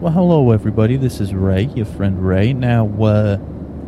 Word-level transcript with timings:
Well, 0.00 0.14
hello 0.14 0.52
everybody. 0.52 0.96
This 0.96 1.20
is 1.20 1.34
Ray, 1.34 1.64
your 1.74 1.84
friend 1.84 2.26
Ray. 2.26 2.54
Now, 2.54 2.86
uh, 3.04 3.36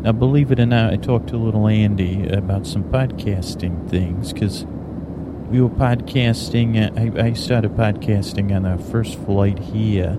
now 0.03 0.13
believe 0.13 0.53
it 0.53 0.61
or 0.61 0.67
not, 0.67 0.93
I 0.93 0.97
talked 0.97 1.31
to 1.31 1.37
a 1.37 1.39
little 1.39 1.67
Andy 1.67 2.29
about 2.29 2.67
some 2.67 2.85
podcasting 2.85 3.89
things 3.89 4.31
because 4.31 4.67
we 5.49 5.63
were 5.63 5.71
podcasting. 5.71 6.77
Uh, 6.77 7.19
I, 7.19 7.29
I 7.29 7.33
started 7.33 7.71
podcasting 7.77 8.55
on 8.55 8.67
our 8.67 8.77
first 8.77 9.19
flight 9.21 9.59
here. 9.59 10.19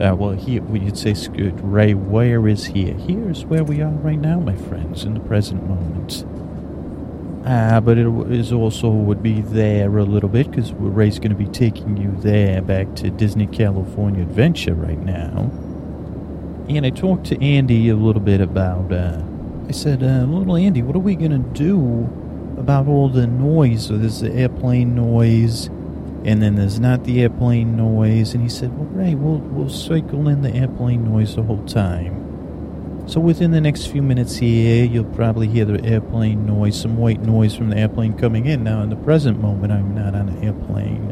Uh, 0.00 0.16
well, 0.16 0.32
here 0.32 0.62
we 0.62 0.80
could 0.80 0.98
say, 0.98 1.14
Ray, 1.30 1.94
where 1.94 2.48
is 2.48 2.64
here? 2.64 2.94
Here's 2.94 3.44
where 3.44 3.62
we 3.62 3.82
are 3.82 3.92
right 3.92 4.18
now, 4.18 4.40
my 4.40 4.56
friends, 4.56 5.04
in 5.04 5.14
the 5.14 5.20
present 5.20 5.62
moment. 5.68 6.24
Ah, 7.46 7.78
but 7.78 7.98
it 7.98 8.06
is 8.32 8.54
also 8.54 8.88
would 8.88 9.22
be 9.22 9.42
there 9.42 9.98
a 9.98 10.04
little 10.04 10.30
bit 10.30 10.50
because 10.50 10.72
Ray's 10.72 11.18
going 11.18 11.30
to 11.30 11.36
be 11.36 11.46
taking 11.46 11.98
you 11.98 12.10
there 12.22 12.62
back 12.62 12.94
to 12.96 13.10
Disney 13.10 13.46
California 13.46 14.22
Adventure 14.22 14.72
right 14.72 14.98
now. 14.98 15.50
And 16.70 16.86
I 16.86 16.90
talked 16.90 17.26
to 17.26 17.44
Andy 17.44 17.90
a 17.90 17.96
little 17.96 18.22
bit 18.22 18.40
about. 18.40 18.90
Uh, 18.90 19.20
I 19.68 19.72
said, 19.72 20.02
uh, 20.02 20.24
"Little 20.24 20.56
Andy, 20.56 20.80
what 20.80 20.96
are 20.96 21.00
we 21.00 21.16
going 21.16 21.32
to 21.32 21.50
do 21.58 22.08
about 22.56 22.88
all 22.88 23.10
the 23.10 23.26
noise? 23.26 23.88
So 23.88 23.98
there's 23.98 24.20
the 24.20 24.32
airplane 24.32 24.94
noise, 24.94 25.66
and 26.24 26.40
then 26.40 26.54
there's 26.54 26.80
not 26.80 27.04
the 27.04 27.20
airplane 27.20 27.76
noise." 27.76 28.32
And 28.32 28.42
he 28.42 28.48
said, 28.48 28.74
"Well, 28.78 28.88
Ray, 28.90 29.14
we'll 29.14 29.40
we'll 29.40 29.68
cycle 29.68 30.28
in 30.28 30.40
the 30.40 30.54
airplane 30.54 31.04
noise 31.04 31.36
the 31.36 31.42
whole 31.42 31.64
time." 31.66 32.23
So 33.06 33.20
within 33.20 33.50
the 33.50 33.60
next 33.60 33.86
few 33.88 34.00
minutes 34.00 34.36
here, 34.36 34.82
you'll 34.84 35.04
probably 35.04 35.46
hear 35.46 35.66
the 35.66 35.84
airplane 35.84 36.46
noise, 36.46 36.80
some 36.80 36.96
white 36.96 37.20
noise 37.20 37.54
from 37.54 37.68
the 37.68 37.76
airplane 37.76 38.14
coming 38.14 38.46
in. 38.46 38.64
Now, 38.64 38.80
in 38.82 38.88
the 38.88 38.96
present 38.96 39.40
moment, 39.40 39.72
I'm 39.72 39.94
not 39.94 40.14
on 40.14 40.30
an 40.30 40.42
airplane. 40.42 41.10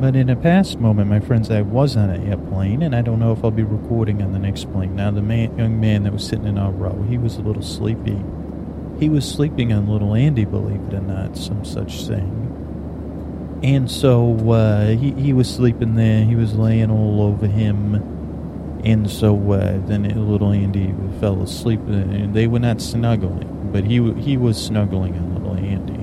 But 0.00 0.16
in 0.16 0.28
a 0.28 0.34
past 0.34 0.80
moment, 0.80 1.08
my 1.08 1.20
friends, 1.20 1.48
I 1.50 1.62
was 1.62 1.96
on 1.96 2.10
an 2.10 2.28
airplane, 2.28 2.82
and 2.82 2.94
I 2.94 3.02
don't 3.02 3.20
know 3.20 3.32
if 3.32 3.44
I'll 3.44 3.52
be 3.52 3.62
recording 3.62 4.20
on 4.20 4.32
the 4.32 4.38
next 4.40 4.70
plane. 4.72 4.96
Now, 4.96 5.12
the 5.12 5.22
man, 5.22 5.56
young 5.56 5.80
man 5.80 6.02
that 6.02 6.12
was 6.12 6.26
sitting 6.26 6.46
in 6.46 6.58
our 6.58 6.72
row, 6.72 7.04
he 7.08 7.18
was 7.18 7.36
a 7.36 7.40
little 7.40 7.62
sleepy. 7.62 8.20
He 8.98 9.08
was 9.08 9.28
sleeping 9.28 9.72
on 9.72 9.88
little 9.88 10.14
Andy, 10.14 10.44
believe 10.44 10.80
it 10.88 10.94
or 10.94 11.00
not, 11.00 11.36
some 11.36 11.64
such 11.64 12.04
thing. 12.04 13.60
And 13.62 13.88
so 13.88 14.50
uh, 14.50 14.88
he, 14.88 15.12
he 15.12 15.32
was 15.32 15.48
sleeping 15.48 15.94
there. 15.94 16.24
He 16.24 16.34
was 16.34 16.54
laying 16.56 16.90
all 16.90 17.22
over 17.22 17.46
him 17.46 18.17
and 18.84 19.10
so 19.10 19.34
uh, 19.52 19.78
then 19.86 20.02
little 20.30 20.52
Andy 20.52 20.94
fell 21.20 21.42
asleep, 21.42 21.80
and 21.88 22.34
they 22.34 22.46
were 22.46 22.58
not 22.58 22.80
snuggling, 22.80 23.70
but 23.72 23.84
he 23.84 24.12
he 24.14 24.36
was 24.36 24.62
snuggling 24.62 25.14
on 25.14 25.34
little 25.34 25.56
Andy. 25.56 25.94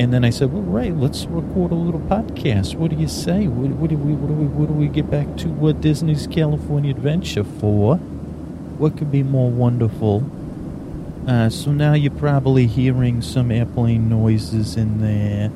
And 0.00 0.12
then 0.12 0.24
I 0.24 0.30
said, 0.30 0.52
"Well, 0.52 0.62
Ray, 0.62 0.90
let's 0.90 1.26
record 1.26 1.72
a 1.72 1.74
little 1.74 2.00
podcast. 2.00 2.74
What 2.74 2.90
do 2.90 2.96
you 2.96 3.08
say? 3.08 3.46
What, 3.46 3.70
what 3.72 3.90
do 3.90 3.96
we 3.96 4.14
what 4.14 4.28
do 4.28 4.34
we 4.34 4.46
what 4.46 4.68
do 4.68 4.74
we 4.74 4.88
get 4.88 5.10
back 5.10 5.36
to 5.38 5.48
what 5.48 5.80
Disney's 5.80 6.26
California 6.26 6.90
Adventure 6.90 7.44
for? 7.44 7.96
What 7.96 8.96
could 8.96 9.12
be 9.12 9.22
more 9.22 9.50
wonderful?" 9.50 10.24
Uh, 11.26 11.48
so 11.48 11.72
now 11.72 11.94
you're 11.94 12.12
probably 12.12 12.66
hearing 12.66 13.22
some 13.22 13.50
airplane 13.50 14.10
noises 14.10 14.76
in 14.76 15.00
there 15.00 15.50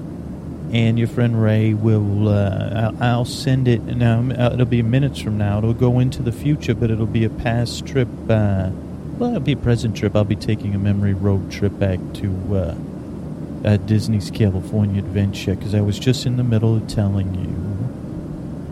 and 0.73 0.99
your 0.99 1.09
friend 1.09 1.41
Ray 1.43 1.75
will. 1.75 2.29
Uh, 2.29 2.93
I'll, 3.01 3.25
send 3.25 3.69
it 3.69 3.83
now. 3.85 4.21
Uh, 4.21 4.53
it'll 4.53 4.67
be 4.67 4.83
minutes 4.83 5.19
from 5.19 5.39
now. 5.39 5.59
It'll 5.59 5.73
go 5.73 5.99
into 5.99 6.23
the 6.23 6.33
future, 6.33 6.75
but 6.75 6.91
it'll 6.91 7.07
be 7.07 7.25
a 7.25 7.31
past 7.31 7.87
trip. 7.87 8.09
Uh, 8.29 8.71
well, 9.19 9.31
it'll 9.31 9.41
be 9.41 9.53
a 9.53 9.57
present 9.57 9.97
trip. 9.97 10.15
I'll 10.15 10.25
be 10.25 10.37
taking 10.37 10.75
a 10.75 10.79
memory 10.79 11.15
road 11.15 11.51
trip 11.51 11.79
back 11.79 11.99
to 12.15 12.57
uh, 12.57 13.69
uh, 13.69 13.77
Disney's 13.79 14.31
California 14.31 15.01
Adventure 15.01 15.55
because 15.55 15.75
I 15.75 15.81
was 15.81 15.99
just 15.99 16.27
in 16.27 16.37
the 16.37 16.45
middle 16.45 16.77
of 16.77 16.87
telling 16.87 17.35
you. 17.35 17.69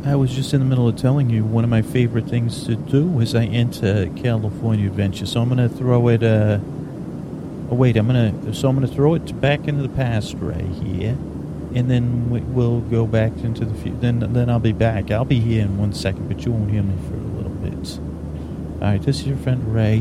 I 0.09 0.15
was 0.15 0.33
just 0.33 0.55
in 0.55 0.61
the 0.61 0.67
middle 0.67 0.87
of 0.87 0.97
telling 0.97 1.31
you 1.31 1.45
one 1.45 1.65
of 1.65 1.71
my 1.71 1.83
favorite 1.83 2.27
things 2.27 2.65
to 2.67 2.77
do 2.77 3.19
is 3.21 3.35
I 3.35 3.47
enter 3.47 4.09
California 4.15 4.87
Adventure. 4.87 5.27
So 5.27 5.41
I'm 5.41 5.57
to 5.57 5.69
throw 5.69 6.09
it. 6.09 6.23
Uh, 6.23 6.59
oh 7.71 7.75
wait, 7.75 7.97
I'm 7.97 8.06
gonna. 8.06 8.55
So 8.55 8.69
I'm 8.69 8.77
gonna 8.77 8.87
throw 8.87 9.15
it 9.15 9.41
back 9.41 9.67
into 9.67 9.83
the 9.83 9.89
past, 9.89 10.35
Ray. 10.39 10.62
Here 10.85 11.17
and 11.76 11.91
then 11.91 12.31
we'll 12.31 12.81
go 12.81 13.06
back 13.06 13.32
into 13.44 13.66
the 13.66 13.75
future. 13.75 13.98
Then, 13.98 14.32
then 14.32 14.48
I'll 14.48 14.59
be 14.59 14.72
back. 14.72 15.10
I'll 15.10 15.26
be 15.26 15.41
here 15.41 15.62
in 15.62 15.76
one 15.76 15.92
second, 15.92 16.26
but 16.26 16.42
you 16.47 16.53
won't 16.53 16.70
hear 16.70 16.82
me 16.82 16.97
for 17.06 17.14
a 17.14 17.19
little 17.19 17.50
bit. 17.50 17.98
All 18.81 18.92
right, 18.92 19.03
this 19.03 19.20
is 19.20 19.26
your 19.26 19.37
friend 19.37 19.75
Ray. 19.75 19.98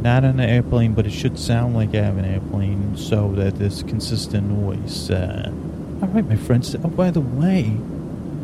Not 0.00 0.24
on 0.24 0.40
an 0.40 0.40
airplane, 0.40 0.92
but 0.92 1.06
it 1.06 1.12
should 1.12 1.38
sound 1.38 1.76
like 1.76 1.94
I 1.94 1.98
have 1.98 2.18
an 2.18 2.24
airplane, 2.24 2.96
so 2.96 3.30
that 3.36 3.54
there's 3.54 3.84
consistent 3.84 4.50
noise. 4.50 5.12
Uh, 5.12 5.52
all 6.02 6.08
right, 6.08 6.26
my 6.28 6.34
friends. 6.34 6.74
Oh, 6.74 6.88
by 6.88 7.12
the 7.12 7.20
way, 7.20 7.70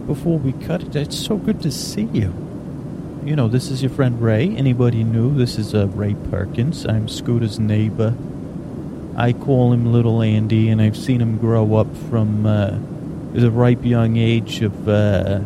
before 0.06 0.38
we 0.38 0.52
cut 0.52 0.84
it, 0.84 0.94
it's 0.94 1.18
so 1.18 1.36
good 1.36 1.60
to 1.62 1.72
see 1.72 2.08
you. 2.12 2.32
You 3.24 3.34
know, 3.34 3.48
this 3.48 3.72
is 3.72 3.82
your 3.82 3.90
friend 3.90 4.22
Ray. 4.22 4.54
Anybody 4.56 5.02
new? 5.02 5.34
This 5.36 5.58
is 5.58 5.74
uh, 5.74 5.88
Ray 5.88 6.14
Perkins. 6.30 6.86
I'm 6.86 7.08
Scooter's 7.08 7.58
neighbor 7.58 8.14
I 9.20 9.34
call 9.34 9.74
him 9.74 9.92
Little 9.92 10.22
Andy, 10.22 10.70
and 10.70 10.80
I've 10.80 10.96
seen 10.96 11.20
him 11.20 11.36
grow 11.36 11.74
up 11.74 11.94
from 12.08 12.46
uh, 12.46 12.78
the 13.34 13.50
ripe 13.50 13.84
young 13.84 14.16
age 14.16 14.62
of 14.62 14.88
uh, 14.88 15.40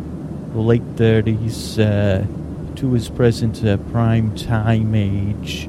late 0.53 0.95
30s 0.95 1.77
uh, 1.77 2.75
to 2.77 2.93
his 2.93 3.09
present 3.09 3.65
uh, 3.65 3.75
prime 3.91 4.33
time 4.33 4.95
age. 4.95 5.65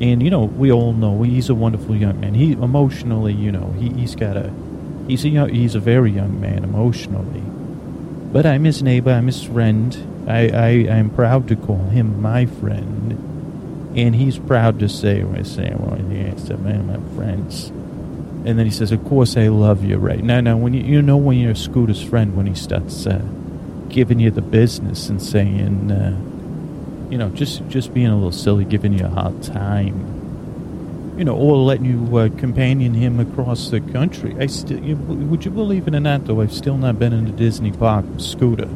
And, 0.00 0.22
you 0.22 0.30
know, 0.30 0.44
we 0.44 0.70
all 0.70 0.92
know 0.92 1.24
he's 1.24 1.48
a 1.48 1.54
wonderful 1.56 1.96
young 1.96 2.20
man. 2.20 2.34
He 2.34 2.52
emotionally, 2.52 3.32
you 3.32 3.50
know, 3.50 3.74
he, 3.76 3.88
he's 3.88 4.14
got 4.14 4.36
a, 4.36 4.52
he's 5.08 5.24
a, 5.24 5.28
young, 5.28 5.48
he's 5.48 5.74
a 5.74 5.80
very 5.80 6.12
young 6.12 6.40
man 6.40 6.62
emotionally. 6.62 7.42
But 8.32 8.46
I'm 8.46 8.62
his 8.62 8.84
neighbor, 8.84 9.10
I'm 9.10 9.26
his 9.26 9.42
friend. 9.42 10.24
I, 10.28 10.48
I, 10.48 10.68
I'm 10.96 11.10
proud 11.10 11.48
to 11.48 11.56
call 11.56 11.88
him 11.88 12.22
my 12.22 12.46
friend 12.46 13.21
and 13.94 14.14
he's 14.14 14.38
proud 14.38 14.78
to 14.80 14.88
say, 14.88 15.22
I 15.22 15.42
say, 15.42 15.74
well, 15.76 16.00
yes, 16.10 16.48
man, 16.48 16.86
my 16.86 17.14
friends. 17.16 17.68
And 17.68 18.58
then 18.58 18.64
he 18.64 18.70
says, 18.70 18.90
of 18.90 19.04
course 19.04 19.36
I 19.36 19.48
love 19.48 19.84
you, 19.84 19.98
right? 19.98 20.22
Now, 20.22 20.40
now, 20.40 20.56
when 20.56 20.74
you, 20.74 20.82
you 20.82 21.02
know 21.02 21.16
when 21.16 21.38
you're 21.38 21.54
Scooter's 21.54 22.02
friend, 22.02 22.36
when 22.36 22.46
he 22.46 22.54
starts 22.54 23.06
uh, 23.06 23.22
giving 23.88 24.18
you 24.18 24.30
the 24.30 24.40
business 24.42 25.08
and 25.08 25.22
saying, 25.22 25.92
uh, 25.92 26.18
you 27.10 27.18
know, 27.18 27.28
just 27.30 27.68
just 27.68 27.92
being 27.92 28.06
a 28.06 28.14
little 28.14 28.32
silly, 28.32 28.64
giving 28.64 28.94
you 28.94 29.04
a 29.04 29.08
hard 29.08 29.42
time, 29.42 31.14
you 31.18 31.24
know, 31.24 31.36
or 31.36 31.56
letting 31.56 31.84
you 31.84 32.16
uh, 32.16 32.30
companion 32.38 32.94
him 32.94 33.20
across 33.20 33.68
the 33.68 33.80
country. 33.80 34.34
I 34.40 34.46
still, 34.46 34.80
would 34.80 35.44
you 35.44 35.50
believe 35.50 35.86
it 35.86 35.94
or 35.94 36.00
not, 36.00 36.24
though, 36.24 36.40
I've 36.40 36.54
still 36.54 36.78
not 36.78 36.98
been 36.98 37.12
in 37.12 37.26
a 37.26 37.32
Disney 37.32 37.70
park 37.70 38.06
with 38.06 38.22
Scooter 38.22 38.68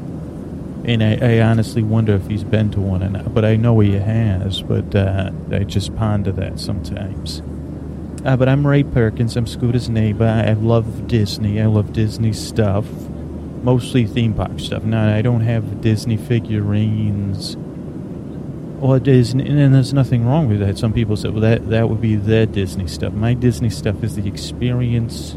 and 0.86 1.02
I, 1.02 1.16
I, 1.16 1.40
honestly 1.40 1.82
wonder 1.82 2.14
if 2.14 2.28
he's 2.28 2.44
been 2.44 2.70
to 2.70 2.80
one 2.80 3.02
or 3.02 3.10
not. 3.10 3.34
But 3.34 3.44
I 3.44 3.56
know 3.56 3.80
he 3.80 3.94
has. 3.94 4.62
But 4.62 4.94
uh, 4.94 5.32
I 5.50 5.64
just 5.64 5.94
ponder 5.96 6.30
that 6.32 6.60
sometimes. 6.60 7.42
Uh, 8.24 8.36
but 8.36 8.48
I'm 8.48 8.64
Ray 8.64 8.84
Perkins. 8.84 9.36
I'm 9.36 9.46
Scooter's 9.46 9.88
neighbor. 9.88 10.26
I 10.26 10.52
love 10.52 11.08
Disney. 11.08 11.60
I 11.60 11.66
love 11.66 11.92
Disney 11.92 12.32
stuff, 12.32 12.86
mostly 13.62 14.06
theme 14.06 14.34
park 14.34 14.60
stuff. 14.60 14.84
Now 14.84 15.12
I 15.14 15.22
don't 15.22 15.40
have 15.40 15.80
Disney 15.80 16.16
figurines 16.16 17.56
or 18.80 19.00
Disney, 19.00 19.48
and 19.48 19.74
there's 19.74 19.92
nothing 19.92 20.24
wrong 20.24 20.48
with 20.48 20.60
that. 20.60 20.78
Some 20.78 20.92
people 20.92 21.16
say, 21.16 21.30
well, 21.30 21.40
that 21.40 21.68
that 21.70 21.88
would 21.88 22.00
be 22.00 22.14
their 22.14 22.46
Disney 22.46 22.86
stuff. 22.86 23.12
My 23.12 23.34
Disney 23.34 23.70
stuff 23.70 24.04
is 24.04 24.16
the 24.16 24.28
experience 24.28 25.36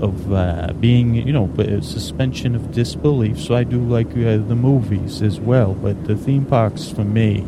of 0.00 0.32
uh, 0.32 0.72
being, 0.80 1.14
you 1.14 1.32
know, 1.32 1.48
suspension 1.82 2.54
of 2.54 2.72
disbelief. 2.72 3.38
So 3.38 3.54
I 3.54 3.64
do 3.64 3.80
like 3.80 4.08
uh, 4.10 4.38
the 4.38 4.56
movies 4.56 5.22
as 5.22 5.38
well, 5.40 5.74
but 5.74 6.04
the 6.06 6.16
theme 6.16 6.44
parks 6.44 6.88
for 6.90 7.04
me 7.04 7.44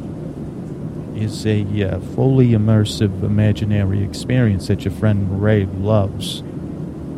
is 1.17 1.47
a 1.47 1.63
uh, 1.83 2.01
fully 2.15 2.49
immersive 2.49 3.23
imaginary 3.23 4.03
experience 4.03 4.69
that 4.69 4.85
your 4.85 4.93
friend 4.95 5.43
Ray 5.43 5.67
loves, 5.67 6.41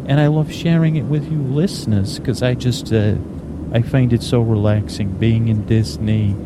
and 0.06 0.20
I 0.20 0.26
love 0.26 0.52
sharing 0.52 0.96
it 0.96 1.04
with 1.04 1.30
you 1.30 1.38
listeners 1.38 2.18
because 2.18 2.42
I 2.42 2.54
just 2.54 2.92
uh, 2.92 3.14
I 3.72 3.82
find 3.82 4.12
it 4.12 4.22
so 4.22 4.40
relaxing 4.40 5.10
being 5.18 5.48
in 5.48 5.66
Disney. 5.66 6.36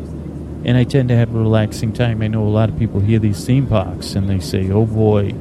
And 0.65 0.75
I 0.75 0.83
tend 0.83 1.09
to 1.09 1.15
have 1.15 1.33
a 1.33 1.37
relaxing 1.37 1.93
time. 1.93 2.21
I 2.21 2.27
know 2.27 2.43
a 2.43 2.49
lot 2.49 2.69
of 2.69 2.77
people 2.77 2.99
hear 2.99 3.19
these 3.19 3.45
theme 3.45 3.65
parks 3.65 4.15
and 4.15 4.29
they 4.29 4.39
say, 4.39 4.69
oh 4.71 4.85
boy, 4.85 5.33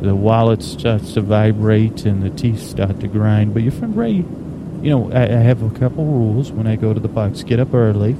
the 0.00 0.14
wallet 0.14 0.62
starts 0.62 1.14
to 1.14 1.20
vibrate 1.20 2.06
and 2.06 2.22
the 2.22 2.30
teeth 2.30 2.60
start 2.60 3.00
to 3.00 3.08
grind. 3.08 3.52
But 3.52 3.62
your 3.62 3.72
friend 3.72 3.96
Ray, 3.96 4.12
you 4.12 4.90
know, 4.90 5.10
I, 5.12 5.22
I 5.24 5.40
have 5.40 5.62
a 5.62 5.70
couple 5.70 6.04
rules 6.04 6.52
when 6.52 6.68
I 6.68 6.76
go 6.76 6.94
to 6.94 7.00
the 7.00 7.08
parks. 7.08 7.42
Get 7.42 7.58
up 7.58 7.74
early. 7.74 8.16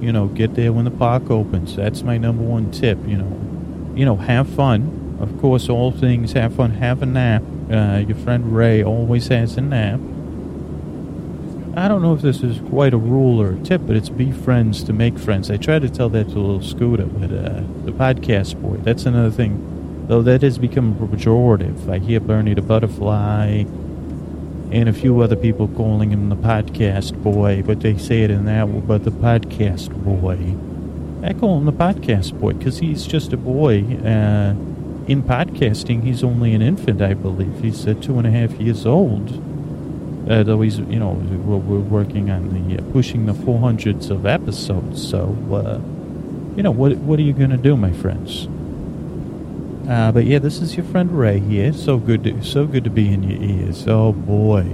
You 0.00 0.12
know, 0.12 0.28
get 0.28 0.54
there 0.54 0.72
when 0.72 0.84
the 0.84 0.90
park 0.90 1.30
opens. 1.30 1.76
That's 1.76 2.02
my 2.02 2.16
number 2.16 2.42
one 2.42 2.70
tip. 2.70 2.98
You 3.06 3.18
know, 3.18 3.92
you 3.94 4.04
know, 4.06 4.16
have 4.16 4.48
fun. 4.48 5.18
Of 5.20 5.38
course, 5.40 5.68
all 5.68 5.92
things 5.92 6.32
have 6.32 6.54
fun. 6.54 6.72
Have 6.72 7.02
a 7.02 7.06
nap. 7.06 7.42
Uh, 7.70 8.04
your 8.06 8.16
friend 8.16 8.54
Ray 8.54 8.82
always 8.82 9.28
has 9.28 9.56
a 9.56 9.60
nap. 9.60 10.00
I 11.78 11.88
don't 11.88 12.00
know 12.00 12.14
if 12.14 12.22
this 12.22 12.42
is 12.42 12.58
quite 12.70 12.94
a 12.94 12.98
rule 12.98 13.40
or 13.40 13.52
a 13.52 13.56
tip, 13.56 13.82
but 13.86 13.96
it's 13.96 14.08
be 14.08 14.32
friends 14.32 14.82
to 14.84 14.94
make 14.94 15.18
friends. 15.18 15.50
I 15.50 15.58
try 15.58 15.78
to 15.78 15.90
tell 15.90 16.08
that 16.10 16.28
to 16.30 16.38
little 16.38 16.62
Scooter, 16.62 17.04
but 17.04 17.30
uh, 17.30 17.62
the 17.84 17.92
podcast 17.92 18.60
boy, 18.62 18.78
that's 18.78 19.04
another 19.04 19.30
thing 19.30 19.75
though 20.06 20.22
that 20.22 20.42
has 20.42 20.58
become 20.58 20.94
pejorative. 20.94 21.88
I 21.88 21.98
hear 21.98 22.20
Bernie 22.20 22.54
the 22.54 22.62
Butterfly, 22.62 23.64
and 24.70 24.88
a 24.88 24.92
few 24.92 25.20
other 25.20 25.36
people 25.36 25.68
calling 25.68 26.10
him 26.10 26.28
the 26.28 26.36
podcast 26.36 27.22
boy, 27.22 27.62
but 27.62 27.80
they 27.80 27.96
say 27.98 28.22
it 28.22 28.30
in 28.30 28.44
that, 28.46 28.86
but 28.86 29.04
the 29.04 29.10
podcast 29.10 29.90
boy. 30.04 30.56
I 31.26 31.32
call 31.32 31.58
him 31.58 31.64
the 31.66 31.72
podcast 31.72 32.38
boy 32.38 32.52
because 32.52 32.78
he's 32.78 33.06
just 33.06 33.32
a 33.32 33.36
boy. 33.36 33.80
Uh, 34.04 34.54
in 35.06 35.22
podcasting, 35.22 36.02
he's 36.02 36.24
only 36.24 36.52
an 36.54 36.62
infant, 36.62 37.00
I 37.00 37.14
believe. 37.14 37.60
He's 37.62 37.86
uh, 37.86 37.94
two 37.94 38.18
and 38.18 38.26
a 38.26 38.30
half 38.30 38.52
years 38.60 38.84
old. 38.86 39.42
Uh, 40.28 40.42
though 40.42 40.60
he's, 40.60 40.78
you 40.78 40.98
know, 40.98 41.10
we're, 41.10 41.58
we're 41.58 41.78
working 41.78 42.30
on 42.30 42.68
the 42.68 42.78
uh, 42.78 42.92
pushing 42.92 43.26
the 43.26 43.32
400s 43.32 44.10
of 44.10 44.26
episodes. 44.26 45.08
So, 45.08 45.36
uh, 45.52 45.78
you 46.56 46.64
know, 46.64 46.72
what 46.72 46.96
what 46.98 47.20
are 47.20 47.22
you 47.22 47.32
going 47.32 47.50
to 47.50 47.56
do, 47.56 47.76
my 47.76 47.92
friends? 47.92 48.48
Uh, 49.88 50.10
but 50.10 50.24
yeah, 50.24 50.40
this 50.40 50.60
is 50.60 50.76
your 50.76 50.84
friend 50.86 51.16
Ray 51.16 51.38
here. 51.38 51.72
So 51.72 51.98
good, 51.98 52.24
to, 52.24 52.42
so 52.42 52.66
good 52.66 52.84
to 52.84 52.90
be 52.90 53.12
in 53.12 53.22
your 53.22 53.40
ears. 53.40 53.86
Oh 53.86 54.12
boy. 54.12 54.66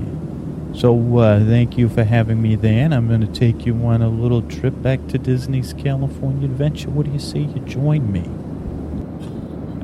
So 0.75 1.19
uh, 1.19 1.45
thank 1.45 1.77
you 1.77 1.91
for 1.91 2.03
having 2.03 2.41
me 2.41 2.57
there, 2.57 2.85
and 2.85 2.95
I'm 2.95 3.07
going 3.07 3.21
to 3.21 3.27
take 3.27 3.67
you 3.67 3.75
on 3.85 4.01
a 4.01 4.09
little 4.09 4.41
trip 4.41 4.81
back 4.81 5.07
to 5.09 5.19
Disney's 5.19 5.75
California 5.75 6.47
Adventure. 6.47 6.89
What 6.89 7.05
do 7.05 7.13
you 7.13 7.19
say 7.19 7.41
you 7.41 7.61
join 7.67 8.11
me? 8.11 8.23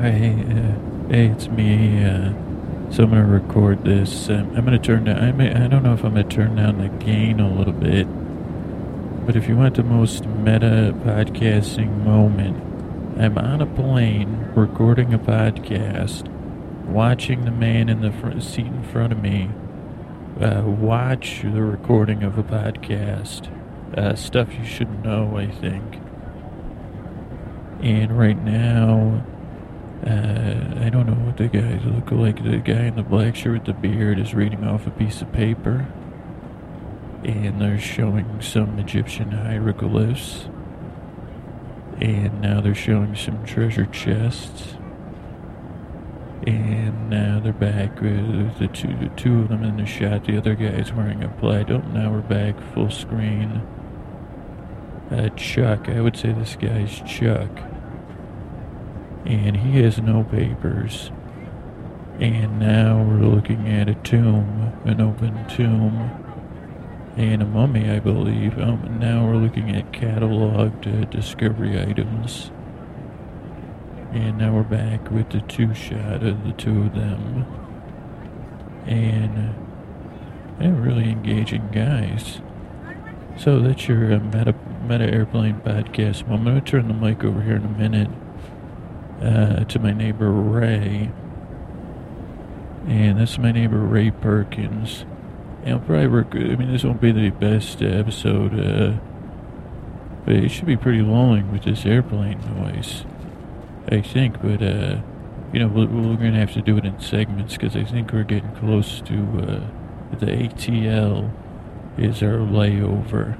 Hey, 0.01 0.31
uh, 0.31 1.11
hey, 1.11 1.27
it's 1.27 1.49
me. 1.49 2.03
Uh, 2.03 2.33
so 2.91 3.03
I'm 3.03 3.11
going 3.11 3.23
to 3.23 3.27
record 3.27 3.85
this. 3.85 4.31
Um, 4.31 4.51
I'm 4.57 4.65
going 4.65 4.79
to 4.79 4.79
turn 4.79 5.05
down. 5.05 5.23
I 5.23 5.31
may, 5.33 5.53
I 5.53 5.69
don't 5.69 5.83
know 5.83 5.93
if 5.93 6.05
I'm 6.05 6.15
going 6.15 6.27
to 6.27 6.35
turn 6.35 6.57
down 6.57 6.79
the 6.79 6.89
gain 7.05 7.39
a 7.39 7.53
little 7.53 7.75
bit, 7.75 8.07
but 9.27 9.37
if 9.37 9.47
you 9.47 9.59
want 9.59 9.77
the 9.77 9.83
most 9.83 10.25
meta 10.25 10.95
podcasting 11.05 12.03
moment, 12.03 12.57
I'm 13.21 13.37
on 13.37 13.61
a 13.61 13.67
plane 13.67 14.53
recording 14.55 15.13
a 15.13 15.19
podcast, 15.19 16.29
watching 16.85 17.45
the 17.45 17.51
man 17.51 17.89
in 17.89 18.01
the 18.01 18.13
front 18.13 18.45
seat 18.45 18.67
in 18.67 18.85
front 18.85 19.13
of 19.13 19.21
me 19.21 19.51
uh, 20.41 20.63
watch 20.65 21.41
the 21.43 21.65
recording 21.65 22.23
of 22.23 22.39
a 22.39 22.45
podcast. 22.45 23.53
Uh, 23.99 24.15
stuff 24.15 24.55
you 24.55 24.65
should 24.65 25.03
know, 25.03 25.37
I 25.37 25.51
think. 25.51 25.97
And 27.83 28.17
right 28.17 28.41
now, 28.41 29.25
uh, 30.07 30.85
I 30.85 30.89
don't 30.89 31.07
know 31.07 31.27
what 31.27 31.39
the 31.39 31.49
guys 31.49 31.81
look 31.87 32.13
like. 32.13 32.45
The 32.45 32.59
guy 32.59 32.85
in 32.85 32.95
the 32.95 33.03
black 33.03 33.35
shirt 33.35 33.55
with 33.55 33.65
the 33.65 33.73
beard 33.73 34.21
is 34.21 34.33
reading 34.33 34.63
off 34.63 34.87
a 34.87 34.93
piece 34.93 35.23
of 35.23 35.33
paper. 35.33 35.89
And 37.25 37.61
they're 37.61 37.81
showing 37.81 38.41
some 38.41 38.79
Egyptian 38.79 39.33
hieroglyphs 39.33 40.47
and 42.01 42.41
now 42.41 42.61
they're 42.61 42.75
showing 42.75 43.17
some 43.17 43.45
treasure 43.45 43.87
chests. 43.87 44.75
And 46.47 47.11
now 47.11 47.41
they're 47.41 47.53
back 47.53 48.01
with 48.01 48.59
the 48.59 48.69
two, 48.69 48.97
the 48.97 49.11
two 49.17 49.41
of 49.41 49.49
them 49.49 49.65
in 49.65 49.77
the 49.77 49.87
shot. 49.87 50.25
The 50.25 50.39
other 50.39 50.55
guy's 50.55 50.93
wearing 50.93 51.25
a 51.25 51.29
plaid. 51.29 51.71
Oh, 51.71 51.79
now 51.79 52.13
we're 52.13 52.21
back 52.21 52.55
full 52.73 52.91
screen. 52.91 53.67
Uh, 55.11 55.29
Chuck, 55.31 55.89
I 55.89 56.01
would 56.01 56.17
say 56.17 56.33
this 56.33 56.57
guy's 56.57 57.01
Chuck. 57.01 57.51
And 59.27 59.57
he 59.57 59.83
has 59.83 59.99
no 59.99 60.25
papers. 60.25 61.11
And 62.21 62.59
now 62.59 63.03
we're 63.03 63.27
looking 63.27 63.69
at 63.69 63.89
a 63.89 63.95
tomb, 63.95 64.73
an 64.85 65.01
open 65.01 65.47
tomb 65.49 66.28
and 67.19 67.43
a 67.43 67.45
mummy, 67.45 67.91
I 67.91 67.99
believe. 67.99 68.57
Um, 68.61 68.99
now 69.01 69.27
we're 69.27 69.39
looking 69.39 69.75
at 69.75 69.91
cataloged 69.91 70.87
uh, 70.87 71.05
discovery 71.07 71.79
items. 71.79 72.53
And 74.13 74.39
now 74.39 74.55
we're 74.55 74.63
back 74.63 75.11
with 75.11 75.31
the 75.31 75.41
two 75.41 75.75
shot 75.75 76.23
of 76.23 76.45
the 76.45 76.53
two 76.53 76.83
of 76.83 76.95
them. 76.95 77.45
And 78.87 79.51
uh, 79.51 80.61
they're 80.61 80.73
really 80.73 81.11
engaging 81.11 81.69
guys. 81.73 82.41
So 83.37 83.59
that's 83.59 83.89
your 83.89 84.15
uh, 84.15 84.21
meta, 84.21 84.55
meta 84.87 85.13
Airplane 85.13 85.61
podcast. 85.61 86.23
Well, 86.23 86.39
I'm 86.39 86.45
going 86.45 86.55
to 86.55 86.61
turn 86.61 86.87
the 86.87 86.95
mic 86.95 87.25
over 87.25 87.43
here 87.43 87.57
in 87.57 87.65
a 87.65 87.69
minute 87.69 88.11
uh, 89.21 89.65
to 89.65 89.79
my 89.81 89.93
neighbor 89.93 90.31
Ray. 90.31 91.11
And 92.87 93.19
that's 93.19 93.39
my 93.39 93.51
neighbor 93.51 93.79
Ray 93.79 94.13
Perkins. 94.13 95.05
I'll 95.71 95.81
probably 95.81 96.09
work. 96.09 96.29
I 96.33 96.57
mean, 96.57 96.73
this 96.73 96.85
won't 96.85 97.01
be 97.01 97.13
the 97.13 97.31
best 97.31 97.83
episode, 97.83 98.59
uh, 98.59 98.99
but 100.25 100.35
it 100.35 100.51
should 100.51 100.67
be 100.67 100.77
pretty 100.77 101.03
long 101.03 101.51
with 101.53 101.65
this 101.65 101.85
airplane 101.87 102.39
noise, 102.57 103.05
I 103.89 104.01
think. 104.01 104.41
But 104.43 104.63
uh, 104.63 105.01
you 105.53 105.61
know, 105.61 105.69
we're, 105.69 105.87
we're 105.87 106.17
going 106.17 106.33
to 106.35 106.41
have 106.41 106.53
to 106.55 106.63
do 106.63 106.77
it 106.77 106.85
in 106.85 106.99
segments 107.01 107.55
because 107.55 107.77
I 107.77 107.85
think 107.85 108.13
we're 108.13 108.25
getting 108.25 108.55
close 108.57 109.01
to 109.03 109.15
uh, 109.15 110.17
the 110.19 110.27
ATL 110.27 111.31
is 111.97 112.23
our 112.23 112.39
layover. 112.39 113.39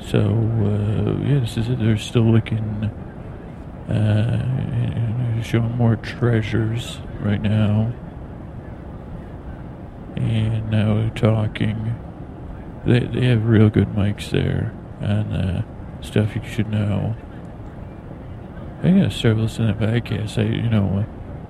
So 0.00 0.20
uh, 0.20 1.26
yeah, 1.26 1.40
this 1.40 1.56
is 1.56 1.68
it. 1.68 1.78
They're 1.78 1.96
still 1.96 2.30
looking, 2.30 2.90
uh, 3.88 5.42
showing 5.42 5.76
more 5.76 5.96
treasures 5.96 6.98
right 7.20 7.40
now 7.40 7.92
and 10.16 10.70
now 10.70 10.94
we're 10.94 11.10
talking. 11.10 11.96
They, 12.84 13.00
they 13.00 13.26
have 13.26 13.44
real 13.44 13.68
good 13.68 13.88
mics 13.88 14.30
there 14.30 14.74
and 15.00 15.34
uh, 15.34 15.62
stuff 16.02 16.34
you 16.34 16.42
should 16.44 16.70
know. 16.70 17.14
I 18.82 18.90
gotta 18.90 19.10
start 19.10 19.36
listening 19.36 19.76
to 19.76 19.86
podcasts. 19.86 20.38
I, 20.38 20.42
you 20.42 20.70
know, 20.70 21.04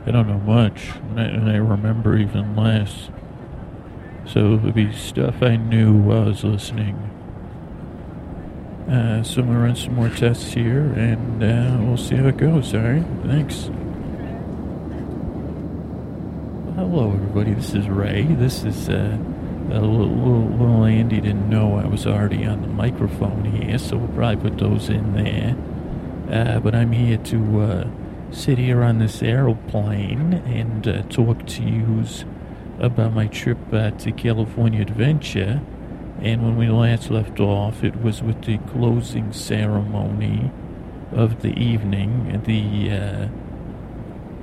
I 0.06 0.10
don't 0.10 0.26
know 0.26 0.38
much, 0.38 0.90
and 1.10 1.20
I, 1.20 1.24
and 1.24 1.48
I 1.48 1.56
remember 1.56 2.16
even 2.16 2.56
less. 2.56 3.10
So 4.26 4.54
it 4.54 4.62
would 4.62 4.74
be 4.74 4.92
stuff 4.92 5.42
I 5.42 5.56
knew 5.56 5.92
while 5.92 6.24
I 6.24 6.26
was 6.26 6.44
listening. 6.44 6.96
Uh, 8.88 9.22
so 9.22 9.42
I'm 9.42 9.46
gonna 9.46 9.60
run 9.60 9.76
some 9.76 9.94
more 9.94 10.08
tests 10.08 10.52
here, 10.52 10.82
and 10.96 11.42
uh, 11.42 11.84
we'll 11.84 11.96
see 11.96 12.16
how 12.16 12.26
it 12.26 12.36
goes. 12.36 12.74
All 12.74 12.80
right, 12.80 13.06
thanks 13.24 13.70
hello 16.80 17.12
everybody. 17.12 17.52
This 17.52 17.74
is 17.74 17.90
Ray. 17.90 18.22
This 18.22 18.64
is 18.64 18.88
uh, 18.88 19.18
a 19.70 19.80
little, 19.82 20.08
little, 20.08 20.84
Andy 20.86 21.20
didn't 21.20 21.50
know 21.50 21.76
I 21.76 21.86
was 21.86 22.06
already 22.06 22.46
on 22.46 22.62
the 22.62 22.68
microphone 22.68 23.44
here, 23.44 23.76
so 23.76 23.98
we'll 23.98 24.08
probably 24.16 24.50
put 24.50 24.58
those 24.58 24.88
in 24.88 25.12
there. 25.12 25.56
Uh, 26.32 26.58
but 26.58 26.74
I'm 26.74 26.92
here 26.92 27.18
to 27.18 27.60
uh, 27.60 27.88
sit 28.30 28.56
here 28.56 28.82
on 28.82 28.98
this 28.98 29.22
aeroplane 29.22 30.32
and 30.46 30.88
uh, 30.88 31.02
talk 31.02 31.46
to 31.48 31.62
you 31.62 32.02
about 32.78 33.12
my 33.12 33.26
trip 33.26 33.58
uh, 33.74 33.90
to 33.90 34.10
California 34.10 34.80
Adventure. 34.80 35.60
And 36.22 36.42
when 36.42 36.56
we 36.56 36.70
last 36.70 37.10
left 37.10 37.40
off, 37.40 37.84
it 37.84 38.02
was 38.02 38.22
with 38.22 38.40
the 38.46 38.56
closing 38.56 39.34
ceremony 39.34 40.50
of 41.12 41.42
the 41.42 41.52
evening. 41.62 42.40
The 42.46 43.28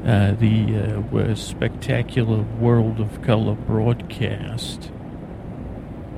uh, 0.07 0.09
uh, 0.09 0.31
the 0.35 1.31
uh, 1.31 1.35
spectacular 1.35 2.41
World 2.59 2.99
of 2.99 3.21
Color 3.21 3.55
broadcast. 3.55 4.91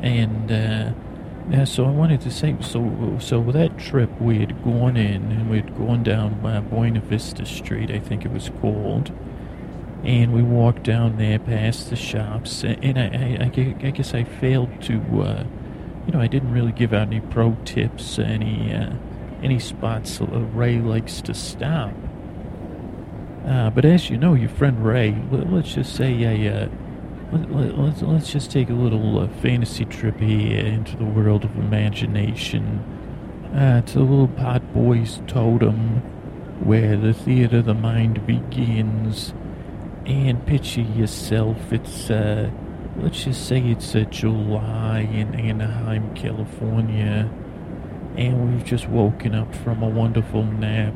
And 0.02 0.52
uh, 0.52 0.94
yeah, 1.50 1.64
so 1.64 1.86
I 1.86 1.90
wanted 1.90 2.22
to 2.22 2.32
say, 2.32 2.56
so 2.62 3.18
so 3.20 3.44
that 3.52 3.80
trip, 3.80 4.10
we 4.22 4.40
had 4.40 4.64
gone 4.64 4.96
in 4.96 5.32
and 5.32 5.50
we 5.50 5.58
had 5.58 5.76
gone 5.76 6.04
down 6.04 6.40
by 6.42 6.60
Buena 6.60 7.02
Vista 7.02 7.46
Street, 7.46 7.90
I 7.90 8.00
think 8.00 8.26
it 8.26 8.32
was 8.32 8.52
called, 8.62 9.12
and 10.04 10.34
we 10.34 10.44
walked 10.44 10.84
down 10.84 11.18
there 11.18 11.40
past 11.40 11.90
the 11.90 11.96
shops, 11.96 12.64
and 12.64 13.00
I, 13.00 13.44
I, 13.44 13.88
I 13.88 13.92
guess 13.92 14.14
I 14.14 14.24
failed 14.24 14.82
to, 14.84 14.98
uh, 15.22 15.44
you 16.06 16.14
know, 16.14 16.22
I 16.22 16.28
didn't 16.28 16.54
really 16.54 16.72
give 16.72 16.94
out 16.94 17.08
any 17.08 17.22
pro 17.22 17.58
tips, 17.66 18.20
any 18.20 18.72
uh, 18.72 18.94
any 19.42 19.58
spots 19.58 20.20
Ray 20.22 20.78
likes 20.78 21.22
to 21.22 21.34
stop. 21.34 21.94
Uh, 23.46 23.70
but 23.70 23.86
as 23.86 24.10
you 24.10 24.18
know, 24.18 24.34
your 24.34 24.50
friend 24.50 24.86
Ray, 24.86 25.16
let, 25.32 25.48
us 25.48 25.74
just 25.74 25.96
say 25.96 26.24
a, 26.24 26.64
uh, 26.64 26.70
let, 27.32 27.52
let, 27.52 27.78
let's, 27.78 28.02
let's 28.02 28.32
just 28.32 28.52
take 28.52 28.70
a 28.70 28.74
little 28.74 29.20
uh, 29.20 29.28
fantasy 29.42 29.86
trip 29.86 30.20
here 30.20 30.66
into 30.66 30.98
the 30.98 31.06
world 31.06 31.46
of 31.46 31.56
imagination, 31.56 32.84
uh, 33.56 33.82
to 33.82 33.94
the 33.94 34.04
little 34.04 34.28
pot 34.28 34.74
boy's 34.74 35.22
totem, 35.26 35.98
where 36.64 36.98
the 36.98 37.14
theater 37.14 37.60
of 37.60 37.66
the 37.66 37.74
mind 37.74 38.26
begins. 38.28 39.34
And 40.06 40.46
picture 40.46 40.82
yourself, 40.82 41.72
it's, 41.72 42.10
uh, 42.10 42.50
let's 42.98 43.24
just 43.24 43.48
say 43.48 43.62
it's 43.62 43.96
uh, 43.96 44.02
July 44.02 45.02
in 45.12 45.34
Anaheim, 45.36 46.14
California, 46.14 47.30
and 48.18 48.52
we've 48.52 48.66
just 48.66 48.90
woken 48.90 49.34
up 49.34 49.56
from 49.56 49.82
a 49.82 49.88
wonderful 49.88 50.44
nap 50.44 50.94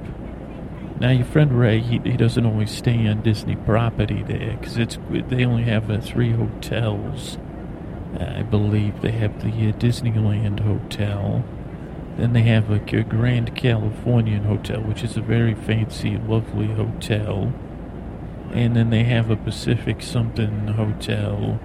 now, 0.99 1.09
your 1.11 1.25
friend 1.25 1.59
Ray, 1.59 1.79
he, 1.79 1.99
he 1.99 2.17
doesn't 2.17 2.45
always 2.45 2.71
stay 2.71 3.07
on 3.07 3.21
Disney 3.21 3.55
property 3.55 4.23
there 4.23 4.57
because 4.57 4.77
it's 4.77 4.97
they 5.09 5.45
only 5.45 5.63
have 5.63 5.89
uh, 5.89 5.99
three 5.99 6.31
hotels. 6.31 7.37
I 8.19 8.43
believe 8.43 9.01
they 9.01 9.11
have 9.11 9.41
the 9.41 9.49
uh, 9.49 9.73
Disneyland 9.73 10.59
Hotel. 10.59 11.43
Then 12.17 12.33
they 12.33 12.43
have 12.43 12.69
a, 12.69 12.79
Grand 12.79 13.55
Californian 13.55 14.43
Hotel, 14.43 14.81
which 14.81 15.03
is 15.03 15.17
a 15.17 15.21
very 15.21 15.55
fancy, 15.55 16.17
lovely 16.17 16.67
hotel. 16.67 17.51
And 18.51 18.75
then 18.75 18.91
they 18.91 19.03
have 19.05 19.31
a 19.31 19.35
Pacific 19.35 20.01
something 20.03 20.67
hotel. 20.67 21.59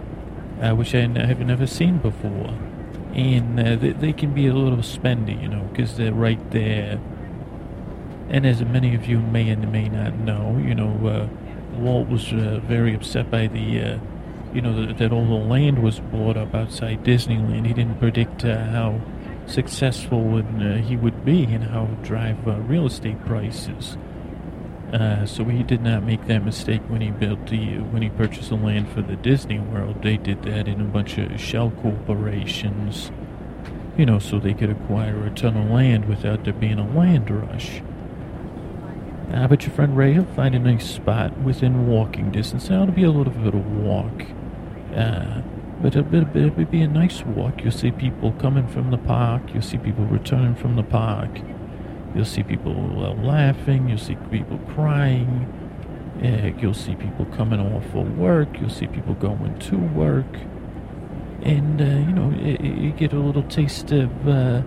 uh, 0.61 0.75
which 0.75 0.95
I 0.95 1.01
have 1.01 1.41
never 1.41 1.67
seen 1.67 1.99
before. 1.99 2.55
And 3.15 3.59
uh, 3.59 3.77
they, 3.77 3.93
they 3.93 4.13
can 4.13 4.35
be 4.35 4.47
a 4.47 4.55
little 4.55 4.79
spendy, 4.79 5.41
you 5.41 5.49
know, 5.49 5.69
because 5.73 5.97
they're 5.97 6.13
right 6.13 6.51
there. 6.51 7.01
And 8.31 8.47
as 8.47 8.63
many 8.63 8.95
of 8.95 9.07
you 9.07 9.21
may 9.21 9.49
and 9.49 9.73
may 9.73 9.89
not 9.89 10.15
know, 10.19 10.59
you 10.63 10.75
know, 10.75 11.07
uh, 11.07 11.79
Walt 11.79 12.09
was 12.09 12.33
uh, 12.33 12.61
very 12.65 12.95
upset 12.95 13.31
by 13.31 13.47
the, 13.47 13.81
uh, 13.81 13.99
you 14.53 14.61
know, 14.61 14.87
that, 14.87 14.99
that 14.99 15.13
all 15.13 15.25
the 15.25 15.33
land 15.33 15.83
was 15.83 16.01
bought 16.01 16.37
up 16.37 16.55
outside 16.55 17.05
Disneyland. 17.05 17.67
He 17.67 17.73
didn't 17.73 17.99
predict 17.99 18.45
uh, 18.45 18.65
how 18.67 19.01
successful 19.47 20.37
and, 20.37 20.63
uh, 20.63 20.87
he 20.87 20.97
would 20.97 21.25
be 21.25 21.45
and 21.45 21.65
how 21.65 21.85
it 21.85 21.89
would 21.89 22.03
drive 22.03 22.47
uh, 22.47 22.57
real 22.61 22.87
estate 22.87 23.25
prices. 23.25 23.97
So 25.27 25.45
he 25.45 25.63
did 25.63 25.83
not 25.83 26.03
make 26.03 26.27
that 26.27 26.45
mistake 26.45 26.81
when 26.89 27.01
he 27.03 27.11
built 27.11 27.47
the 27.49 27.79
when 27.79 28.01
he 28.01 28.09
purchased 28.09 28.49
the 28.49 28.57
land 28.57 28.89
for 28.89 29.03
the 29.03 29.17
Disney 29.17 29.59
World. 29.59 30.03
They 30.03 30.17
did 30.17 30.43
that 30.45 30.67
in 30.67 30.81
a 30.81 30.85
bunch 30.85 31.19
of 31.19 31.39
shell 31.39 31.71
corporations, 31.83 33.11
you 33.99 34.07
know, 34.07 34.19
so 34.19 34.39
they 34.39 34.55
could 34.55 34.71
acquire 34.71 35.27
a 35.27 35.31
ton 35.31 35.57
of 35.59 35.71
land 35.71 36.09
without 36.09 36.45
there 36.45 36.55
being 36.55 36.79
a 36.79 36.89
land 36.97 37.31
rush. 37.31 37.83
Uh, 39.33 39.47
but 39.47 39.63
your 39.63 39.73
friend 39.75 39.97
Ray 39.97 40.15
he'll 40.15 40.25
find 40.25 40.55
a 40.55 40.59
nice 40.59 40.89
spot 40.89 41.37
within 41.39 41.87
walking 41.87 42.31
distance. 42.31 42.71
Now 42.71 42.83
it'll 42.85 42.95
be 42.95 43.05
a 43.05 43.11
little 43.11 43.33
bit 43.33 43.49
of 43.49 43.55
a 43.55 43.59
walk, 43.59 44.23
uh, 44.97 45.43
but 45.83 45.95
a 45.97 46.03
bit, 46.03 46.33
bit, 46.33 46.47
it'll 46.47 46.65
be 46.65 46.81
a 46.81 46.89
nice 46.89 47.23
walk. 47.25 47.63
You'll 47.63 47.73
see 47.73 47.91
people 47.91 48.33
coming 48.33 48.67
from 48.67 48.91
the 48.91 48.99
park. 48.99 49.43
You'll 49.53 49.63
see 49.63 49.79
people 49.79 50.05
returning 50.07 50.55
from 50.55 50.77
the 50.77 50.83
park. 50.83 51.41
You'll 52.15 52.25
see 52.25 52.43
people 52.43 53.05
uh, 53.05 53.13
laughing. 53.23 53.89
You'll 53.89 53.99
see 53.99 54.17
people 54.31 54.59
crying. 54.75 55.47
Uh, 56.23 56.59
you'll 56.59 56.75
see 56.75 56.97
people 56.97 57.27
coming 57.27 57.61
off 57.61 57.95
of 57.95 58.19
work. 58.19 58.59
You'll 58.59 58.71
see 58.71 58.87
people 58.87 59.15
going 59.15 59.59
to 59.59 59.77
work. 59.77 60.39
And, 61.43 61.81
uh, 61.81 61.85
you 61.85 62.13
know, 62.13 62.31
you 62.61 62.91
get 62.93 63.13
a 63.13 63.19
little 63.19 63.45
taste 63.45 63.93
of 63.93 64.27
uh, 64.27 64.63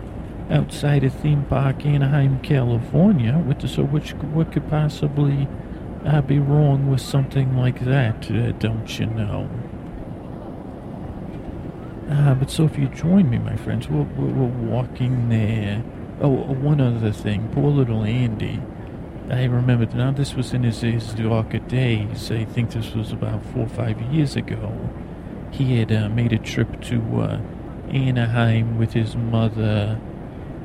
outside 0.51 1.03
a 1.03 1.09
theme 1.09 1.43
park, 1.45 1.85
Anaheim, 1.85 2.39
California. 2.41 3.37
With 3.47 3.67
so, 3.69 3.83
which, 3.83 4.11
what 4.13 4.51
could 4.51 4.69
possibly 4.69 5.47
uh, 6.05 6.21
be 6.21 6.39
wrong 6.39 6.89
with 6.89 7.01
something 7.01 7.55
like 7.55 7.83
that, 7.85 8.29
uh, 8.29 8.51
don't 8.53 8.99
you 8.99 9.05
know? 9.05 9.49
Uh, 12.09 12.35
but 12.35 12.51
so 12.51 12.65
if 12.65 12.77
you 12.77 12.87
join 12.89 13.29
me, 13.29 13.37
my 13.37 13.55
friends, 13.55 13.87
we're, 13.87 14.03
we're, 14.03 14.27
we're 14.27 14.69
walking 14.69 15.29
there. 15.29 15.83
Oh, 16.19 16.29
one 16.29 16.81
other 16.81 17.11
thing. 17.11 17.49
Poor 17.53 17.71
little 17.71 18.03
Andy. 18.03 18.61
I 19.29 19.45
remember 19.45 19.85
now 19.95 20.11
this 20.11 20.33
was 20.35 20.53
in 20.53 20.63
his, 20.63 20.81
his 20.81 21.13
darker 21.13 21.59
days. 21.59 22.29
I 22.29 22.43
think 22.43 22.71
this 22.71 22.93
was 22.93 23.13
about 23.13 23.45
four 23.45 23.63
or 23.63 23.69
five 23.69 24.01
years 24.13 24.35
ago. 24.35 24.89
He 25.51 25.79
had 25.79 25.91
uh, 25.91 26.09
made 26.09 26.33
a 26.33 26.37
trip 26.37 26.81
to 26.81 27.21
uh, 27.21 27.41
Anaheim 27.89 28.77
with 28.77 28.91
his 28.91 29.15
mother 29.15 29.99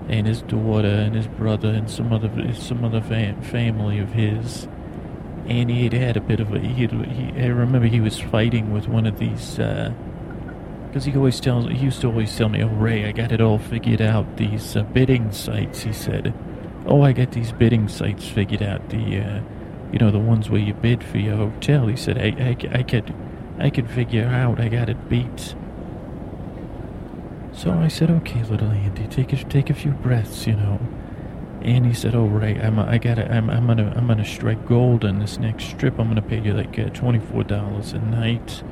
and 0.09 0.27
his 0.27 0.43
daughter 0.43 0.89
and 0.89 1.15
his 1.15 1.27
brother 1.27 1.69
and 1.69 1.91
some 1.91 2.13
other 2.13 2.31
some 2.55 2.85
other 2.85 3.01
fam- 3.01 3.43
family 3.43 3.99
of 3.99 4.13
his. 4.13 4.69
And 5.49 5.71
he 5.71 5.85
had 5.85 5.93
had 5.93 6.17
a 6.17 6.21
bit 6.21 6.41
of 6.41 6.53
a. 6.53 6.59
He, 6.59 6.87
he 6.87 7.43
I 7.43 7.47
remember 7.47 7.87
he 7.87 8.01
was 8.01 8.19
fighting 8.19 8.73
with 8.73 8.89
one 8.89 9.07
of 9.07 9.19
these. 9.19 9.59
Uh, 9.59 9.93
because 10.89 11.05
he 11.05 11.15
always 11.15 11.41
tells, 11.41 11.69
he 11.69 11.77
used 11.77 12.01
to 12.01 12.07
always 12.07 12.35
tell 12.35 12.49
me, 12.49 12.63
"Oh 12.63 12.69
Ray, 12.69 13.05
I 13.05 13.13
got 13.13 13.31
it 13.31 13.41
all 13.41 13.59
figured 13.59 14.01
out. 14.01 14.39
These 14.39 14.77
uh, 14.77 14.83
bidding 14.83 15.31
sites," 15.31 15.83
he 15.83 15.93
said. 15.93 16.33
"Oh, 16.87 17.03
I 17.03 17.13
got 17.13 17.33
these 17.33 17.53
bidding 17.53 17.89
sites 17.89 18.27
figured 18.27 18.63
out. 18.63 18.89
The, 18.89 19.21
uh, 19.21 19.41
you 19.93 19.99
know, 19.99 20.11
the 20.11 20.19
ones 20.19 20.49
where 20.49 20.61
you 20.61 20.73
bid 20.73 21.05
for 21.05 21.19
your 21.19 21.37
hotel." 21.37 21.87
He 21.87 21.97
said, 21.97 22.17
"I, 22.17 22.29
I, 22.43 22.79
I 22.79 22.83
could, 22.83 23.15
I 23.59 23.69
could 23.69 23.91
figure 23.91 24.25
out. 24.25 24.59
I 24.59 24.69
got 24.69 24.89
it 24.89 25.09
beat." 25.09 25.55
So 27.57 27.73
I 27.73 27.89
said, 27.89 28.11
"Okay, 28.11 28.43
little 28.45 28.71
Andy, 28.71 29.07
take 29.07 29.33
a, 29.33 29.37
take 29.45 29.71
a 29.71 29.75
few 29.75 29.93
breaths, 29.93 30.47
you 30.47 30.55
know." 30.55 30.79
And 31.63 31.87
he 31.87 31.95
said, 31.95 32.15
"Oh 32.15 32.27
Ray, 32.27 32.61
I'm, 32.61 32.79
I 32.79 32.99
gotta, 32.99 33.33
I'm, 33.33 33.49
I'm 33.49 33.67
gonna, 33.67 33.93
I'm 33.97 34.07
gonna 34.07 34.27
strike 34.27 34.67
gold 34.67 35.07
on 35.07 35.19
this 35.19 35.39
next 35.39 35.65
strip. 35.65 35.99
I'm 35.99 36.09
gonna 36.09 36.21
pay 36.21 36.39
you 36.41 36.53
like 36.53 36.79
uh, 36.79 36.91
twenty-four 36.91 37.45
dollars 37.45 37.93
a 37.93 37.99
night." 37.99 38.63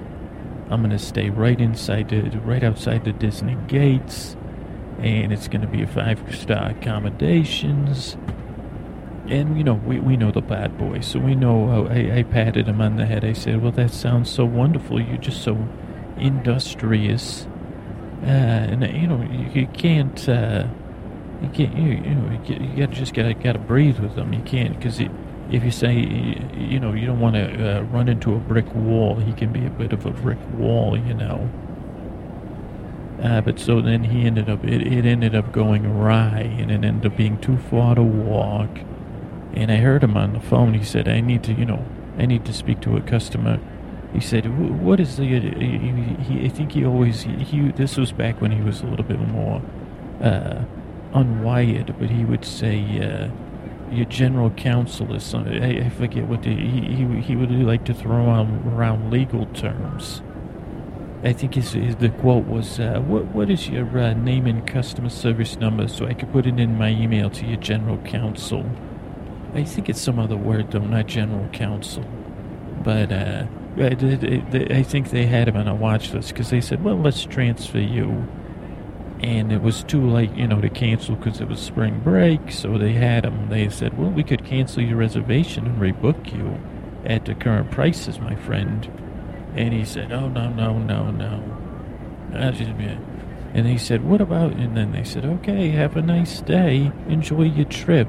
I'm 0.71 0.83
gonna 0.83 0.99
stay 0.99 1.31
right 1.31 1.61
inside 1.61 2.09
the, 2.09 2.23
right 2.41 2.63
outside 2.65 3.05
the 3.05 3.13
Disney 3.13 3.57
gates, 3.69 4.37
and 4.99 5.33
it's 5.33 5.49
gonna 5.49 5.67
be 5.67 5.83
a 5.83 5.87
five-star 5.87 6.71
accommodations. 6.71 8.17
And 9.29 9.57
you 9.57 9.65
know, 9.65 9.75
we, 9.75 9.99
we 10.01 10.17
know 10.17 10.31
the 10.31 10.43
bad 10.43 10.77
boy, 10.77 11.01
so 11.01 11.19
we 11.21 11.35
know. 11.35 11.87
Uh, 11.87 11.93
I, 11.93 12.19
I 12.19 12.23
patted 12.23 12.69
him 12.69 12.81
on 12.81 12.97
the 12.97 13.07
head. 13.07 13.25
I 13.25 13.33
said, 13.33 13.63
"Well, 13.63 13.73
that 13.73 13.93
sounds 13.93 14.31
so 14.31 14.45
wonderful. 14.45 15.01
You're 15.01 15.17
just 15.17 15.43
so 15.43 15.57
industrious, 16.19 17.47
and 18.25 18.83
you 18.97 19.07
know, 19.07 19.23
you, 19.23 19.63
you 19.63 19.67
can't." 19.69 20.29
Uh, 20.29 20.67
you 21.43 21.49
can't, 21.51 21.77
you, 21.77 21.89
you 21.91 22.15
know, 22.15 22.41
you, 22.47 22.87
gotta 22.87 22.95
just 22.95 23.13
gotta 23.13 23.35
gotta 23.35 23.59
breathe 23.59 23.99
with 23.99 24.15
them. 24.15 24.33
You 24.33 24.41
can't 24.43 24.77
because 24.77 25.01
if 25.51 25.63
you 25.63 25.71
say, 25.71 25.95
you 25.95 26.81
know, 26.81 26.95
you 26.95 27.07
don't 27.07 27.21
want 27.21 27.35
to 27.37 27.79
uh, 27.79 27.83
run 27.83 28.09
into 28.09 28.35
a 28.35 28.39
brick 28.39 28.73
wall, 28.75 29.17
he 29.17 29.33
can 29.33 29.53
be 29.53 29.67
a 29.67 29.71
bit 29.71 29.93
of 29.93 30.07
a 30.07 30.11
brick 30.11 30.39
wall, 30.57 30.97
you 30.97 31.13
know. 31.15 31.51
Uh, 33.23 33.41
but 33.41 33.59
so 33.59 33.81
then 33.81 34.05
he 34.05 34.27
ended 34.27 34.49
up, 34.49 34.65
it, 34.65 34.87
it 34.87 35.05
ended 35.05 35.35
up 35.35 35.53
going 35.53 35.87
awry, 35.87 36.41
and 36.41 36.71
it 36.71 36.85
ended 36.85 37.13
up 37.13 37.17
being 37.17 37.39
too 37.41 37.57
far 37.57 37.95
to 37.95 38.03
walk. 38.03 38.71
And 39.53 39.71
I 39.71 39.77
heard 39.77 40.03
him 40.03 40.17
on 40.17 40.33
the 40.33 40.41
phone. 40.41 40.75
He 40.75 40.85
said, 40.85 41.09
I 41.09 41.21
need 41.21 41.43
to, 41.45 41.53
you 41.53 41.65
know, 41.65 41.85
I 42.19 42.27
need 42.27 42.45
to 42.47 42.53
speak 42.53 42.81
to 42.83 42.97
a 42.97 43.01
customer. 43.01 43.61
He 44.15 44.21
said, 44.21 44.47
what 44.81 45.01
is 45.01 45.17
the, 45.17 45.25
he, 45.25 46.15
he, 46.23 46.47
I 46.47 46.49
think 46.49 46.73
he 46.73 46.87
always, 46.87 47.23
he, 47.23 47.73
this 47.73 47.97
was 47.97 48.13
back 48.13 48.41
when 48.41 48.53
he 48.53 48.63
was 48.63 48.81
a 48.81 48.87
little 48.87 49.05
bit 49.05 49.19
more 49.19 49.61
uh, 50.23 50.65
unwired, 51.13 51.99
but 51.99 52.09
he 52.11 52.25
would 52.25 52.45
say, 52.45 52.81
uh, 53.01 53.29
your 53.91 54.07
general 54.07 54.51
counsel 54.51 55.15
is 55.15 55.23
something. 55.23 55.63
I, 55.63 55.87
I 55.87 55.91
forget 55.91 56.27
what 56.27 56.43
the, 56.43 56.55
he, 56.55 56.81
he 56.81 57.21
he 57.21 57.37
would 57.37 57.51
like 57.51 57.85
to 57.85 57.95
throw 57.95 58.17
around, 58.17 58.67
around 58.73 59.11
legal 59.11 59.47
terms. 59.47 60.23
I 61.23 61.33
think 61.33 61.55
his, 61.55 61.73
his 61.73 61.97
the 61.97 62.11
quote 62.11 62.47
was, 62.47 62.81
uh, 62.81 63.01
"What 63.07 63.27
what 63.27 63.51
is 63.51 63.69
your 63.69 63.87
uh, 63.99 64.15
name 64.15 64.47
and 64.47 64.67
customer 64.67 65.09
service 65.11 65.57
number 65.59 65.89
so 65.89 66.07
I 66.07 66.15
could 66.15 66.33
put 66.33 66.47
it 66.47 66.59
in 66.59 66.77
my 66.77 66.91
email 66.91 67.31
to 67.31 67.47
your 67.47 67.57
general 67.59 67.99
counsel." 67.99 68.65
I 69.55 69.65
think 69.65 69.89
it's 69.89 70.01
some 70.01 70.19
other 70.19 70.37
word 70.37 70.73
though, 70.73 70.81
not 70.81 71.07
general 71.07 71.49
counsel. 71.51 72.05
But 72.83 73.13
uh, 73.13 73.47
I, 73.77 73.97
I, 74.53 74.79
I 74.79 74.83
think 74.83 75.11
they 75.11 75.27
had 75.27 75.49
him 75.49 75.57
on 75.57 75.69
a 75.69 75.75
watch 75.75 76.13
list 76.13 76.29
because 76.29 76.51
they 76.51 76.61
said, 76.61 76.85
"Well, 76.85 76.97
let's 76.99 77.25
transfer 77.25 77.79
you." 77.79 78.27
and 79.25 79.53
it 79.53 79.63
was 79.63 79.83
too 79.85 80.07
late, 80.07 80.35
you 80.35 80.47
know, 80.47 80.61
to 80.61 80.69
cancel 80.69 81.17
because 81.17 81.41
it 81.41 81.49
was 81.49 81.59
spring 81.59 81.99
break. 82.01 82.51
So 82.51 82.77
they 82.77 82.93
had 82.93 83.25
him. 83.25 83.49
They 83.49 83.71
said, 83.71 83.97
"Well, 83.97 84.11
we 84.11 84.23
could 84.23 84.45
cancel 84.45 84.83
your 84.83 84.99
reservation 84.99 85.67
and 85.67 85.81
rebook 85.81 86.37
you 86.37 86.61
at 87.07 87.25
the 87.25 87.35
current 87.35 87.71
prices, 87.71 88.21
my 88.21 88.35
friend." 88.35 88.87
And 89.57 89.73
he 89.73 89.87
said, 89.87 90.13
"Oh 90.13 90.29
no, 90.29 90.51
no, 90.51 90.79
no, 90.79 91.11
no." 91.11 91.43
And 92.35 93.67
he 93.67 93.79
said, 93.79 94.05
"What 94.05 94.21
about?" 94.21 94.53
And 94.53 94.77
then 94.77 94.93
they 94.93 95.05
said, 95.05 95.25
"Okay, 95.25 95.71
have 95.71 95.97
a 95.97 96.03
nice 96.03 96.43
day. 96.43 96.93
Enjoy 97.09 97.45
your 97.45 97.65
trip." 97.67 98.09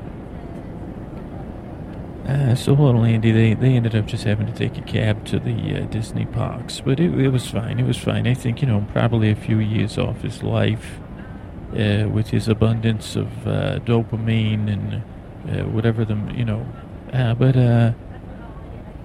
Uh, 2.28 2.56
so 2.56 2.74
little 2.74 3.04
Andy, 3.04 3.32
they, 3.32 3.54
they 3.54 3.76
ended 3.76 3.96
up 3.96 4.08
just 4.08 4.24
having 4.24 4.48
to 4.48 4.54
take 4.54 4.78
a 4.80 4.82
cab 4.82 5.24
to 5.26 5.38
the 5.38 5.76
uh, 5.76 5.86
Disney 5.86 6.26
parks, 6.26 6.82
but 6.82 7.00
it, 7.00 7.14
it 7.20 7.30
was 7.30 7.48
fine. 7.48 7.80
It 7.80 7.86
was 7.86 7.98
fine. 7.98 8.26
I 8.26 8.34
think 8.34 8.62
you 8.62 8.68
know 8.68 8.86
probably 8.92 9.30
a 9.30 9.36
few 9.36 9.60
years 9.60 10.00
off 10.00 10.22
his 10.22 10.42
life, 10.42 11.00
uh, 11.74 12.08
with 12.10 12.30
his 12.30 12.48
abundance 12.48 13.16
of 13.16 13.48
uh, 13.48 13.80
dopamine 13.80 14.72
and 14.72 15.04
uh, 15.52 15.66
whatever 15.70 16.04
the 16.04 16.16
you 16.34 16.46
know. 16.46 16.66
Uh, 17.14 17.36
but 17.36 17.56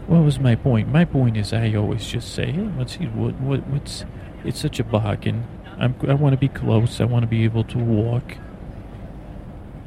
what 0.06 0.24
was 0.24 0.40
my 0.40 0.54
point? 0.54 0.88
My 0.88 1.04
point 1.04 1.36
is, 1.36 1.52
I 1.52 1.74
always 1.74 2.06
just 2.06 2.34
say, 2.34 2.52
hey, 2.52 2.70
let's 2.78 2.96
see 2.96 3.06
what 3.06 3.38
what 3.40 3.66
what's. 3.66 4.04
It's 4.44 4.60
such 4.60 4.80
a 4.80 4.84
bargain. 4.84 5.46
I'm, 5.78 5.94
I 6.08 6.14
want 6.14 6.32
to 6.32 6.38
be 6.38 6.48
close. 6.48 7.00
I 7.00 7.04
want 7.04 7.24
to 7.24 7.26
be 7.26 7.44
able 7.44 7.64
to 7.64 7.78
walk 7.78 8.36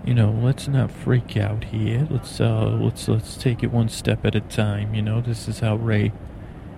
you 0.06 0.14
know, 0.14 0.32
let's 0.32 0.68
not 0.68 0.92
freak 0.92 1.38
out 1.38 1.66
here. 1.66 2.08
Let's 2.10 2.42
uh, 2.42 2.78
let's 2.80 3.08
let's 3.08 3.38
take 3.38 3.64
it 3.64 3.72
one 3.72 3.90
step 3.90 4.26
at 4.26 4.36
a 4.36 4.42
time. 4.42 4.94
You 4.94 5.02
know, 5.02 5.22
this 5.22 5.48
is 5.48 5.60
how 5.60 5.76
Ray 5.76 6.12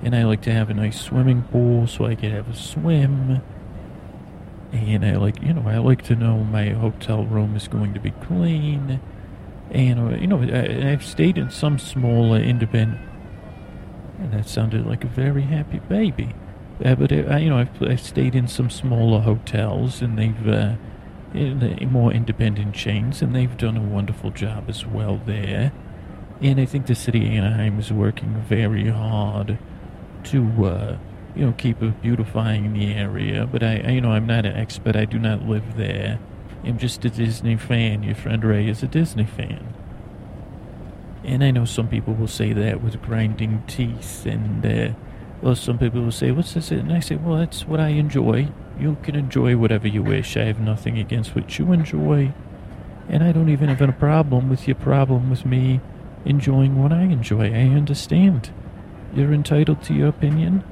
and 0.04 0.16
I 0.16 0.24
like 0.24 0.42
to 0.44 0.52
have 0.52 0.70
a 0.70 0.74
nice 0.74 1.02
swimming 1.02 1.44
pool, 1.44 1.88
so 1.88 2.06
I 2.06 2.16
can 2.16 2.32
have 2.32 2.48
a 2.48 2.56
swim. 2.56 3.42
And 4.72 5.06
I 5.06 5.16
like, 5.16 5.42
you 5.42 5.54
know, 5.54 5.68
I 5.68 5.78
like 5.78 6.04
to 6.04 6.16
know 6.16 6.44
my 6.44 6.70
hotel 6.70 7.24
room 7.24 7.56
is 7.56 7.68
going 7.68 7.94
to 7.94 8.00
be 8.00 8.12
clean. 8.12 9.00
And 9.72 10.00
uh, 10.00 10.18
you 10.18 10.28
know, 10.28 10.42
I, 10.42 10.90
have 10.90 11.04
stayed 11.04 11.38
in 11.38 11.50
some 11.50 11.80
small 11.80 12.34
uh, 12.34 12.40
independent. 12.40 13.02
And 14.20 14.34
that 14.34 14.48
sounded 14.48 14.86
like 14.86 15.04
a 15.04 15.08
very 15.08 15.44
happy 15.44 15.80
baby. 15.80 16.36
Uh, 16.84 16.94
but 16.96 17.12
uh, 17.12 17.38
you 17.38 17.50
know, 17.50 17.58
I've, 17.58 17.82
I've 17.82 18.02
stayed 18.02 18.36
in 18.36 18.48
some 18.48 18.70
smaller 18.70 19.22
hotels, 19.22 20.02
and 20.02 20.20
they've 20.20 20.48
uh, 20.48 20.76
more 21.88 22.12
independent 22.12 22.74
chains, 22.74 23.22
and 23.22 23.36
they've 23.36 23.58
done 23.58 23.78
a 23.78 23.82
wonderful 23.82 24.32
job 24.32 24.66
as 24.70 24.86
well 24.86 25.22
there. 25.26 25.72
And 26.42 26.60
I 26.60 26.66
think 26.66 26.88
the 26.88 26.96
city 26.96 27.26
of 27.26 27.32
Anaheim 27.32 27.80
is 27.80 27.92
working 27.92 28.44
very 28.48 28.90
hard 28.90 29.58
to 30.26 30.66
uh, 30.66 30.98
you 31.36 31.46
know, 31.46 31.52
keep 31.54 31.78
beautifying 32.02 32.74
the 32.74 32.94
area. 32.94 33.46
But 33.46 33.64
I, 33.64 33.82
I, 33.86 33.90
you 33.92 34.02
know, 34.02 34.12
I'm 34.12 34.26
not 34.26 34.46
an 34.46 34.56
expert. 34.56 34.96
I 34.96 35.06
do 35.06 35.20
not 35.20 35.44
live 35.44 35.78
there. 35.78 36.20
I'm 36.64 36.78
just 36.78 37.04
a 37.06 37.10
Disney 37.10 37.58
fan. 37.58 38.04
Your 38.04 38.16
friend 38.16 38.44
Ray 38.44 38.68
is 38.68 38.82
a 38.82 38.88
Disney 38.88 39.26
fan. 39.26 39.74
And 41.24 41.44
I 41.44 41.52
know 41.52 41.66
some 41.66 41.88
people 41.88 42.14
will 42.14 42.28
say 42.28 42.54
that 42.54 42.82
with 42.82 43.02
grinding 43.02 43.64
teeth, 43.68 44.26
and 44.26 44.66
uh, 44.66 44.94
well, 45.42 45.56
some 45.56 45.80
people 45.80 46.02
will 46.02 46.12
say, 46.12 46.32
"What's 46.32 46.54
this?" 46.54 46.70
And 46.70 46.94
I 46.94 47.00
say, 47.00 47.16
"Well, 47.16 47.38
that's 47.38 47.66
what 47.66 47.80
I 47.80 47.90
enjoy. 47.90 48.50
You 48.80 48.98
can 49.04 49.16
enjoy 49.16 49.58
whatever 49.58 49.88
you 49.88 50.04
wish. 50.04 50.36
I 50.38 50.44
have 50.46 50.60
nothing 50.60 50.98
against 50.98 51.36
what 51.36 51.58
you 51.58 51.72
enjoy, 51.72 52.34
and 53.10 53.24
I 53.24 53.32
don't 53.32 53.50
even 53.50 53.70
have 53.70 53.82
a 53.82 53.92
problem 53.92 54.50
with 54.50 54.68
your 54.68 54.76
problem 54.76 55.30
with 55.30 55.46
me 55.46 55.80
enjoying 56.26 56.82
what 56.82 56.92
I 56.92 57.04
enjoy. 57.04 57.54
I 57.54 57.76
understand. 57.76 58.52
You're 59.14 59.34
entitled 59.34 59.82
to 59.84 59.94
your 59.94 60.10
opinion, 60.10 60.64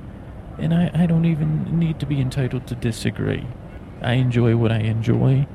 and 0.57 0.73
I, 0.73 0.91
I 0.93 1.05
don't 1.05 1.25
even 1.25 1.79
need 1.79 1.99
to 1.99 2.05
be 2.05 2.19
entitled 2.19 2.67
to 2.67 2.75
disagree. 2.75 3.47
I 4.01 4.13
enjoy 4.13 4.55
what 4.57 4.71
I 4.71 4.79
enjoy." 4.79 5.47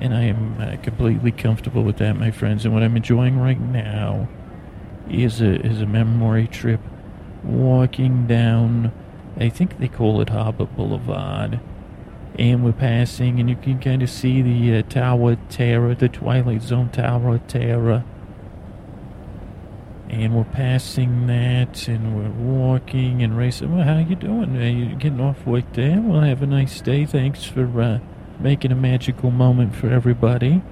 and 0.00 0.14
I 0.14 0.22
am 0.22 0.60
uh, 0.60 0.76
completely 0.82 1.30
comfortable 1.30 1.82
with 1.82 1.98
that, 1.98 2.16
my 2.16 2.30
friends. 2.30 2.64
And 2.64 2.72
what 2.72 2.82
I'm 2.82 2.96
enjoying 2.96 3.38
right 3.38 3.60
now 3.60 4.28
is 5.08 5.40
a 5.40 5.60
is 5.64 5.82
a 5.82 5.86
memory 5.86 6.46
trip, 6.46 6.80
walking 7.44 8.26
down. 8.26 8.92
I 9.36 9.48
think 9.48 9.78
they 9.78 9.88
call 9.88 10.20
it 10.20 10.30
Harbor 10.30 10.64
Boulevard, 10.64 11.60
and 12.40 12.64
we're 12.64 12.72
passing, 12.72 13.38
and 13.38 13.50
you 13.50 13.56
can 13.56 13.78
kind 13.78 14.02
of 14.02 14.08
see 14.08 14.40
the 14.40 14.78
uh, 14.78 14.82
Tower 14.88 15.32
of 15.32 15.48
Terror, 15.50 15.94
the 15.94 16.08
Twilight 16.08 16.62
Zone 16.62 16.88
Tower 16.88 17.34
of 17.34 17.46
Terror. 17.46 18.02
And 20.08 20.34
we're 20.34 20.44
passing 20.44 21.26
that, 21.26 21.86
and 21.86 22.16
we're 22.16 22.30
walking 22.30 23.22
and 23.22 23.36
racing. 23.36 23.76
Well, 23.76 23.84
how 23.84 23.98
you 23.98 24.16
doing? 24.16 24.56
Are 24.56 24.66
you 24.66 24.96
getting 24.96 25.20
off 25.20 25.46
work 25.46 25.70
there? 25.74 26.00
Well, 26.00 26.22
have 26.22 26.42
a 26.42 26.46
nice 26.46 26.80
day. 26.80 27.04
Thanks 27.04 27.44
for 27.44 27.78
uh, 27.78 27.98
making 28.40 28.72
a 28.72 28.74
magical 28.74 29.30
moment 29.30 29.76
for 29.76 29.90
everybody. 29.90 30.62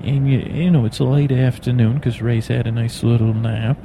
And 0.00 0.28
you, 0.28 0.40
you 0.40 0.70
know, 0.72 0.84
it's 0.84 0.98
a 0.98 1.04
late 1.04 1.30
afternoon 1.30 1.94
because 1.94 2.20
Ray's 2.20 2.48
had 2.48 2.66
a 2.66 2.72
nice 2.72 3.04
little 3.04 3.34
nap. 3.34 3.78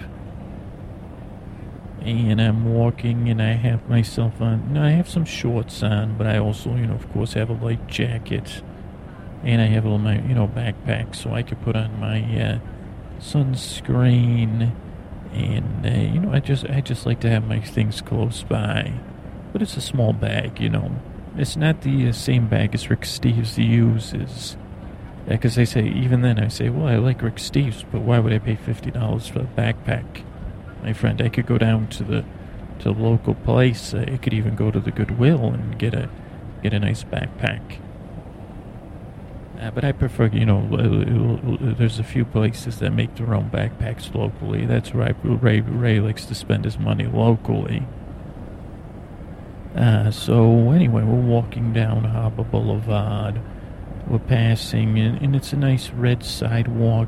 And 2.03 2.41
I'm 2.41 2.73
walking 2.73 3.29
and 3.29 3.41
I 3.41 3.53
have 3.53 3.87
myself 3.87 4.41
on, 4.41 4.75
you 4.75 4.81
I 4.81 4.89
have 4.89 5.07
some 5.07 5.23
shorts 5.23 5.81
on, 5.83 6.17
but 6.17 6.27
I 6.27 6.37
also, 6.37 6.75
you 6.75 6.85
know, 6.85 6.95
of 6.95 7.09
course, 7.13 7.33
have 7.33 7.49
a 7.49 7.53
light 7.53 7.87
jacket. 7.87 8.61
And 9.43 9.61
I 9.61 9.65
have 9.67 9.85
a 9.85 9.97
my, 9.97 10.19
you 10.21 10.35
know, 10.35 10.47
backpack 10.47 11.15
so 11.15 11.33
I 11.33 11.43
could 11.43 11.61
put 11.61 11.77
on 11.77 11.99
my 12.01 12.19
uh, 12.19 12.59
sunscreen. 13.19 14.75
And, 15.33 15.85
uh, 15.85 15.89
you 15.89 16.19
know, 16.19 16.33
I 16.33 16.39
just, 16.39 16.65
I 16.65 16.81
just 16.81 17.05
like 17.05 17.21
to 17.21 17.29
have 17.29 17.47
my 17.47 17.61
things 17.61 18.01
close 18.01 18.43
by. 18.43 18.91
But 19.53 19.61
it's 19.61 19.77
a 19.77 19.81
small 19.81 20.11
bag, 20.11 20.59
you 20.59 20.69
know. 20.69 20.91
It's 21.37 21.55
not 21.55 21.81
the 21.81 22.09
uh, 22.09 22.11
same 22.11 22.47
bag 22.47 22.75
as 22.75 22.89
Rick 22.89 23.01
Steves 23.01 23.57
uses. 23.57 24.57
Because 25.25 25.55
they 25.55 25.65
say, 25.65 25.87
even 25.87 26.21
then, 26.21 26.37
I 26.37 26.49
say, 26.49 26.69
well, 26.69 26.87
I 26.87 26.97
like 26.97 27.21
Rick 27.21 27.35
Steves, 27.35 27.85
but 27.91 28.01
why 28.01 28.19
would 28.19 28.33
I 28.33 28.39
pay 28.39 28.57
$50 28.57 29.31
for 29.31 29.39
a 29.39 29.43
backpack? 29.43 30.25
My 30.83 30.93
friend, 30.93 31.21
I 31.21 31.29
could 31.29 31.45
go 31.45 31.57
down 31.57 31.87
to 31.87 32.03
the 32.03 32.25
to 32.79 32.93
the 32.93 32.99
local 32.99 33.35
place. 33.35 33.93
I 33.93 34.17
could 34.17 34.33
even 34.33 34.55
go 34.55 34.69
to 34.69 34.79
the 34.79 34.91
Goodwill 34.91 35.47
and 35.47 35.79
get 35.79 35.93
a 35.93 36.09
get 36.61 36.73
a 36.73 36.79
nice 36.79 37.03
backpack. 37.03 37.79
Uh, 39.59 39.71
but 39.71 39.85
I 39.85 39.93
prefer, 39.93 40.27
you 40.27 40.45
know, 40.45 40.67
there's 41.61 41.97
a 41.97 42.03
few 42.03 42.25
places 42.25 42.79
that 42.79 42.91
make 42.91 43.15
their 43.15 43.33
own 43.33 43.49
backpacks 43.49 44.13
locally. 44.13 44.65
That's 44.65 44.93
right. 44.93 45.15
Ray 45.23 45.61
Ray 45.61 46.01
likes 46.01 46.25
to 46.25 46.35
spend 46.35 46.65
his 46.65 46.77
money 46.77 47.05
locally. 47.05 47.83
Uh, 49.75 50.11
so 50.11 50.71
anyway, 50.71 51.03
we're 51.03 51.15
walking 51.15 51.71
down 51.71 52.03
Harbor 52.03 52.43
Boulevard. 52.43 53.39
We're 54.07 54.19
passing, 54.19 54.99
and, 54.99 55.21
and 55.21 55.35
it's 55.35 55.53
a 55.53 55.57
nice 55.57 55.89
red 55.91 56.23
sidewalk, 56.25 57.07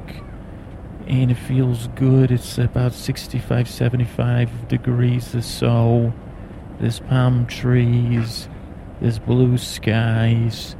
and 1.07 1.31
it 1.31 1.35
feels 1.35 1.87
good. 1.89 2.31
It's 2.31 2.57
about 2.57 2.93
65, 2.93 3.69
75 3.69 4.67
degrees 4.67 5.35
or 5.35 5.41
so. 5.41 6.13
There's 6.79 6.99
palm 6.99 7.45
trees, 7.45 8.49
there's 8.99 9.19
blue 9.19 9.57
skies, 9.57 10.75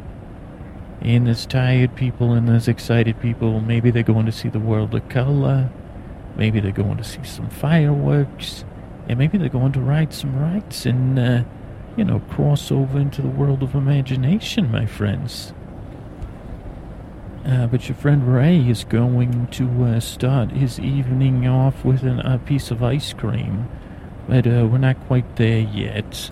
and 1.01 1.27
there's 1.27 1.45
tired 1.45 1.95
people 1.95 2.33
and 2.33 2.47
there's 2.47 2.67
excited 2.67 3.19
people. 3.21 3.61
Maybe 3.61 3.91
they're 3.91 4.03
going 4.03 4.25
to 4.25 4.31
see 4.31 4.49
the 4.49 4.59
world 4.59 4.95
of 4.95 5.07
color. 5.09 5.69
Maybe 6.35 6.59
they're 6.59 6.71
going 6.71 6.97
to 6.97 7.03
see 7.03 7.23
some 7.23 7.49
fireworks. 7.49 8.65
And 9.07 9.19
maybe 9.19 9.37
they're 9.37 9.49
going 9.49 9.71
to 9.73 9.81
ride 9.81 10.13
some 10.13 10.35
rides 10.37 10.85
and 10.85 11.19
uh, 11.19 11.43
you 11.95 12.03
know, 12.03 12.19
cross 12.19 12.71
over 12.71 12.99
into 12.99 13.21
the 13.21 13.27
world 13.27 13.63
of 13.63 13.75
imagination, 13.75 14.71
my 14.71 14.85
friends. 14.85 15.53
Uh, 17.45 17.67
but 17.67 17.87
your 17.87 17.95
friend 17.95 18.33
Ray 18.33 18.57
is 18.57 18.83
going 18.83 19.47
to 19.47 19.83
uh, 19.83 19.99
start 19.99 20.51
his 20.51 20.79
evening 20.79 21.47
off 21.47 21.85
with 21.85 22.01
an, 22.01 22.19
a 22.21 22.39
piece 22.39 22.71
of 22.71 22.81
ice 22.81 23.13
cream. 23.13 23.69
But 24.27 24.47
uh, 24.47 24.67
we're 24.71 24.79
not 24.79 24.99
quite 25.05 25.35
there 25.35 25.59
yet. 25.59 26.31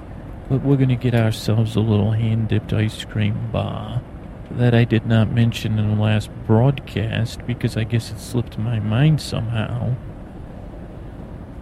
But 0.49 0.63
we're 0.63 0.77
going 0.77 0.89
to 0.89 0.95
get 0.95 1.13
ourselves 1.13 1.75
a 1.75 1.81
little 1.81 2.11
hand 2.11 2.49
dipped 2.49 2.73
ice 2.73 3.05
cream 3.05 3.51
bar 3.51 4.01
that 4.51 4.73
I 4.73 4.83
did 4.83 5.05
not 5.05 5.31
mention 5.31 5.79
in 5.79 5.95
the 5.95 6.01
last 6.01 6.29
broadcast 6.45 7.45
because 7.45 7.77
I 7.77 7.83
guess 7.83 8.11
it 8.11 8.19
slipped 8.19 8.57
my 8.57 8.79
mind 8.79 9.21
somehow. 9.21 9.95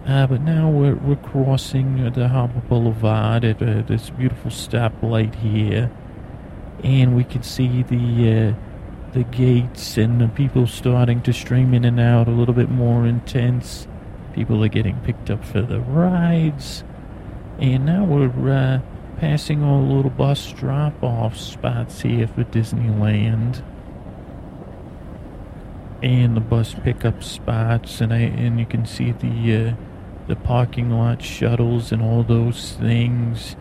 Uh, 0.06 0.26
but 0.26 0.40
now 0.40 0.68
we're, 0.68 0.96
we're 0.96 1.16
crossing 1.16 2.10
the 2.12 2.28
Harbor 2.28 2.60
Boulevard 2.60 3.44
at 3.44 3.62
uh, 3.62 3.82
this 3.82 4.10
beautiful 4.10 4.50
stoplight 4.50 5.36
here, 5.36 5.92
and 6.82 7.14
we 7.14 7.22
can 7.22 7.42
see 7.44 7.84
the 7.84 8.50
uh, 8.50 8.71
the 9.12 9.24
gates 9.24 9.98
and 9.98 10.20
the 10.20 10.28
people 10.28 10.66
starting 10.66 11.20
to 11.22 11.32
stream 11.32 11.74
in 11.74 11.84
and 11.84 12.00
out 12.00 12.28
a 12.28 12.30
little 12.30 12.54
bit 12.54 12.70
more 12.70 13.06
intense. 13.06 13.86
People 14.32 14.64
are 14.64 14.68
getting 14.68 14.98
picked 15.00 15.30
up 15.30 15.44
for 15.44 15.60
the 15.60 15.80
rides, 15.80 16.84
and 17.58 17.84
now 17.84 18.04
we're 18.04 18.50
uh, 18.50 18.80
passing 19.18 19.62
all 19.62 19.82
the 19.82 19.92
little 19.92 20.10
bus 20.10 20.52
drop-off 20.52 21.36
spots 21.36 22.00
here 22.00 22.26
for 22.26 22.44
Disneyland 22.44 23.62
and 26.02 26.36
the 26.36 26.40
bus 26.40 26.74
pickup 26.82 27.22
spots, 27.22 28.00
and 28.00 28.12
I 28.12 28.18
and 28.18 28.58
you 28.58 28.66
can 28.66 28.84
see 28.86 29.12
the 29.12 29.56
uh, 29.56 29.74
the 30.26 30.36
parking 30.36 30.90
lot 30.90 31.22
shuttles 31.22 31.92
and 31.92 32.02
all 32.02 32.22
those 32.22 32.72
things. 32.72 33.56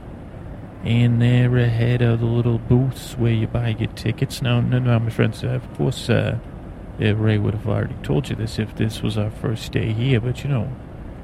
And 0.84 1.22
they're 1.22 1.58
ahead 1.58 2.02
of 2.02 2.20
the 2.20 2.26
little 2.26 2.58
booths 2.58 3.14
where 3.18 3.32
you 3.32 3.48
buy 3.48 3.70
your 3.70 3.92
tickets. 3.92 4.42
Now, 4.42 4.62
no, 4.62 4.80
no, 4.80 4.98
my 5.00 5.10
friends, 5.12 5.44
uh, 5.44 5.50
of 5.50 5.74
course, 5.76 6.10
uh, 6.10 6.40
Ray 7.00 7.38
would 7.38 7.54
have 7.54 7.68
already 7.68 7.96
told 8.04 8.30
you 8.30 8.36
this 8.36 8.58
if 8.58 8.76
this 8.76 9.02
was 9.02 9.18
our 9.18 9.30
first 9.30 9.72
day 9.72 9.94
here, 9.94 10.20
but 10.20 10.44
you 10.44 10.50
know, 10.50 10.72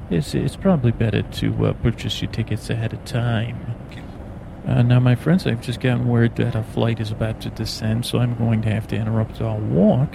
it's, 0.10 0.36
it's 0.36 0.56
probably 0.56 0.92
better 0.92 1.24
to 1.24 1.66
uh, 1.66 1.74
purchase 1.74 2.22
your 2.22 2.32
tickets 2.32 2.70
ahead 2.70 2.94
of 2.94 3.04
time. 3.06 3.76
Uh, 4.68 4.82
now, 4.82 5.00
my 5.00 5.16
friends, 5.16 5.48
I've 5.48 5.62
just 5.62 5.80
gotten 5.80 6.08
word 6.08 6.36
that 6.36 6.56
a 6.56 6.62
flight 6.62 7.00
is 7.00 7.12
about 7.12 7.42
to 7.42 7.50
descend, 7.50 8.06
so 8.06 8.20
I'm 8.20 8.36
going 8.36 8.62
to 8.64 8.70
have 8.70 8.86
to 8.88 8.96
interrupt 8.96 9.42
our 9.42 9.58
walk. 9.58 10.14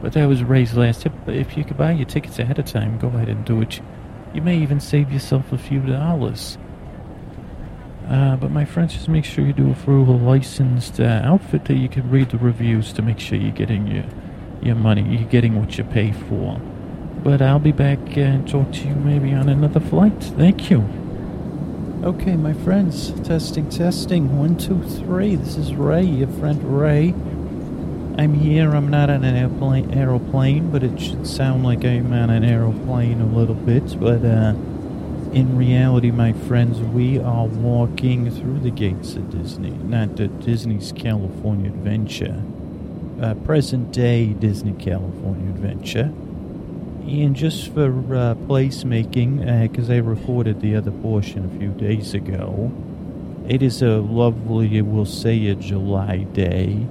But 0.00 0.14
that 0.14 0.26
was 0.26 0.42
Ray's 0.42 0.74
last 0.74 1.02
tip. 1.02 1.12
If 1.26 1.56
you 1.56 1.64
could 1.64 1.76
buy 1.76 1.92
your 1.92 2.06
tickets 2.06 2.38
ahead 2.38 2.58
of 2.58 2.64
time, 2.64 2.98
go 2.98 3.08
ahead 3.08 3.28
and 3.28 3.44
do 3.44 3.60
it. 3.60 3.80
You 4.32 4.40
may 4.40 4.58
even 4.58 4.80
save 4.80 5.12
yourself 5.12 5.52
a 5.52 5.58
few 5.58 5.80
dollars. 5.80 6.56
Uh, 8.10 8.34
but 8.34 8.50
my 8.50 8.64
friends, 8.64 8.92
just 8.92 9.08
make 9.08 9.24
sure 9.24 9.46
you 9.46 9.52
do 9.52 9.70
it 9.70 9.78
through 9.78 10.02
a 10.02 10.10
licensed 10.10 10.98
uh, 10.98 11.20
outfit 11.22 11.66
that 11.66 11.76
you 11.76 11.88
can 11.88 12.10
read 12.10 12.28
the 12.30 12.38
reviews 12.38 12.92
to 12.92 13.02
make 13.02 13.20
sure 13.20 13.38
you're 13.38 13.52
getting 13.52 13.86
your 13.86 14.04
your 14.60 14.74
money, 14.74 15.02
you're 15.16 15.28
getting 15.28 15.58
what 15.58 15.78
you 15.78 15.84
pay 15.84 16.12
for. 16.12 16.60
But 17.22 17.40
I'll 17.40 17.60
be 17.60 17.72
back 17.72 17.98
uh, 18.16 18.20
and 18.20 18.48
talk 18.48 18.72
to 18.72 18.88
you 18.88 18.94
maybe 18.96 19.32
on 19.32 19.48
another 19.48 19.80
flight. 19.80 20.22
Thank 20.22 20.70
you. 20.70 20.80
Okay, 22.02 22.34
my 22.34 22.52
friends, 22.52 23.12
testing, 23.20 23.68
testing. 23.68 24.38
One, 24.38 24.56
two, 24.56 24.82
three. 24.82 25.36
This 25.36 25.56
is 25.56 25.74
Ray, 25.74 26.02
your 26.02 26.28
friend 26.28 26.80
Ray. 26.80 27.14
I'm 28.18 28.34
here. 28.34 28.74
I'm 28.74 28.88
not 28.88 29.08
on 29.08 29.22
an 29.22 29.36
airplane, 29.36 29.94
aeroplane, 29.94 30.70
but 30.70 30.82
it 30.82 31.00
should 31.00 31.26
sound 31.26 31.62
like 31.62 31.84
I'm 31.84 32.12
on 32.12 32.28
an 32.30 32.44
aeroplane 32.44 33.20
a 33.20 33.26
little 33.26 33.54
bit. 33.54 33.98
But 34.00 34.24
uh, 34.24 34.54
in 35.32 35.56
reality, 35.56 36.10
my 36.10 36.32
friends, 36.32 36.80
we 36.80 37.18
are 37.18 37.46
walking 37.46 38.30
through 38.30 38.58
the 38.60 38.70
gates 38.70 39.14
of 39.14 39.30
Disney, 39.30 39.70
not 39.70 40.16
the 40.16 40.26
Disney's 40.26 40.92
California 40.92 41.70
Adventure, 41.70 42.42
uh, 43.22 43.34
present 43.34 43.92
day 43.92 44.26
Disney 44.26 44.72
California 44.72 45.48
Adventure. 45.50 46.12
And 47.06 47.36
just 47.36 47.72
for 47.72 47.86
uh, 47.86 48.34
placemaking, 48.34 49.68
because 49.70 49.88
uh, 49.88 49.94
I 49.94 49.96
recorded 49.98 50.60
the 50.60 50.74
other 50.74 50.90
portion 50.90 51.44
a 51.44 51.58
few 51.58 51.70
days 51.70 52.12
ago, 52.12 52.72
it 53.48 53.62
is 53.62 53.82
a 53.82 53.98
lovely, 53.98 54.82
we'll 54.82 55.06
say, 55.06 55.46
a 55.46 55.54
July 55.54 56.18
day. 56.18 56.86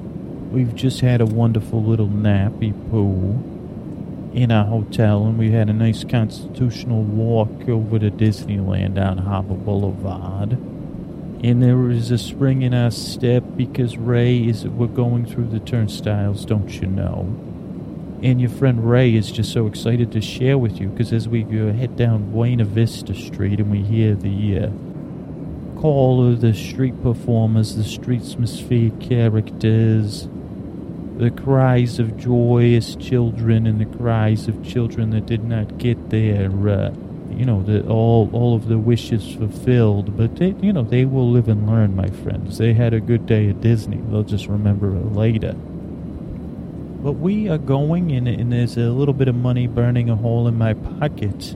We've 0.52 0.74
just 0.76 1.02
had 1.02 1.20
a 1.20 1.26
wonderful 1.26 1.84
little 1.84 2.08
nappy 2.08 2.74
poo 2.90 3.59
in 4.34 4.52
our 4.52 4.66
hotel, 4.66 5.26
and 5.26 5.38
we 5.38 5.52
had 5.52 5.70
a 5.70 5.74
nice 5.74 6.04
constitutional 6.04 7.02
walk 7.02 7.68
over 7.68 8.00
to 8.00 8.12
Disneyland 8.12 8.98
on 9.04 9.18
Harbor 9.20 9.56
Boulevard. 9.56 10.52
And 11.42 11.64
there 11.64 11.90
is 11.90 12.12
a 12.12 12.18
spring 12.18 12.62
in 12.62 12.74
our 12.74 12.92
step 12.92 13.44
because 13.56 13.98
Ray 13.98 14.46
is 14.46 14.68
we're 14.68 14.88
going 14.88 15.26
through 15.26 15.48
the 15.48 15.60
turnstiles, 15.60 16.46
don't 16.46 16.70
you 16.82 16.88
know? 16.88 17.22
And 18.22 18.42
your 18.42 18.50
friend 18.50 18.90
Ray 18.90 19.16
is 19.16 19.32
just 19.32 19.54
so 19.54 19.66
excited 19.66 20.12
to 20.12 20.22
share 20.22 20.58
with 20.58 20.82
you 20.82 20.90
because 20.90 21.14
as 21.14 21.30
we 21.30 21.44
head 21.44 21.96
down 21.96 22.32
Buena 22.32 22.66
Vista 22.66 23.16
Street 23.16 23.60
and 23.60 23.72
we 23.72 23.82
hear 23.82 24.14
the 24.14 24.60
uh, 24.60 25.80
call 25.80 26.28
of 26.28 26.42
the 26.42 26.54
street 26.54 27.02
performers, 27.02 27.78
the 27.78 27.86
street 27.86 28.22
atmosphere 28.22 28.92
characters, 29.00 30.28
the 31.20 31.30
cries 31.30 32.00
of 32.00 32.18
joyous 32.18 32.96
children 32.96 33.68
and 33.68 33.78
the 33.82 33.98
cries 33.98 34.48
of 34.48 34.66
children 34.66 35.10
that 35.10 35.26
did 35.26 35.44
not 35.44 35.78
get 35.78 36.10
their, 36.10 36.50
uh, 36.70 36.94
you 37.30 37.44
know, 37.44 37.62
the, 37.62 37.86
all 37.88 38.30
all 38.32 38.56
of 38.56 38.70
the 38.70 38.78
wishes 38.78 39.36
fulfilled. 39.36 40.16
But 40.16 40.38
they, 40.38 40.56
you 40.62 40.72
know, 40.72 40.82
they 40.82 41.04
will 41.04 41.30
live 41.30 41.50
and 41.50 41.68
learn, 41.68 41.94
my 41.94 42.08
friends. 42.08 42.58
They 42.58 42.72
had 42.72 42.94
a 42.94 43.02
good 43.02 43.26
day 43.26 43.50
at 43.50 43.60
Disney. 43.60 43.98
They'll 43.98 44.24
just 44.24 44.48
remember 44.48 44.96
it 44.96 45.12
later. 45.12 45.52
But 47.02 47.14
we 47.14 47.50
are 47.50 47.58
going, 47.58 48.14
and, 48.14 48.26
and 48.26 48.54
there's 48.54 48.78
a 48.78 48.90
little 48.90 49.14
bit 49.14 49.28
of 49.28 49.36
money 49.36 49.68
burning 49.68 50.10
a 50.10 50.16
hole 50.16 50.48
in 50.48 50.58
my 50.58 50.74
pocket. 50.74 51.54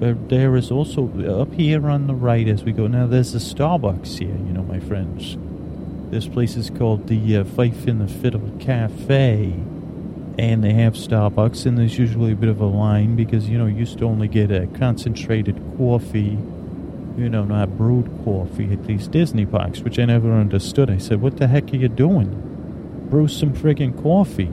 But 0.00 0.30
there 0.30 0.56
is 0.56 0.70
also 0.70 1.10
up 1.42 1.52
here 1.52 1.90
on 1.90 2.06
the 2.06 2.14
right 2.14 2.48
as 2.48 2.64
we 2.64 2.72
go. 2.72 2.86
Now 2.86 3.06
there's 3.06 3.34
a 3.34 3.38
Starbucks 3.38 4.18
here, 4.18 4.28
you 4.28 4.52
know, 4.54 4.62
my 4.62 4.80
friends. 4.80 5.36
This 6.10 6.26
place 6.26 6.56
is 6.56 6.70
called 6.70 7.06
the 7.06 7.36
uh, 7.36 7.44
Fife 7.44 7.86
and 7.86 8.00
the 8.00 8.08
Fiddle 8.08 8.50
Cafe, 8.58 9.52
and 10.38 10.64
they 10.64 10.72
have 10.72 10.94
Starbucks, 10.94 11.66
and 11.66 11.76
there's 11.76 11.98
usually 11.98 12.32
a 12.32 12.36
bit 12.36 12.48
of 12.48 12.62
a 12.62 12.66
line 12.66 13.14
because 13.14 13.48
you 13.48 13.58
know 13.58 13.66
you 13.66 13.76
used 13.76 13.98
to 13.98 14.06
only 14.06 14.26
get 14.26 14.50
a 14.50 14.66
concentrated 14.68 15.60
coffee, 15.76 16.38
you 17.18 17.28
know, 17.28 17.44
not 17.44 17.76
brewed 17.76 18.08
coffee 18.24 18.72
at 18.72 18.86
these 18.86 19.06
Disney 19.06 19.44
parks, 19.44 19.80
which 19.80 19.98
I 19.98 20.06
never 20.06 20.32
understood. 20.32 20.88
I 20.88 20.96
said, 20.96 21.20
"What 21.20 21.36
the 21.36 21.46
heck 21.46 21.74
are 21.74 21.76
you 21.76 21.88
doing? 21.88 23.06
Brew 23.10 23.28
some 23.28 23.52
friggin' 23.52 24.02
coffee." 24.02 24.50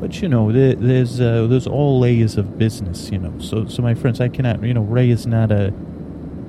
But 0.00 0.22
you 0.22 0.28
know, 0.28 0.52
there, 0.52 0.74
there's 0.74 1.20
uh, 1.20 1.48
there's 1.48 1.66
all 1.66 1.98
layers 1.98 2.36
of 2.36 2.56
business, 2.56 3.10
you 3.10 3.18
know. 3.18 3.34
So 3.40 3.66
so 3.66 3.82
my 3.82 3.94
friends, 3.94 4.20
I 4.20 4.28
cannot, 4.28 4.62
you 4.62 4.74
know, 4.74 4.82
Ray 4.82 5.10
is 5.10 5.26
not 5.26 5.50
a, 5.50 5.74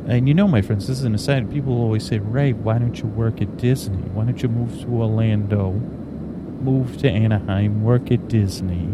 and 0.07 0.27
you 0.27 0.33
know, 0.33 0.47
my 0.47 0.61
friends, 0.61 0.87
this 0.87 0.99
is 0.99 1.03
an 1.03 1.15
aside. 1.15 1.51
People 1.51 1.73
always 1.73 2.05
say, 2.05 2.19
Ray, 2.19 2.53
why 2.53 2.77
don't 2.77 2.97
you 2.99 3.07
work 3.07 3.41
at 3.41 3.57
Disney? 3.57 3.97
Why 3.97 4.25
don't 4.25 4.41
you 4.41 4.49
move 4.49 4.81
to 4.81 4.87
Orlando, 4.87 5.71
move 5.71 6.97
to 6.97 7.09
Anaheim, 7.09 7.83
work 7.83 8.11
at 8.11 8.27
Disney? 8.27 8.93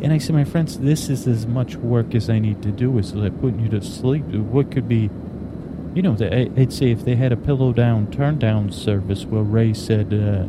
And 0.00 0.12
I 0.12 0.18
say, 0.18 0.32
my 0.32 0.44
friends, 0.44 0.78
this 0.78 1.08
is 1.08 1.26
as 1.26 1.46
much 1.46 1.74
work 1.76 2.14
as 2.14 2.30
I 2.30 2.38
need 2.38 2.62
to 2.62 2.70
do. 2.70 2.96
Is 2.98 3.14
like 3.14 3.40
putting 3.40 3.60
you 3.60 3.68
to 3.70 3.82
sleep. 3.82 4.24
What 4.26 4.70
could 4.70 4.88
be, 4.88 5.10
you 5.94 6.02
know, 6.02 6.16
I'd 6.20 6.72
say 6.72 6.92
if 6.92 7.04
they 7.04 7.16
had 7.16 7.32
a 7.32 7.36
pillow 7.36 7.72
down, 7.72 8.10
turn 8.12 8.38
down 8.38 8.70
service 8.70 9.24
where 9.24 9.42
Ray 9.42 9.74
said, 9.74 10.14
uh, 10.14 10.46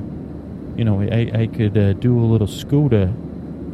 you 0.78 0.86
know, 0.86 1.02
I, 1.02 1.32
I 1.34 1.48
could 1.48 1.78
uh, 1.78 1.94
do 1.94 2.18
a 2.20 2.24
little 2.24 2.48
scooter 2.48 3.12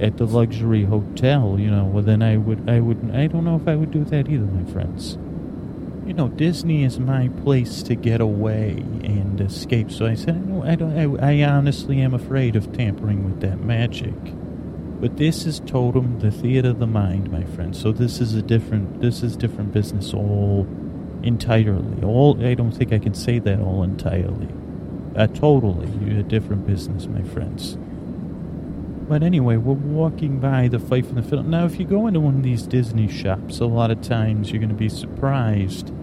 at 0.01 0.17
the 0.17 0.25
luxury 0.25 0.83
hotel, 0.83 1.57
you 1.59 1.69
know, 1.69 1.85
well 1.85 2.03
then 2.03 2.21
I 2.21 2.37
would, 2.37 2.69
I 2.69 2.79
would, 2.79 3.11
I 3.13 3.27
don't 3.27 3.45
know 3.45 3.55
if 3.55 3.67
I 3.67 3.75
would 3.75 3.91
do 3.91 4.03
that 4.05 4.27
either, 4.27 4.45
my 4.45 4.69
friends. 4.71 5.17
You 6.05 6.13
know, 6.13 6.27
Disney 6.27 6.83
is 6.83 6.99
my 6.99 7.29
place 7.43 7.81
to 7.83 7.95
get 7.95 8.21
away 8.21 8.73
and 9.03 9.41
escape. 9.41 9.89
So 9.89 10.05
I 10.05 10.13
said, 10.13 10.47
no, 10.47 10.63
I 10.63 10.75
don't, 10.75 11.19
I, 11.19 11.31
I 11.31 11.49
honestly 11.49 11.99
am 12.01 12.13
afraid 12.13 12.55
of 12.55 12.71
tampering 12.73 13.25
with 13.25 13.41
that 13.41 13.61
magic. 13.61 14.13
But 15.01 15.17
this 15.17 15.47
is 15.47 15.61
Totem, 15.61 16.19
the 16.19 16.29
theater 16.29 16.69
of 16.69 16.79
the 16.79 16.85
mind, 16.85 17.31
my 17.31 17.43
friends. 17.43 17.81
So 17.81 17.91
this 17.91 18.21
is 18.21 18.35
a 18.35 18.43
different, 18.43 19.01
this 19.01 19.23
is 19.23 19.35
different 19.35 19.73
business 19.73 20.13
all 20.13 20.67
entirely. 21.23 22.03
All, 22.03 22.39
I 22.45 22.53
don't 22.53 22.71
think 22.71 22.93
I 22.93 22.99
can 22.99 23.15
say 23.15 23.39
that 23.39 23.59
all 23.59 23.81
entirely. 23.81 24.47
Uh, 25.15 25.25
totally, 25.27 26.19
a 26.19 26.23
different 26.23 26.67
business, 26.67 27.07
my 27.07 27.23
friends. 27.23 27.77
But 29.07 29.21
anyway, 29.21 29.57
we're 29.57 29.73
walking 29.73 30.39
by 30.39 30.67
the 30.67 30.79
Fife 30.79 31.09
and 31.09 31.17
the 31.17 31.21
Fiddle. 31.21 31.43
Now, 31.43 31.65
if 31.65 31.79
you 31.79 31.85
go 31.85 32.07
into 32.07 32.19
one 32.19 32.37
of 32.37 32.43
these 32.43 32.63
Disney 32.63 33.07
shops, 33.07 33.59
a 33.59 33.65
lot 33.65 33.91
of 33.91 34.01
times 34.01 34.49
you're 34.49 34.59
going 34.59 34.69
to 34.69 34.75
be 34.75 34.89
surprised. 34.89 35.93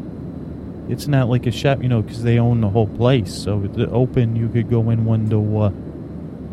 It's 0.89 1.09
not 1.09 1.29
like 1.29 1.47
a 1.47 1.51
shop, 1.51 1.83
you 1.83 1.89
know, 1.89 2.03
because 2.03 2.23
they 2.23 2.39
own 2.39 2.61
the 2.61 2.69
whole 2.69 2.87
place. 2.87 3.35
So 3.35 3.65
it's 3.65 3.77
open, 3.91 4.37
you 4.37 4.49
could 4.49 4.71
go 4.71 4.89
in 4.91 5.05
one 5.05 5.29
door 5.29 5.73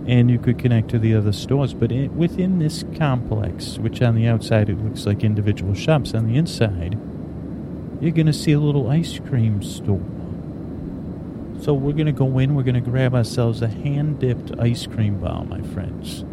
and 0.08 0.32
you 0.32 0.40
could 0.40 0.58
connect 0.58 0.90
to 0.90 0.98
the 0.98 1.14
other 1.14 1.32
stores. 1.32 1.76
But 1.76 1.92
it, 1.92 2.12
within 2.14 2.58
this 2.58 2.84
complex, 2.98 3.78
which 3.78 4.02
on 4.02 4.16
the 4.16 4.26
outside 4.26 4.70
it 4.70 4.84
looks 4.84 5.06
like 5.06 5.24
individual 5.24 5.76
shops, 5.76 6.16
on 6.16 6.26
the 6.26 6.36
inside, 6.36 6.98
you're 8.02 8.12
going 8.12 8.26
to 8.26 8.34
see 8.34 8.54
a 8.54 8.60
little 8.60 8.90
ice 8.90 9.20
cream 9.20 9.62
store. 9.62 10.02
So 11.62 11.76
we're 11.76 11.94
going 11.94 12.08
to 12.08 12.12
go 12.12 12.40
in, 12.40 12.56
we're 12.56 12.64
going 12.64 12.74
to 12.74 12.82
grab 12.82 13.14
ourselves 13.14 13.62
a 13.62 13.68
hand 13.68 14.20
dipped 14.20 14.58
ice 14.60 14.88
cream 14.88 15.20
bar, 15.20 15.46
my 15.46 15.62
friends. 15.62 16.24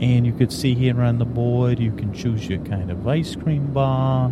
And 0.00 0.24
you 0.24 0.32
could 0.32 0.52
see 0.52 0.74
here 0.74 1.00
on 1.02 1.18
the 1.18 1.24
board, 1.24 1.80
you 1.80 1.90
can 1.90 2.12
choose 2.12 2.48
your 2.48 2.60
kind 2.60 2.90
of 2.90 3.06
ice 3.08 3.34
cream 3.34 3.72
bar. 3.72 4.30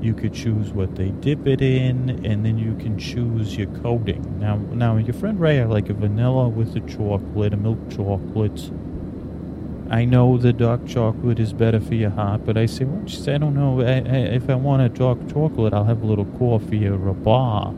You 0.00 0.14
could 0.14 0.34
choose 0.34 0.70
what 0.70 0.96
they 0.96 1.10
dip 1.10 1.46
it 1.46 1.60
in, 1.60 2.24
and 2.26 2.44
then 2.44 2.58
you 2.58 2.74
can 2.76 2.98
choose 2.98 3.56
your 3.56 3.68
coating. 3.82 4.40
Now, 4.40 4.56
now 4.56 4.96
your 4.96 5.14
friend 5.14 5.38
Ray, 5.40 5.60
I 5.60 5.64
like 5.64 5.88
a 5.90 5.94
vanilla 5.94 6.48
with 6.48 6.74
a 6.76 6.80
chocolate, 6.80 7.52
a 7.54 7.56
milk 7.56 7.78
chocolate. 7.90 8.70
I 9.90 10.04
know 10.04 10.38
the 10.38 10.52
dark 10.52 10.86
chocolate 10.86 11.38
is 11.38 11.52
better 11.52 11.80
for 11.80 11.94
your 11.94 12.10
heart, 12.10 12.46
but 12.46 12.56
I 12.56 12.66
say, 12.66 12.84
well, 12.84 13.06
she 13.06 13.16
said, 13.16 13.36
I 13.36 13.38
don't 13.38 13.54
know. 13.54 13.80
I, 13.80 13.98
I, 13.98 14.34
if 14.34 14.48
I 14.48 14.54
want 14.54 14.82
a 14.82 14.88
dark 14.88 15.18
chocolate, 15.32 15.74
I'll 15.74 15.84
have 15.84 16.02
a 16.02 16.06
little 16.06 16.24
coffee 16.24 16.86
or 16.86 17.08
a 17.08 17.14
bar. 17.14 17.74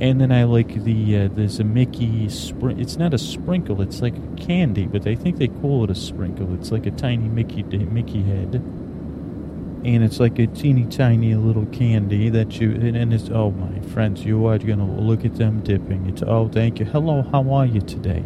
And 0.00 0.18
then 0.18 0.32
I 0.32 0.44
like 0.44 0.82
the 0.84 1.16
uh, 1.18 1.28
there's 1.34 1.60
a 1.60 1.64
Mickey 1.64 2.28
spring. 2.30 2.80
It's 2.80 2.96
not 2.96 3.12
a 3.12 3.18
sprinkle. 3.18 3.82
It's 3.82 4.00
like 4.00 4.14
a 4.16 4.36
candy, 4.36 4.86
but 4.86 5.06
I 5.06 5.14
think 5.14 5.36
they 5.36 5.48
call 5.48 5.84
it 5.84 5.90
a 5.90 5.94
sprinkle. 5.94 6.54
It's 6.54 6.72
like 6.72 6.86
a 6.86 6.90
tiny 6.90 7.28
Mickey 7.28 7.62
Mickey 7.62 8.22
head, 8.22 8.54
and 8.54 10.02
it's 10.02 10.18
like 10.18 10.38
a 10.38 10.46
teeny 10.46 10.86
tiny 10.86 11.34
little 11.34 11.66
candy 11.66 12.30
that 12.30 12.58
you 12.60 12.70
and, 12.70 12.96
and 12.96 13.12
it's 13.12 13.28
oh 13.28 13.50
my 13.50 13.78
friends, 13.88 14.24
you 14.24 14.46
are 14.46 14.56
gonna 14.56 14.90
look 14.90 15.26
at 15.26 15.36
them 15.36 15.60
dipping. 15.60 16.06
It's 16.06 16.22
oh 16.22 16.48
thank 16.48 16.80
you. 16.80 16.86
Hello, 16.86 17.20
how 17.30 17.52
are 17.52 17.66
you 17.66 17.82
today? 17.82 18.24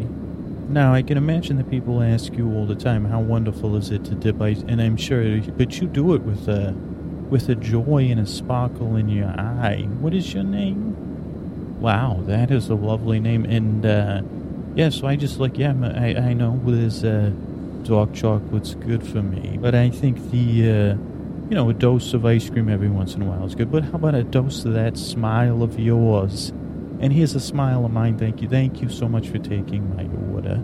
Now 0.68 0.94
I 0.94 1.02
can 1.02 1.18
imagine 1.18 1.56
that 1.56 1.70
people 1.70 2.02
ask 2.02 2.34
you 2.34 2.52
all 2.52 2.66
the 2.66 2.76
time, 2.76 3.04
how 3.04 3.20
wonderful 3.20 3.74
is 3.76 3.90
it 3.90 4.04
to 4.06 4.14
dip 4.14 4.40
ice? 4.40 4.62
And 4.68 4.80
I'm 4.80 4.96
sure, 4.96 5.40
but 5.58 5.80
you 5.80 5.88
do 5.88 6.14
it 6.14 6.22
with 6.22 6.46
a 6.46 6.72
with 7.30 7.48
a 7.48 7.56
joy 7.56 8.06
and 8.10 8.20
a 8.20 8.26
sparkle 8.26 8.94
in 8.94 9.08
your 9.08 9.28
eye. 9.28 9.88
What 9.98 10.14
is 10.14 10.32
your 10.32 10.44
name? 10.44 11.03
Wow, 11.84 12.20
that 12.22 12.50
is 12.50 12.70
a 12.70 12.74
lovely 12.74 13.20
name. 13.20 13.44
And 13.44 13.84
uh, 13.84 14.22
yeah, 14.74 14.88
so 14.88 15.06
I 15.06 15.16
just 15.16 15.38
like, 15.38 15.58
yeah, 15.58 15.74
I, 15.94 16.30
I 16.30 16.32
know 16.32 16.58
this 16.64 17.04
uh, 17.04 17.30
dark 17.82 18.14
chocolate's 18.14 18.72
good 18.74 19.06
for 19.06 19.20
me. 19.20 19.58
But 19.60 19.74
I 19.74 19.90
think 19.90 20.30
the, 20.30 20.62
uh, 20.62 20.96
you 21.50 21.50
know, 21.50 21.68
a 21.68 21.74
dose 21.74 22.14
of 22.14 22.24
ice 22.24 22.48
cream 22.48 22.70
every 22.70 22.88
once 22.88 23.14
in 23.14 23.20
a 23.20 23.26
while 23.26 23.44
is 23.44 23.54
good. 23.54 23.70
But 23.70 23.84
how 23.84 23.96
about 23.96 24.14
a 24.14 24.24
dose 24.24 24.64
of 24.64 24.72
that 24.72 24.96
smile 24.96 25.62
of 25.62 25.78
yours? 25.78 26.54
And 27.00 27.12
here's 27.12 27.34
a 27.34 27.40
smile 27.40 27.84
of 27.84 27.92
mine. 27.92 28.16
Thank 28.16 28.40
you. 28.40 28.48
Thank 28.48 28.80
you 28.80 28.88
so 28.88 29.06
much 29.06 29.28
for 29.28 29.36
taking 29.36 29.94
my 29.94 30.08
order. 30.32 30.62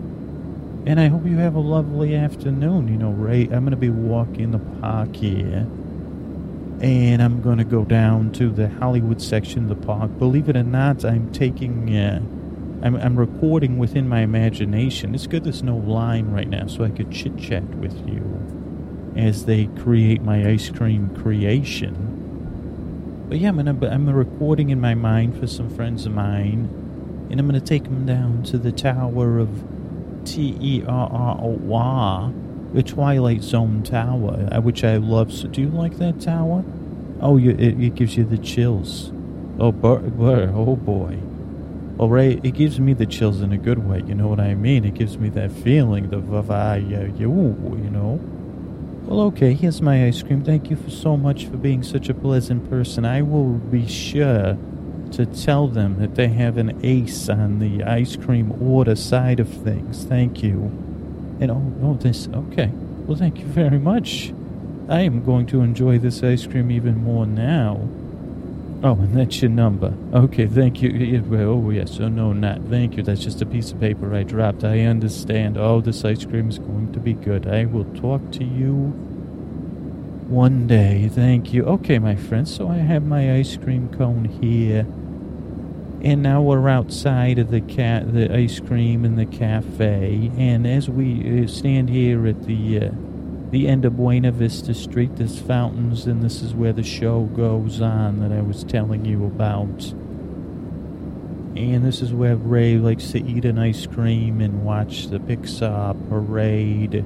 And 0.87 0.99
I 0.99 1.09
hope 1.09 1.27
you 1.27 1.37
have 1.37 1.53
a 1.53 1.59
lovely 1.59 2.15
afternoon. 2.15 2.87
You 2.87 2.97
know, 2.97 3.11
Ray, 3.11 3.43
I'm 3.43 3.59
going 3.59 3.69
to 3.69 3.77
be 3.77 3.91
walking 3.91 4.49
the 4.49 4.59
park 4.81 5.15
here 5.15 5.67
and 6.81 7.21
I'm 7.21 7.41
going 7.41 7.59
to 7.59 7.63
go 7.63 7.85
down 7.85 8.31
to 8.33 8.49
the 8.49 8.67
Hollywood 8.67 9.21
section 9.21 9.69
of 9.69 9.69
the 9.69 9.85
park. 9.85 10.17
Believe 10.17 10.49
it 10.49 10.57
or 10.57 10.63
not, 10.63 11.05
I'm 11.05 11.31
taking, 11.31 11.95
uh, 11.95 12.17
I'm, 12.83 12.95
I'm 12.95 13.19
recording 13.19 13.77
within 13.77 14.09
my 14.09 14.21
imagination. 14.21 15.13
It's 15.13 15.27
good 15.27 15.43
there's 15.43 15.61
no 15.61 15.77
line 15.77 16.31
right 16.31 16.49
now, 16.49 16.65
so 16.65 16.83
I 16.83 16.89
could 16.89 17.11
chit 17.11 17.37
chat 17.37 17.63
with 17.75 17.95
you 18.07 19.13
as 19.15 19.45
they 19.45 19.67
create 19.67 20.23
my 20.23 20.49
ice 20.49 20.71
cream 20.71 21.15
creation. 21.15 22.07
But 23.29 23.37
yeah, 23.37 23.49
I'm 23.49 23.57
gonna, 23.57 23.87
I'm 23.87 24.09
recording 24.09 24.71
in 24.71 24.81
my 24.81 24.95
mind 24.95 25.39
for 25.39 25.45
some 25.45 25.69
friends 25.69 26.07
of 26.07 26.13
mine, 26.13 27.27
and 27.29 27.39
I'm 27.39 27.45
gonna 27.45 27.61
take 27.61 27.83
them 27.83 28.07
down 28.07 28.41
to 28.43 28.57
the 28.57 28.71
Tower 28.71 29.37
of 29.37 29.63
T 30.25 30.57
E 30.59 30.83
R 30.87 31.09
R 31.11 31.37
O 31.39 31.49
Y 31.61 32.31
the 32.73 32.83
Twilight 32.83 33.41
Zone 33.41 33.83
Tower, 33.83 34.47
uh, 34.51 34.61
which 34.61 34.83
I 34.83 34.97
love. 34.97 35.31
So 35.31 35.47
do 35.47 35.61
you 35.61 35.69
like 35.69 35.97
that 35.97 36.21
tower? 36.21 36.63
Oh, 37.19 37.37
you, 37.37 37.51
it, 37.51 37.79
it 37.81 37.95
gives 37.95 38.17
you 38.17 38.23
the 38.23 38.37
chills. 38.37 39.11
Oh, 39.59 39.71
bur, 39.71 39.99
bur, 39.99 40.51
oh 40.55 40.75
boy. 40.75 41.19
All 41.97 42.09
right, 42.09 42.39
it 42.43 42.51
gives 42.51 42.79
me 42.79 42.93
the 42.93 43.05
chills 43.05 43.41
in 43.41 43.51
a 43.51 43.57
good 43.57 43.87
way. 43.87 44.01
You 44.07 44.15
know 44.15 44.27
what 44.27 44.39
I 44.39 44.55
mean? 44.55 44.85
It 44.85 44.95
gives 44.95 45.17
me 45.17 45.29
that 45.29 45.51
feeling, 45.51 46.09
the 46.09 46.17
vavaya, 46.17 47.19
you, 47.19 47.29
you 47.29 47.89
know. 47.91 48.19
Well, 49.03 49.21
okay, 49.27 49.53
here's 49.53 49.81
my 49.81 50.07
ice 50.07 50.23
cream. 50.23 50.43
Thank 50.43 50.69
you 50.69 50.77
for 50.77 50.89
so 50.89 51.17
much 51.17 51.45
for 51.45 51.57
being 51.57 51.83
such 51.83 52.09
a 52.09 52.13
pleasant 52.13 52.69
person. 52.69 53.05
I 53.05 53.21
will 53.21 53.53
be 53.53 53.87
sure 53.87 54.57
to 55.11 55.25
tell 55.25 55.67
them 55.67 55.99
that 55.99 56.15
they 56.15 56.29
have 56.29 56.57
an 56.57 56.79
ace 56.83 57.27
on 57.27 57.59
the 57.59 57.83
ice 57.83 58.15
cream 58.15 58.51
order 58.61 58.95
side 58.95 59.39
of 59.39 59.49
things. 59.49 60.05
Thank 60.05 60.41
you. 60.41 60.90
And 61.41 61.51
oh, 61.51 61.73
oh, 61.83 61.93
this, 61.95 62.29
okay. 62.33 62.67
Well, 62.67 63.17
thank 63.17 63.39
you 63.39 63.45
very 63.45 63.79
much. 63.79 64.31
I 64.87 65.01
am 65.01 65.23
going 65.25 65.47
to 65.47 65.61
enjoy 65.61 65.97
this 65.97 66.21
ice 66.21 66.45
cream 66.45 66.69
even 66.71 67.03
more 67.03 67.25
now. 67.25 67.89
Oh, 68.83 68.93
and 68.93 69.17
that's 69.17 69.41
your 69.41 69.49
number. 69.51 69.93
Okay, 70.13 70.47
thank 70.47 70.81
you. 70.81 71.23
Oh, 71.35 71.69
yes. 71.71 71.99
Oh, 71.99 72.09
no, 72.09 72.33
not. 72.33 72.61
Thank 72.65 72.95
you. 72.97 73.03
That's 73.03 73.23
just 73.23 73.41
a 73.41 73.45
piece 73.45 73.71
of 73.71 73.79
paper 73.79 74.13
I 74.13 74.23
dropped. 74.23 74.63
I 74.63 74.81
understand. 74.81 75.57
Oh, 75.57 75.81
this 75.81 76.05
ice 76.05 76.25
cream 76.25 76.49
is 76.49 76.59
going 76.59 76.93
to 76.93 76.99
be 76.99 77.13
good. 77.13 77.47
I 77.47 77.65
will 77.65 77.85
talk 77.85 78.31
to 78.33 78.43
you 78.43 78.93
one 80.27 80.67
day. 80.67 81.09
Thank 81.11 81.53
you. 81.53 81.65
Okay, 81.65 81.99
my 81.99 82.15
friends. 82.15 82.55
So 82.55 82.69
I 82.69 82.77
have 82.77 83.03
my 83.03 83.35
ice 83.35 83.57
cream 83.57 83.89
cone 83.89 84.25
here. 84.25 84.85
And 86.03 86.23
now 86.23 86.41
we're 86.41 86.67
outside 86.67 87.37
of 87.37 87.51
the 87.51 87.61
cat, 87.61 88.11
the 88.11 88.35
ice 88.35 88.59
cream 88.59 89.05
and 89.05 89.19
the 89.19 89.25
cafe. 89.27 90.31
And 90.35 90.65
as 90.65 90.89
we 90.89 91.43
uh, 91.43 91.47
stand 91.47 91.91
here 91.91 92.25
at 92.25 92.43
the 92.45 92.85
uh, 92.85 92.91
the 93.51 93.67
end 93.67 93.85
of 93.85 93.97
Buena 93.97 94.31
Vista 94.31 94.73
Street, 94.73 95.17
there's 95.17 95.39
fountains, 95.39 96.07
and 96.07 96.23
this 96.23 96.41
is 96.41 96.55
where 96.55 96.73
the 96.73 96.83
show 96.83 97.23
goes 97.23 97.81
on 97.81 98.21
that 98.21 98.31
I 98.31 98.41
was 98.41 98.63
telling 98.63 99.05
you 99.05 99.25
about. 99.25 99.93
And 101.55 101.85
this 101.85 102.01
is 102.01 102.13
where 102.13 102.37
Ray 102.37 102.77
likes 102.77 103.11
to 103.11 103.21
eat 103.23 103.43
an 103.43 103.59
ice 103.59 103.85
cream 103.85 104.39
and 104.39 104.63
watch 104.63 105.07
the 105.07 105.19
Pixar 105.19 106.09
parade. 106.09 107.03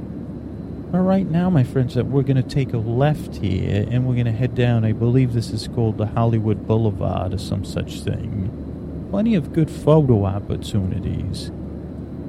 All 0.94 1.02
right, 1.02 1.28
now, 1.28 1.50
my 1.50 1.64
friends, 1.64 1.96
that 1.96 2.06
we're 2.06 2.22
going 2.22 2.42
to 2.42 2.44
take 2.44 2.72
a 2.74 2.78
left 2.78 3.38
here, 3.38 3.86
and 3.90 4.08
we're 4.08 4.14
going 4.14 4.28
to 4.28 4.32
head 4.32 4.56
down. 4.56 4.86
I 4.86 4.94
believe 4.94 5.34
this 5.34 5.50
is 5.50 5.68
called 5.68 5.98
the 5.98 6.06
Hollywood 6.06 6.68
Boulevard 6.68 7.34
or 7.34 7.40
some 7.40 7.66
such 7.66 8.02
thing. 8.02 8.65
Plenty 9.10 9.36
of 9.36 9.54
good 9.54 9.70
photo 9.70 10.26
opportunities. 10.26 11.52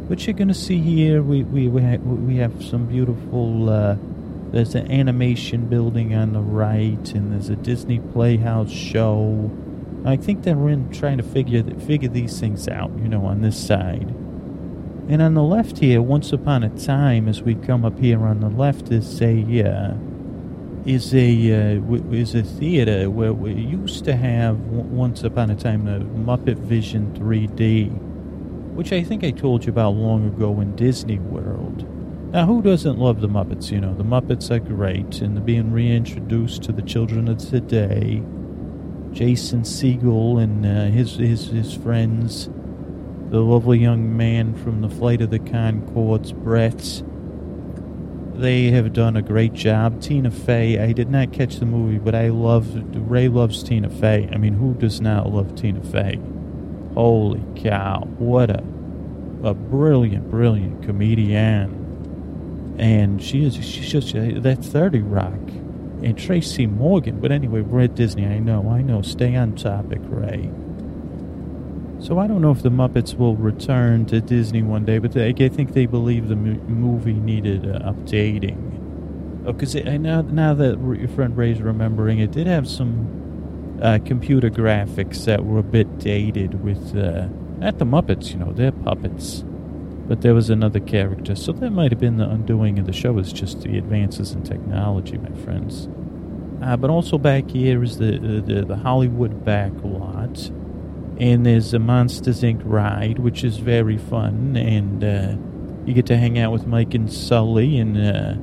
What 0.09 0.27
you're 0.27 0.35
going 0.35 0.49
to 0.49 0.55
see 0.55 0.79
here, 0.79 1.23
we 1.23 1.43
we 1.43 1.69
we, 1.69 1.83
ha- 1.83 1.97
we 1.97 2.37
have 2.37 2.65
some 2.65 2.87
beautiful. 2.87 3.69
Uh, 3.69 3.97
there's 4.53 4.75
an 4.75 4.91
animation 4.93 5.67
building 5.67 6.15
on 6.15 6.33
the 6.33 6.41
right, 6.41 7.13
and 7.13 7.33
there's 7.33 7.49
a 7.49 7.57
Disney 7.57 7.99
Playhouse 7.99 8.71
show. 8.71 9.51
I 10.05 10.17
think 10.17 10.45
that 10.45 10.57
we're 10.57 10.71
in 10.71 10.93
trying 10.93 11.17
to 11.17 11.25
figure 11.25 11.65
figure 11.81 12.09
these 12.09 12.39
things 12.39 12.69
out, 12.69 12.93
you 12.99 13.09
know, 13.09 13.25
on 13.27 13.43
this 13.43 13.59
side. 13.59 14.09
And 15.09 15.23
on 15.23 15.35
the 15.35 15.43
left 15.43 15.79
here, 15.79 16.03
once 16.03 16.33
upon 16.33 16.63
a 16.63 16.69
time, 16.69 17.29
as 17.29 17.43
we 17.43 17.55
come 17.55 17.85
up 17.85 17.99
here 17.99 18.25
on 18.25 18.41
the 18.41 18.49
left, 18.49 18.93
is 18.93 19.21
a 19.23 19.65
uh, 19.65 19.95
is 20.87 21.13
a 21.15 21.77
uh, 21.77 21.95
is 22.13 22.35
a 22.35 22.43
theater 22.43 23.11
where 23.11 23.33
we 23.33 23.53
used 23.53 24.05
to 24.05 24.15
have 24.15 24.59
once 24.61 25.25
upon 25.25 25.51
a 25.51 25.57
time 25.57 25.85
the 25.85 25.99
Muppet 25.99 26.59
Vision 26.59 27.13
3D, 27.15 27.91
which 28.75 28.93
I 28.93 29.03
think 29.03 29.25
I 29.25 29.33
told 29.33 29.65
you 29.65 29.73
about 29.73 29.95
long 29.95 30.29
ago 30.29 30.61
in 30.61 30.77
Disney 30.77 31.19
World. 31.19 31.85
Now, 32.33 32.47
who 32.47 32.63
doesn't 32.63 32.99
love 32.99 33.21
the 33.21 33.29
Muppets? 33.29 33.73
You 33.73 33.81
know, 33.81 33.95
the 33.95 34.05
Muppets 34.05 34.51
are 34.51 34.61
great, 34.61 35.21
and 35.21 35.37
they're 35.37 35.45
being 35.45 35.73
reintroduced 35.73 36.63
to 36.65 36.73
the 36.73 36.83
children 36.83 37.29
of 37.29 37.39
today. 37.39 38.23
Jason 39.11 39.63
Segel 39.63 40.41
and 40.41 40.65
uh, 40.65 40.85
his 40.95 41.17
his 41.17 41.49
his 41.49 41.75
friends, 41.75 42.49
the 43.31 43.41
lovely 43.41 43.79
young 43.79 44.17
man 44.17 44.55
from 44.55 44.83
the 44.83 44.91
Flight 44.91 45.21
of 45.21 45.31
the 45.31 45.41
Conchords, 45.41 46.33
Brett. 46.33 47.03
They 48.39 48.71
have 48.71 48.93
done 48.93 49.17
a 49.17 49.23
great 49.23 49.55
job. 49.55 50.03
Tina 50.03 50.31
Fey, 50.31 50.79
I 50.79 50.93
did 50.93 51.11
not 51.11 51.33
catch 51.33 51.57
the 51.57 51.67
movie, 51.67 51.99
but 51.99 52.15
I 52.15 52.29
love 52.29 52.69
Ray 53.11 53.29
loves 53.29 53.63
Tina 53.63 53.89
Fey. 53.89 54.29
I 54.31 54.37
mean, 54.37 54.55
who 54.55 54.75
does 54.75 55.01
not 55.01 55.33
love 55.33 55.55
Tina 55.55 55.83
Fey? 55.83 56.21
Holy 56.95 57.43
cow! 57.57 58.01
What 58.19 58.51
a 58.51 58.63
a 59.43 59.55
brilliant, 59.55 60.31
brilliant 60.31 60.83
comedian. 60.83 62.77
And 62.79 63.23
she 63.23 63.45
is 63.45 63.55
she's 63.55 63.91
just 63.91 64.15
uh, 64.15 64.41
that 64.41 64.65
thirty 64.65 65.01
rock 65.01 65.33
and 66.03 66.19
Tracy 66.19 66.67
Morgan. 66.67 67.21
But 67.21 67.33
anyway, 67.33 67.63
we're 67.63 67.83
at 67.83 67.95
Disney. 67.95 68.27
I 68.27 68.39
know, 68.39 68.69
I 68.69 68.83
know. 68.83 69.03
Stay 69.03 69.35
on 69.35 69.55
topic, 69.55 70.01
Ray. 70.05 70.51
So 71.99 72.19
I 72.19 72.27
don't 72.27 72.43
know 72.43 72.51
if 72.51 72.63
the 72.63 72.71
Muppets 72.71 73.15
will 73.15 73.37
return 73.37 74.05
to 74.07 74.21
Disney 74.21 74.63
one 74.63 74.85
day, 74.85 74.99
but 74.99 75.13
they, 75.13 75.29
I 75.29 75.49
think 75.49 75.73
they 75.73 75.87
believe 75.87 76.29
the 76.29 76.37
mo- 76.37 76.61
movie 76.69 77.15
needed 77.15 77.67
uh, 77.67 77.91
updating. 77.91 79.45
Oh, 79.47 79.53
because 79.53 79.75
now 79.75 80.23
now 80.23 80.55
that 80.55 80.79
your 80.79 81.09
friend 81.09 81.37
Ray's 81.37 81.63
remembering, 81.63 82.19
it 82.19 82.33
did 82.33 82.47
have 82.47 82.69
some 82.69 83.79
uh, 83.83 83.99
computer 84.05 84.51
graphics 84.51 85.25
that 85.25 85.45
were 85.45 85.59
a 85.59 85.63
bit 85.63 85.99
dated. 85.99 86.63
With 86.63 86.95
uh, 86.97 87.29
not 87.59 87.79
the 87.79 87.87
Muppets, 87.87 88.33
you 88.33 88.37
know, 88.39 88.53
they're 88.53 88.73
puppets, 88.73 89.43
but 90.07 90.21
there 90.21 90.35
was 90.35 90.51
another 90.51 90.81
character, 90.81 91.35
so 91.35 91.53
that 91.53 91.71
might 91.71 91.93
have 91.93 92.01
been 92.01 92.19
the 92.19 92.29
undoing 92.29 92.79
of 92.79 92.87
the 92.87 92.93
show. 92.93 93.19
Is 93.19 93.33
just 93.33 93.63
the 93.63 93.79
advances 93.79 94.33
in 94.33 94.43
technology, 94.43 95.17
my 95.17 95.35
friends. 95.43 95.89
Uh, 96.63 96.77
but 96.77 96.91
also 96.91 97.17
back 97.19 97.51
here 97.51 97.83
is 97.83 97.99
the, 97.99 98.19
the 98.19 98.65
the 98.65 98.77
Hollywood 98.77 99.45
back 99.45 99.73
lot 99.83 100.51
and 101.19 101.47
there's 101.47 101.73
a 101.73 101.79
Monsters 101.79 102.43
Inc. 102.43 102.61
ride, 102.65 103.19
which 103.19 103.43
is 103.45 103.57
very 103.59 103.97
fun, 103.97 104.57
and 104.57 105.03
uh, 105.03 105.37
you 105.87 105.95
get 105.95 106.07
to 106.07 106.17
hang 106.17 106.39
out 106.39 106.53
with 106.53 106.67
Mike 106.67 106.95
and 106.95 107.11
Sully, 107.11 107.79
and 107.79 107.97
uh, 107.97 108.35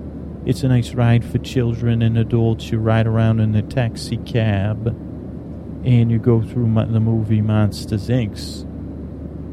it's 0.46 0.64
a 0.64 0.68
nice 0.68 0.94
ride 0.94 1.24
for 1.24 1.38
children 1.38 2.02
and 2.02 2.18
adults. 2.18 2.72
You 2.72 2.80
ride 2.80 3.06
around 3.06 3.40
in 3.42 3.54
a 3.56 3.62
taxi 3.62 4.18
cab, 4.18 4.88
and 4.88 6.10
you 6.10 6.18
go 6.18 6.42
through 6.42 6.68
mo- 6.68 6.86
the 6.86 7.00
movie 7.00 7.42
Monsters 7.42 8.10
Inc. 8.10 8.66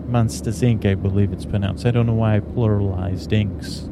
Monsters 0.09 0.63
Inc. 0.63 0.87
I 0.87 0.95
believe 0.95 1.33
it's 1.33 1.45
pronounced. 1.45 1.85
I 1.85 1.91
don't 1.91 2.07
know 2.07 2.15
why 2.15 2.37
I 2.37 2.41
pluralized 2.41 3.33
Inks. 3.33 3.90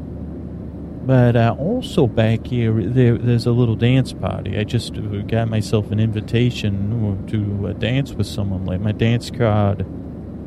But 1.09 1.37
uh, 1.37 1.57
also 1.59 2.07
back 2.07 2.49
here, 2.49 2.71
there, 2.83 3.17
there's 3.17 3.47
a 3.47 3.51
little 3.51 3.77
dance 3.77 4.13
party. 4.13 4.59
I 4.59 4.65
just 4.65 4.95
uh, 4.95 5.23
got 5.23 5.49
myself 5.49 5.91
an 5.91 6.01
invitation 6.01 7.27
to 7.29 7.69
uh, 7.69 7.73
dance 7.73 8.13
with 8.13 8.27
someone. 8.27 8.67
Like 8.67 8.83
my 8.83 8.93
dance 8.93 9.31
card, 9.31 9.87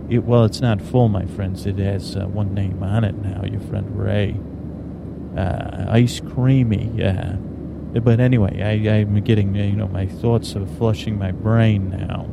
it, 0.08 0.19
well, 0.19 0.45
it's 0.45 0.62
not 0.62 0.80
full, 0.80 1.10
my 1.10 1.26
friends. 1.26 1.65
It 1.65 1.80
has 1.80 2.15
uh, 2.15 2.28
one 2.28 2.54
name 2.54 2.84
on 2.84 3.04
it 3.04 3.15
now. 3.15 3.43
Your 3.43 3.60
friend 3.60 3.97
Ray, 3.97 4.39
uh, 5.36 5.88
Ice 5.89 6.19
Creamy. 6.19 6.91
Yeah. 6.93 7.38
But 7.93 8.19
anyway, 8.19 8.62
I, 8.62 9.00
I'm 9.00 9.19
getting 9.21 9.56
you 9.56 9.76
know 9.76 9.88
my 9.88 10.06
thoughts 10.06 10.56
are 10.56 10.67
flushing 10.67 11.17
my 11.17 11.32
brain 11.32 11.89
now. 11.89 12.28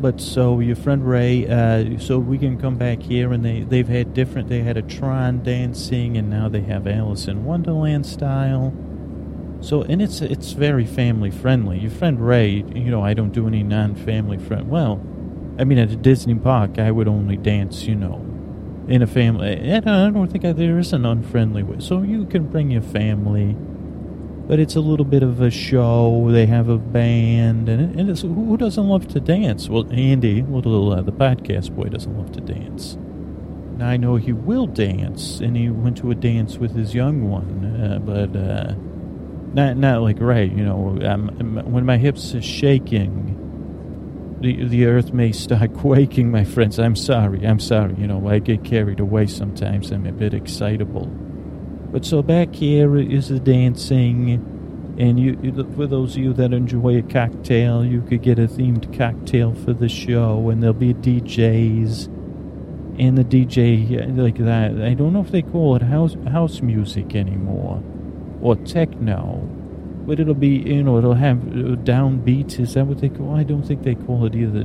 But 0.00 0.18
so 0.18 0.60
your 0.60 0.76
friend 0.76 1.06
Ray, 1.06 1.46
uh, 1.46 1.98
so 1.98 2.18
we 2.18 2.38
can 2.38 2.58
come 2.58 2.76
back 2.76 3.02
here, 3.02 3.32
and 3.32 3.44
they 3.44 3.60
they've 3.60 3.86
had 3.86 4.14
different. 4.14 4.48
They 4.48 4.60
had 4.60 4.78
a 4.78 4.82
Tron 4.82 5.42
dancing, 5.42 6.16
and 6.16 6.30
now 6.30 6.48
they 6.48 6.62
have 6.62 6.86
Alice 6.86 7.28
in 7.28 7.44
Wonderland 7.44 8.06
style. 8.06 8.72
So 9.60 9.82
and 9.82 10.00
it's 10.00 10.22
it's 10.22 10.52
very 10.52 10.86
family 10.86 11.30
friendly. 11.30 11.78
Your 11.78 11.90
friend 11.90 12.26
Ray, 12.26 12.64
you 12.74 12.90
know, 12.90 13.02
I 13.02 13.12
don't 13.12 13.32
do 13.32 13.46
any 13.46 13.62
non-family 13.62 14.38
friend. 14.38 14.70
Well, 14.70 15.04
I 15.58 15.64
mean 15.64 15.76
at 15.76 15.90
a 15.90 15.96
Disney 15.96 16.34
park, 16.34 16.78
I 16.78 16.90
would 16.90 17.06
only 17.06 17.36
dance, 17.36 17.82
you 17.82 17.94
know, 17.94 18.24
in 18.88 19.02
a 19.02 19.06
family. 19.06 19.70
I 19.70 19.80
don't, 19.80 19.88
I 19.88 20.10
don't 20.10 20.32
think 20.32 20.44
there 20.56 20.78
is 20.78 20.94
an 20.94 21.04
unfriendly 21.04 21.62
way. 21.62 21.76
So 21.80 22.00
you 22.00 22.24
can 22.24 22.46
bring 22.46 22.70
your 22.70 22.82
family 22.82 23.54
but 24.50 24.58
it's 24.58 24.74
a 24.74 24.80
little 24.80 25.04
bit 25.04 25.22
of 25.22 25.40
a 25.40 25.48
show. 25.48 26.26
They 26.28 26.44
have 26.46 26.68
a 26.68 26.76
band, 26.76 27.68
and, 27.68 27.80
it, 27.80 28.00
and 28.00 28.10
it's, 28.10 28.22
who 28.22 28.56
doesn't 28.56 28.84
love 28.84 29.06
to 29.12 29.20
dance? 29.20 29.68
Well, 29.68 29.86
Andy, 29.92 30.42
little 30.42 30.92
uh, 30.92 31.02
the 31.02 31.12
podcast 31.12 31.70
boy, 31.70 31.84
doesn't 31.84 32.18
love 32.18 32.32
to 32.32 32.40
dance. 32.40 32.98
Now 33.76 33.88
I 33.88 33.96
know 33.96 34.16
he 34.16 34.32
will 34.32 34.66
dance, 34.66 35.38
and 35.38 35.56
he 35.56 35.70
went 35.70 35.98
to 35.98 36.10
a 36.10 36.16
dance 36.16 36.58
with 36.58 36.74
his 36.74 36.96
young 36.96 37.30
one, 37.30 37.64
uh, 37.64 38.00
but 38.00 38.34
uh, 38.36 38.74
not 39.54 39.76
not 39.76 40.02
like 40.02 40.16
right. 40.18 40.50
You 40.50 40.64
know, 40.64 40.98
um, 41.04 41.28
when 41.70 41.86
my 41.86 41.96
hips 41.96 42.34
are 42.34 42.42
shaking, 42.42 43.36
the 44.40 44.64
the 44.64 44.86
earth 44.86 45.12
may 45.12 45.30
start 45.30 45.74
quaking. 45.76 46.28
My 46.28 46.42
friends, 46.42 46.80
I'm 46.80 46.96
sorry. 46.96 47.46
I'm 47.46 47.60
sorry. 47.60 47.94
You 47.96 48.08
know, 48.08 48.28
I 48.28 48.40
get 48.40 48.64
carried 48.64 48.98
away 48.98 49.28
sometimes. 49.28 49.92
I'm 49.92 50.06
a 50.06 50.12
bit 50.12 50.34
excitable. 50.34 51.06
But 51.92 52.04
so 52.04 52.22
back 52.22 52.54
here 52.54 52.96
is 52.96 53.28
the 53.28 53.40
dancing, 53.40 54.34
and 54.96 55.18
you, 55.18 55.36
you, 55.42 55.52
for 55.74 55.88
those 55.88 56.14
of 56.16 56.22
you 56.22 56.32
that 56.34 56.52
enjoy 56.52 56.98
a 56.98 57.02
cocktail, 57.02 57.84
you 57.84 58.00
could 58.02 58.22
get 58.22 58.38
a 58.38 58.46
themed 58.46 58.96
cocktail 58.96 59.54
for 59.54 59.72
the 59.72 59.88
show, 59.88 60.50
and 60.50 60.62
there'll 60.62 60.72
be 60.72 60.94
DJs, 60.94 62.06
and 63.00 63.18
the 63.18 63.24
DJ 63.24 64.08
uh, 64.08 64.22
like 64.22 64.36
that. 64.38 64.80
I 64.80 64.94
don't 64.94 65.12
know 65.12 65.20
if 65.20 65.32
they 65.32 65.42
call 65.42 65.74
it 65.74 65.82
house 65.82 66.14
house 66.30 66.60
music 66.60 67.16
anymore, 67.16 67.82
or 68.40 68.54
techno, 68.54 69.38
but 70.06 70.20
it'll 70.20 70.34
be 70.34 70.58
you 70.58 70.84
know 70.84 70.98
it'll 70.98 71.14
have 71.14 71.38
uh, 71.38 71.74
downbeat. 71.82 72.60
Is 72.60 72.74
that 72.74 72.86
what 72.86 72.98
they 72.98 73.08
call? 73.08 73.34
I 73.34 73.42
don't 73.42 73.64
think 73.64 73.82
they 73.82 73.96
call 73.96 74.26
it 74.26 74.36
either. 74.36 74.62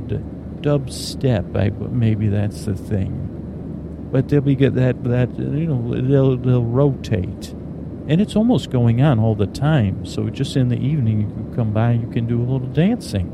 Dubstep. 0.60 1.56
I 1.56 1.70
maybe 1.88 2.28
that's 2.28 2.66
the 2.66 2.76
thing 2.76 3.35
but 4.12 4.28
they'll 4.28 4.40
be 4.40 4.54
get 4.56 4.74
that 4.74 5.04
that 5.04 5.38
you 5.38 5.66
know 5.66 6.00
they'll 6.00 6.36
they'll 6.36 6.64
rotate, 6.64 7.54
and 8.08 8.20
it's 8.20 8.36
almost 8.36 8.70
going 8.70 9.02
on 9.02 9.18
all 9.18 9.34
the 9.34 9.46
time. 9.46 10.06
So 10.06 10.28
just 10.30 10.56
in 10.56 10.68
the 10.68 10.78
evening, 10.78 11.20
you 11.22 11.26
can 11.28 11.54
come 11.54 11.72
by, 11.72 11.92
you 11.92 12.08
can 12.08 12.26
do 12.26 12.40
a 12.40 12.46
little 12.46 12.68
dancing. 12.68 13.32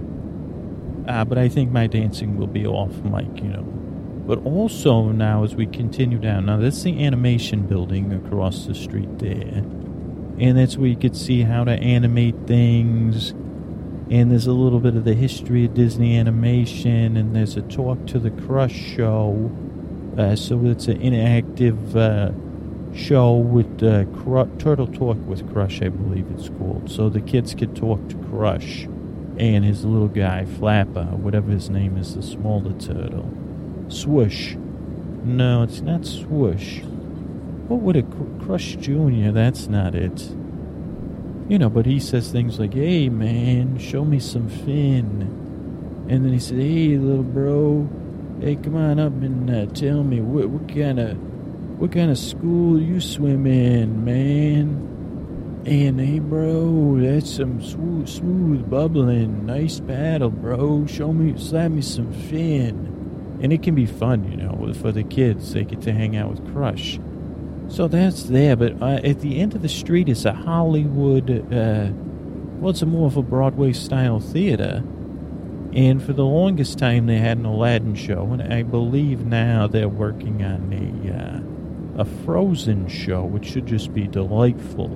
Uh, 1.08 1.24
but 1.24 1.38
I 1.38 1.48
think 1.48 1.72
my 1.72 1.86
dancing 1.88 2.36
will 2.38 2.46
be 2.48 2.66
off 2.66 2.92
mic, 3.04 3.42
you 3.42 3.50
know. 3.50 3.62
But 4.26 4.38
also 4.44 5.10
now, 5.10 5.44
as 5.44 5.54
we 5.56 5.66
continue 5.66 6.18
down, 6.18 6.46
now 6.46 6.58
that's 6.58 6.82
the 6.82 7.04
animation 7.04 7.66
building 7.66 8.12
across 8.12 8.66
the 8.66 8.74
street 8.74 9.18
there, 9.18 9.64
and 10.38 10.56
that's 10.58 10.76
where 10.78 10.88
you 10.88 10.96
could 10.96 11.16
see 11.16 11.42
how 11.42 11.64
to 11.64 11.72
animate 11.72 12.36
things. 12.46 13.34
and 14.10 14.30
there's 14.30 14.46
a 14.46 14.52
little 14.52 14.80
bit 14.80 14.94
of 14.96 15.04
the 15.04 15.14
history 15.14 15.64
of 15.64 15.74
Disney 15.74 16.18
animation, 16.18 17.16
and 17.16 17.34
there's 17.34 17.56
a 17.56 17.62
talk 17.62 18.06
to 18.08 18.18
the 18.18 18.30
Crush 18.30 18.74
show. 18.74 19.50
Uh, 20.16 20.36
so 20.36 20.60
it's 20.66 20.88
an 20.88 20.98
interactive 21.00 21.96
uh, 21.96 22.32
show 22.94 23.34
with 23.34 23.82
uh, 23.82 24.04
Cru- 24.20 24.50
Turtle 24.58 24.86
Talk 24.86 25.16
with 25.26 25.50
Crush, 25.52 25.80
I 25.80 25.88
believe 25.88 26.26
it's 26.30 26.50
called. 26.50 26.90
So 26.90 27.08
the 27.08 27.20
kids 27.20 27.54
could 27.54 27.74
talk 27.74 28.06
to 28.10 28.16
Crush 28.28 28.84
and 29.38 29.64
his 29.64 29.84
little 29.84 30.08
guy, 30.08 30.44
Flapper, 30.44 31.04
whatever 31.04 31.50
his 31.50 31.70
name 31.70 31.96
is, 31.96 32.14
the 32.14 32.22
smaller 32.22 32.72
turtle. 32.78 33.32
Swoosh. 33.88 34.54
No, 35.24 35.62
it's 35.62 35.80
not 35.80 36.04
Swoosh. 36.04 36.80
What 37.68 37.80
would 37.80 37.96
a 37.96 38.02
cr- 38.02 38.44
Crush 38.44 38.76
Jr.? 38.76 39.30
That's 39.30 39.68
not 39.68 39.94
it. 39.94 40.30
You 41.48 41.58
know, 41.58 41.70
but 41.70 41.86
he 41.86 41.98
says 42.00 42.30
things 42.30 42.58
like, 42.58 42.74
hey, 42.74 43.08
man, 43.08 43.78
show 43.78 44.04
me 44.04 44.18
some 44.18 44.48
fin. 44.48 45.38
And 46.08 46.24
then 46.24 46.32
he 46.32 46.38
said, 46.38 46.58
hey, 46.58 46.98
little 46.98 47.22
bro, 47.22 47.88
hey, 48.42 48.56
come 48.56 48.74
on 48.74 48.98
up 48.98 49.12
and 49.22 49.48
uh, 49.48 49.66
tell 49.72 50.02
me 50.02 50.20
what, 50.20 50.48
what 50.48 50.68
kind 50.74 50.98
of 50.98 51.16
what 51.78 51.92
kind 51.92 52.10
of 52.10 52.18
school 52.18 52.80
you 52.80 53.00
swim 53.00 53.46
in, 53.46 54.04
man? 54.04 55.62
And 55.64 56.00
hey, 56.00 56.18
bro, 56.18 56.98
that's 57.00 57.36
some 57.36 57.62
smooth, 57.62 58.08
smooth 58.08 58.68
bubbling. 58.68 59.46
Nice 59.46 59.78
paddle, 59.78 60.30
bro. 60.30 60.86
Show 60.86 61.12
me, 61.12 61.38
slap 61.38 61.70
me 61.70 61.82
some 61.82 62.12
fin. 62.12 63.38
And 63.42 63.52
it 63.52 63.62
can 63.62 63.74
be 63.74 63.86
fun, 63.86 64.30
you 64.30 64.36
know, 64.36 64.72
for 64.74 64.90
the 64.90 65.04
kids. 65.04 65.52
They 65.52 65.64
get 65.64 65.82
to 65.82 65.92
hang 65.92 66.16
out 66.16 66.30
with 66.30 66.52
Crush. 66.52 66.98
So 67.68 67.88
that's 67.88 68.24
there, 68.24 68.56
but 68.56 68.80
uh, 68.82 69.00
at 69.04 69.20
the 69.20 69.40
end 69.40 69.54
of 69.54 69.62
the 69.62 69.68
street 69.68 70.08
is 70.08 70.26
a 70.26 70.32
Hollywood, 70.32 71.30
uh, 71.30 71.90
well, 72.58 72.70
it's 72.70 72.82
a 72.82 72.86
more 72.86 73.06
of 73.06 73.16
a 73.16 73.22
Broadway 73.22 73.72
style 73.72 74.20
theater. 74.20 74.82
And 75.74 76.02
for 76.02 76.12
the 76.12 76.24
longest 76.24 76.78
time, 76.78 77.06
they 77.06 77.18
had 77.18 77.38
an 77.38 77.46
Aladdin 77.46 77.94
show, 77.94 78.24
and 78.32 78.42
I 78.52 78.62
believe 78.62 79.24
now 79.24 79.66
they're 79.66 79.88
working 79.88 80.42
on 80.44 80.72
a. 80.72 81.14
Uh, 81.16 81.52
a 81.96 82.04
Frozen 82.04 82.88
show, 82.88 83.24
which 83.24 83.46
should 83.46 83.66
just 83.66 83.92
be 83.92 84.06
delightful. 84.06 84.88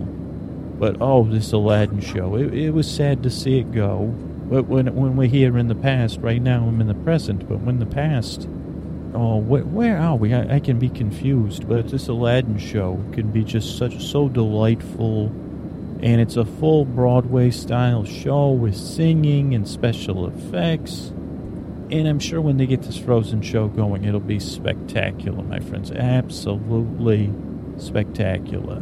But 0.79 0.97
oh, 1.01 1.25
this 1.25 1.53
Aladdin 1.53 2.01
show, 2.01 2.37
it, 2.37 2.55
it 2.55 2.71
was 2.71 2.91
sad 2.91 3.23
to 3.23 3.31
see 3.31 3.59
it 3.59 3.73
go. 3.73 4.07
But 4.49 4.67
when 4.67 4.95
when 4.95 5.17
we're 5.17 5.29
here 5.29 5.59
in 5.59 5.69
the 5.69 5.75
past, 5.75 6.21
right 6.21 6.41
now 6.41 6.67
I'm 6.67 6.81
in 6.81 6.87
the 6.87 6.95
present, 6.95 7.49
but 7.49 7.61
when 7.61 7.79
the 7.81 7.87
past, 7.87 8.49
oh, 9.15 9.41
wh- 9.41 9.73
where 9.73 9.99
are 9.99 10.17
we? 10.17 10.33
I, 10.33 10.57
I 10.57 10.61
can 10.61 10.79
be 10.79 10.89
confused. 10.89 11.69
But 11.69 11.89
this 11.89 12.09
Aladdin 12.09 12.59
show 12.59 13.03
can 13.13 13.31
be 13.31 13.45
just 13.45 13.77
such 13.77 14.05
so 14.05 14.29
delightful, 14.29 15.29
and 16.03 16.21
it's 16.21 16.37
a 16.37 16.45
full 16.45 16.85
Broadway 16.85 17.51
style 17.51 18.05
show 18.05 18.51
with 18.51 18.77
singing 18.77 19.55
and 19.55 19.67
special 19.67 20.27
effects. 20.27 21.13
And 21.91 22.07
I'm 22.07 22.19
sure 22.19 22.41
when 22.41 22.57
they 22.57 22.67
get 22.67 22.83
this 22.83 22.99
Frozen 22.99 23.43
show 23.43 23.69
going, 23.69 24.05
it'll 24.05 24.21
be 24.21 24.41
spectacular, 24.41 25.43
my 25.43 25.61
friends. 25.61 25.91
Absolutely 25.93 27.33
spectacular. 27.79 28.77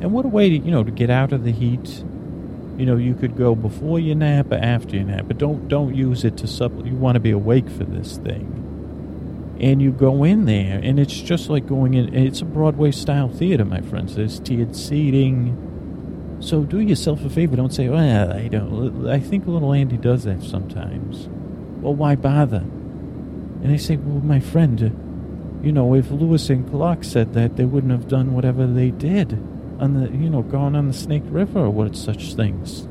And 0.00 0.12
what 0.12 0.24
a 0.24 0.28
way 0.28 0.50
to, 0.50 0.56
you 0.56 0.70
know, 0.70 0.82
to 0.82 0.90
get 0.90 1.10
out 1.10 1.32
of 1.32 1.44
the 1.44 1.52
heat. 1.52 2.02
You 2.76 2.86
know, 2.86 2.96
you 2.96 3.14
could 3.14 3.36
go 3.36 3.54
before 3.54 4.00
you 4.00 4.14
nap 4.14 4.50
or 4.50 4.56
after 4.56 4.96
you 4.96 5.04
nap, 5.04 5.26
but 5.28 5.38
don't 5.38 5.68
don't 5.68 5.94
use 5.94 6.24
it 6.24 6.38
to 6.38 6.46
supplement. 6.46 6.88
You 6.88 6.96
want 6.96 7.16
to 7.16 7.20
be 7.20 7.30
awake 7.30 7.68
for 7.68 7.84
this 7.84 8.16
thing. 8.16 8.56
And 9.60 9.82
you 9.82 9.92
go 9.92 10.24
in 10.24 10.46
there, 10.46 10.80
and 10.82 10.98
it's 10.98 11.20
just 11.20 11.50
like 11.50 11.66
going 11.66 11.92
in. 11.94 12.14
It's 12.14 12.40
a 12.40 12.46
Broadway 12.46 12.90
style 12.92 13.28
theater, 13.28 13.66
my 13.66 13.82
friends. 13.82 14.16
There's 14.16 14.40
tiered 14.40 14.74
seating. 14.74 15.69
So 16.40 16.64
do 16.64 16.80
yourself 16.80 17.24
a 17.24 17.30
favor. 17.30 17.56
Don't 17.56 17.72
say, 17.72 17.88
"Well, 17.88 18.32
I 18.32 18.48
don't." 18.48 19.06
I 19.08 19.20
think 19.20 19.46
little 19.46 19.72
Andy 19.72 19.96
does 19.96 20.24
that 20.24 20.42
sometimes 20.42 21.28
well, 21.80 21.94
why 21.94 22.14
bother? 22.14 22.58
And 23.62 23.72
I 23.72 23.76
say, 23.76 23.96
well, 23.96 24.22
my 24.22 24.40
friend, 24.40 24.82
uh, 24.82 25.64
you 25.64 25.72
know, 25.72 25.94
if 25.94 26.10
Lewis 26.10 26.50
and 26.50 26.68
Clark 26.70 27.04
said 27.04 27.34
that, 27.34 27.56
they 27.56 27.64
wouldn't 27.64 27.92
have 27.92 28.08
done 28.08 28.34
whatever 28.34 28.66
they 28.66 28.90
did 28.90 29.32
on 29.78 29.94
the, 29.94 30.10
you 30.10 30.28
know, 30.28 30.42
gone 30.42 30.76
on 30.76 30.88
the 30.88 30.94
Snake 30.94 31.22
River 31.26 31.60
or 31.60 31.70
what 31.70 31.96
such 31.96 32.34
things. 32.34 32.82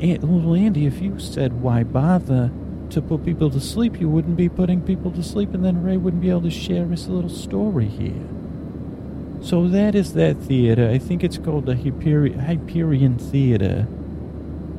And, 0.00 0.22
little 0.22 0.54
Andy, 0.54 0.86
if 0.86 1.00
you 1.00 1.18
said, 1.18 1.62
why 1.62 1.82
bother 1.82 2.50
to 2.90 3.02
put 3.02 3.24
people 3.24 3.50
to 3.50 3.60
sleep, 3.60 4.00
you 4.00 4.08
wouldn't 4.08 4.36
be 4.36 4.48
putting 4.48 4.82
people 4.82 5.10
to 5.12 5.22
sleep, 5.22 5.54
and 5.54 5.64
then 5.64 5.82
Ray 5.82 5.96
wouldn't 5.96 6.22
be 6.22 6.30
able 6.30 6.42
to 6.42 6.50
share 6.50 6.86
his 6.86 7.08
little 7.08 7.30
story 7.30 7.86
here. 7.86 8.28
So 9.44 9.68
that 9.68 9.94
is 9.94 10.14
that 10.14 10.38
theater. 10.38 10.88
I 10.88 10.96
think 10.96 11.22
it's 11.22 11.36
called 11.36 11.66
the 11.66 11.76
Hyperion, 11.76 13.18
Theater 13.18 13.86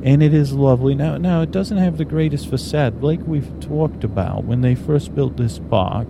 and 0.01 0.23
it 0.23 0.34
is 0.34 0.54
lovely. 0.54 0.95
Now, 0.95 1.17
now 1.17 1.41
it 1.41 1.51
doesn't 1.51 1.78
have 1.78 1.97
the 1.97 2.06
greatest 2.06 2.49
facade, 2.49 3.04
like 3.04 3.19
we've 3.28 3.60
talked 3.60 4.04
about 4.04 4.45
when 4.45 4.62
they 4.62 4.73
first 4.73 5.13
built 5.13 5.38
this 5.38 5.60
park. 5.60 6.08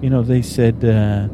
You 0.00 0.10
know, 0.10 0.22
they 0.22 0.42
said, 0.42 0.84
uh, 0.84 1.28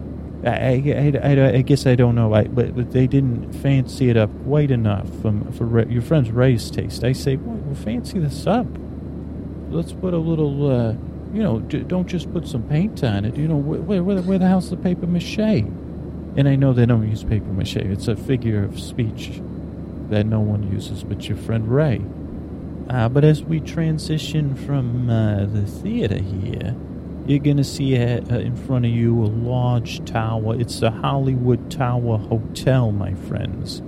I, 0.47 0.83
I, 0.87 1.13
I, 1.23 1.55
I, 1.57 1.63
guess 1.63 1.87
I 1.87 1.95
don't 1.95 2.15
know, 2.15 2.35
I, 2.35 2.45
but, 2.45 2.77
but 2.77 2.93
they 2.93 3.07
didn't 3.07 3.53
fancy 3.55 4.11
it 4.11 4.17
up 4.19 4.31
quite 4.45 4.71
enough 4.71 5.09
from, 5.23 5.53
for 5.53 5.89
your 5.89 6.03
friend's 6.03 6.31
Ray's 6.31 6.71
taste. 6.71 7.03
I 7.03 7.13
say, 7.13 7.37
well, 7.37 7.57
we'll 7.57 7.75
fancy 7.75 8.19
this 8.19 8.47
up. 8.47 8.67
Let's 9.71 9.93
put 9.93 10.13
a 10.13 10.19
little, 10.19 10.71
uh, 10.71 10.93
you 11.35 11.43
know, 11.43 11.61
don't 11.61 12.07
just 12.07 12.31
put 12.31 12.47
some 12.47 12.63
paint 12.63 13.03
on 13.05 13.25
it. 13.25 13.37
You 13.37 13.49
know, 13.49 13.57
where, 13.57 14.03
where 14.03 14.39
the 14.39 14.49
hell's 14.49 14.69
the 14.69 14.77
paper 14.77 15.07
mache? 15.07 15.65
And 16.37 16.49
I 16.49 16.57
know 16.57 16.73
they 16.73 16.87
don't 16.87 17.09
use 17.09 17.23
paper 17.23 17.53
mache. 17.53 17.77
It's 17.77 18.09
a 18.09 18.17
figure 18.17 18.65
of 18.65 18.81
speech 18.81 19.41
that 20.11 20.27
no 20.27 20.41
one 20.41 20.71
uses 20.73 21.05
but 21.05 21.29
your 21.29 21.39
friend 21.39 21.69
Ray. 21.69 22.05
Uh, 22.89 23.09
but 23.09 23.25
as 23.25 23.43
we 23.43 23.61
transition 23.61 24.55
from 24.55 25.09
uh, 25.09 25.47
the 25.47 25.65
theater 25.65 26.19
here, 26.19 26.75
you're 27.27 27.39
going 27.39 27.57
to 27.57 27.65
see 27.65 27.97
uh, 27.97 28.19
in 28.19 28.57
front 28.57 28.85
of 28.85 28.91
you 28.91 29.25
a 29.25 29.27
large 29.27 30.05
tower. 30.05 30.61
It's 30.61 30.81
the 30.81 30.91
Hollywood 30.91 31.71
Tower 31.71 32.19
Hotel, 32.19 32.93
my 32.93 33.15
friends. 33.15 33.79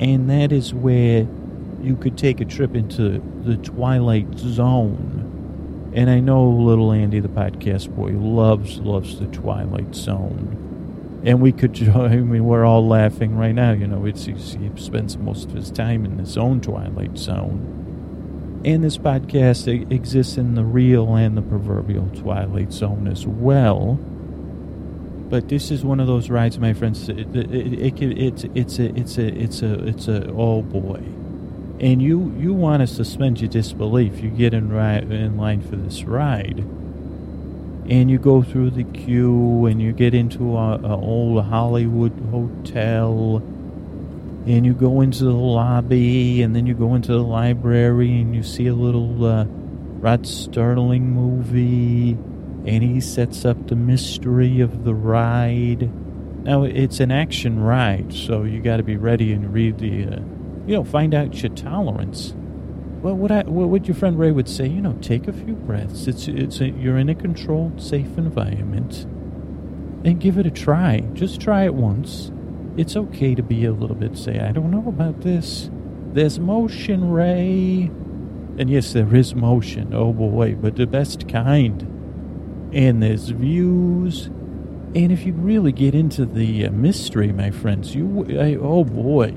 And 0.00 0.28
that 0.30 0.52
is 0.52 0.74
where 0.74 1.28
you 1.82 1.96
could 2.00 2.18
take 2.18 2.40
a 2.40 2.44
trip 2.44 2.74
into 2.74 3.22
the 3.44 3.56
Twilight 3.58 4.38
Zone. 4.38 5.92
And 5.94 6.10
I 6.10 6.20
know 6.20 6.48
little 6.48 6.90
Andy, 6.90 7.20
the 7.20 7.28
podcast 7.28 7.94
boy, 7.94 8.10
loves, 8.10 8.78
loves 8.78 9.20
the 9.20 9.26
Twilight 9.26 9.94
Zone 9.94 10.65
and 11.26 11.42
we 11.42 11.52
could 11.52 11.76
I 11.94 12.16
mean 12.16 12.44
we're 12.46 12.64
all 12.64 12.86
laughing 12.86 13.36
right 13.36 13.54
now 13.54 13.72
you 13.72 13.86
know 13.86 14.06
it's 14.06 14.24
he 14.24 14.70
spends 14.76 15.18
most 15.18 15.48
of 15.48 15.54
his 15.54 15.70
time 15.70 16.06
in 16.06 16.18
his 16.18 16.38
own 16.38 16.60
twilight 16.62 17.18
zone. 17.18 18.62
And 18.64 18.82
this 18.82 18.98
podcast 18.98 19.68
exists 19.92 20.36
in 20.36 20.54
the 20.54 20.64
real 20.64 21.14
and 21.14 21.36
the 21.36 21.42
proverbial 21.42 22.10
twilight 22.16 22.72
zone 22.72 23.06
as 23.06 23.24
well. 23.24 23.94
But 25.28 25.48
this 25.48 25.70
is 25.70 25.84
one 25.84 26.00
of 26.00 26.06
those 26.06 26.30
rides 26.30 26.58
my 26.58 26.72
friends 26.72 27.08
it, 27.08 27.18
it, 27.18 27.52
it, 27.52 28.02
it 28.02 28.18
it's 28.18 28.44
it's 28.54 28.78
a 28.78 28.98
it's 28.98 29.18
a 29.18 29.26
it's 29.26 29.62
a 29.62 29.86
it's 29.86 30.08
a 30.08 30.32
oh 30.32 30.62
boy. 30.62 31.02
And 31.78 32.00
you 32.00 32.34
you 32.38 32.54
want 32.54 32.80
to 32.80 32.86
suspend 32.86 33.40
your 33.40 33.50
disbelief. 33.50 34.20
You 34.20 34.30
get 34.30 34.54
in 34.54 34.72
right 34.72 35.02
in 35.02 35.36
line 35.36 35.60
for 35.60 35.76
this 35.76 36.04
ride 36.04 36.64
and 37.88 38.10
you 38.10 38.18
go 38.18 38.42
through 38.42 38.70
the 38.70 38.82
queue 38.82 39.66
and 39.66 39.80
you 39.80 39.92
get 39.92 40.12
into 40.12 40.56
a, 40.56 40.96
old 40.96 41.44
Hollywood 41.44 42.12
hotel. 42.30 43.36
And 44.46 44.64
you 44.64 44.74
go 44.74 45.00
into 45.00 45.24
the 45.24 45.32
lobby 45.32 46.42
and 46.42 46.54
then 46.54 46.66
you 46.66 46.74
go 46.74 46.94
into 46.94 47.12
the 47.12 47.22
library 47.22 48.20
and 48.20 48.34
you 48.34 48.42
see 48.42 48.66
a 48.66 48.74
little 48.74 49.24
uh, 49.24 49.44
Rod 49.44 50.22
Serling 50.22 51.02
movie. 51.02 52.12
And 52.66 52.82
he 52.82 53.00
sets 53.00 53.44
up 53.44 53.68
the 53.68 53.76
mystery 53.76 54.60
of 54.60 54.84
the 54.84 54.94
ride. 54.94 55.90
Now 56.44 56.64
it's 56.64 56.98
an 56.98 57.12
action 57.12 57.60
ride, 57.60 58.12
so 58.12 58.42
you 58.42 58.60
got 58.60 58.78
to 58.78 58.82
be 58.82 58.96
ready 58.96 59.32
and 59.32 59.52
read 59.52 59.78
the, 59.78 60.06
uh, 60.06 60.20
you 60.66 60.74
know, 60.74 60.84
find 60.84 61.14
out 61.14 61.42
your 61.42 61.52
tolerance 61.52 62.34
well, 63.02 63.14
what 63.14 63.30
I 63.30 63.42
what 63.42 63.86
your 63.86 63.94
friend 63.94 64.18
Ray 64.18 64.32
would 64.32 64.48
say, 64.48 64.66
you 64.66 64.80
know, 64.80 64.94
take 64.94 65.28
a 65.28 65.32
few 65.32 65.54
breaths. 65.54 66.06
It's 66.06 66.28
it's 66.28 66.60
a, 66.60 66.68
you're 66.70 66.98
in 66.98 67.08
a 67.08 67.14
controlled, 67.14 67.80
safe 67.80 68.16
environment, 68.18 69.04
and 70.04 70.18
give 70.18 70.38
it 70.38 70.46
a 70.46 70.50
try. 70.50 71.00
Just 71.12 71.40
try 71.40 71.64
it 71.64 71.74
once. 71.74 72.32
It's 72.76 72.96
okay 72.96 73.34
to 73.34 73.42
be 73.42 73.64
a 73.64 73.72
little 73.72 73.96
bit 73.96 74.18
say, 74.18 74.40
I 74.40 74.52
don't 74.52 74.70
know 74.70 74.84
about 74.86 75.22
this. 75.22 75.70
There's 76.12 76.38
motion, 76.38 77.10
Ray, 77.10 77.90
and 78.58 78.68
yes, 78.70 78.92
there 78.92 79.14
is 79.14 79.34
motion. 79.34 79.94
Oh 79.94 80.12
boy, 80.12 80.54
but 80.54 80.76
the 80.76 80.86
best 80.86 81.28
kind. 81.28 81.82
And 82.72 83.02
there's 83.02 83.28
views. 83.28 84.26
And 84.94 85.12
if 85.12 85.24
you 85.24 85.34
really 85.34 85.72
get 85.72 85.94
into 85.94 86.24
the 86.24 86.66
uh, 86.66 86.70
mystery, 86.70 87.32
my 87.32 87.50
friends, 87.50 87.94
you 87.94 88.26
I, 88.30 88.56
oh 88.56 88.84
boy 88.84 89.34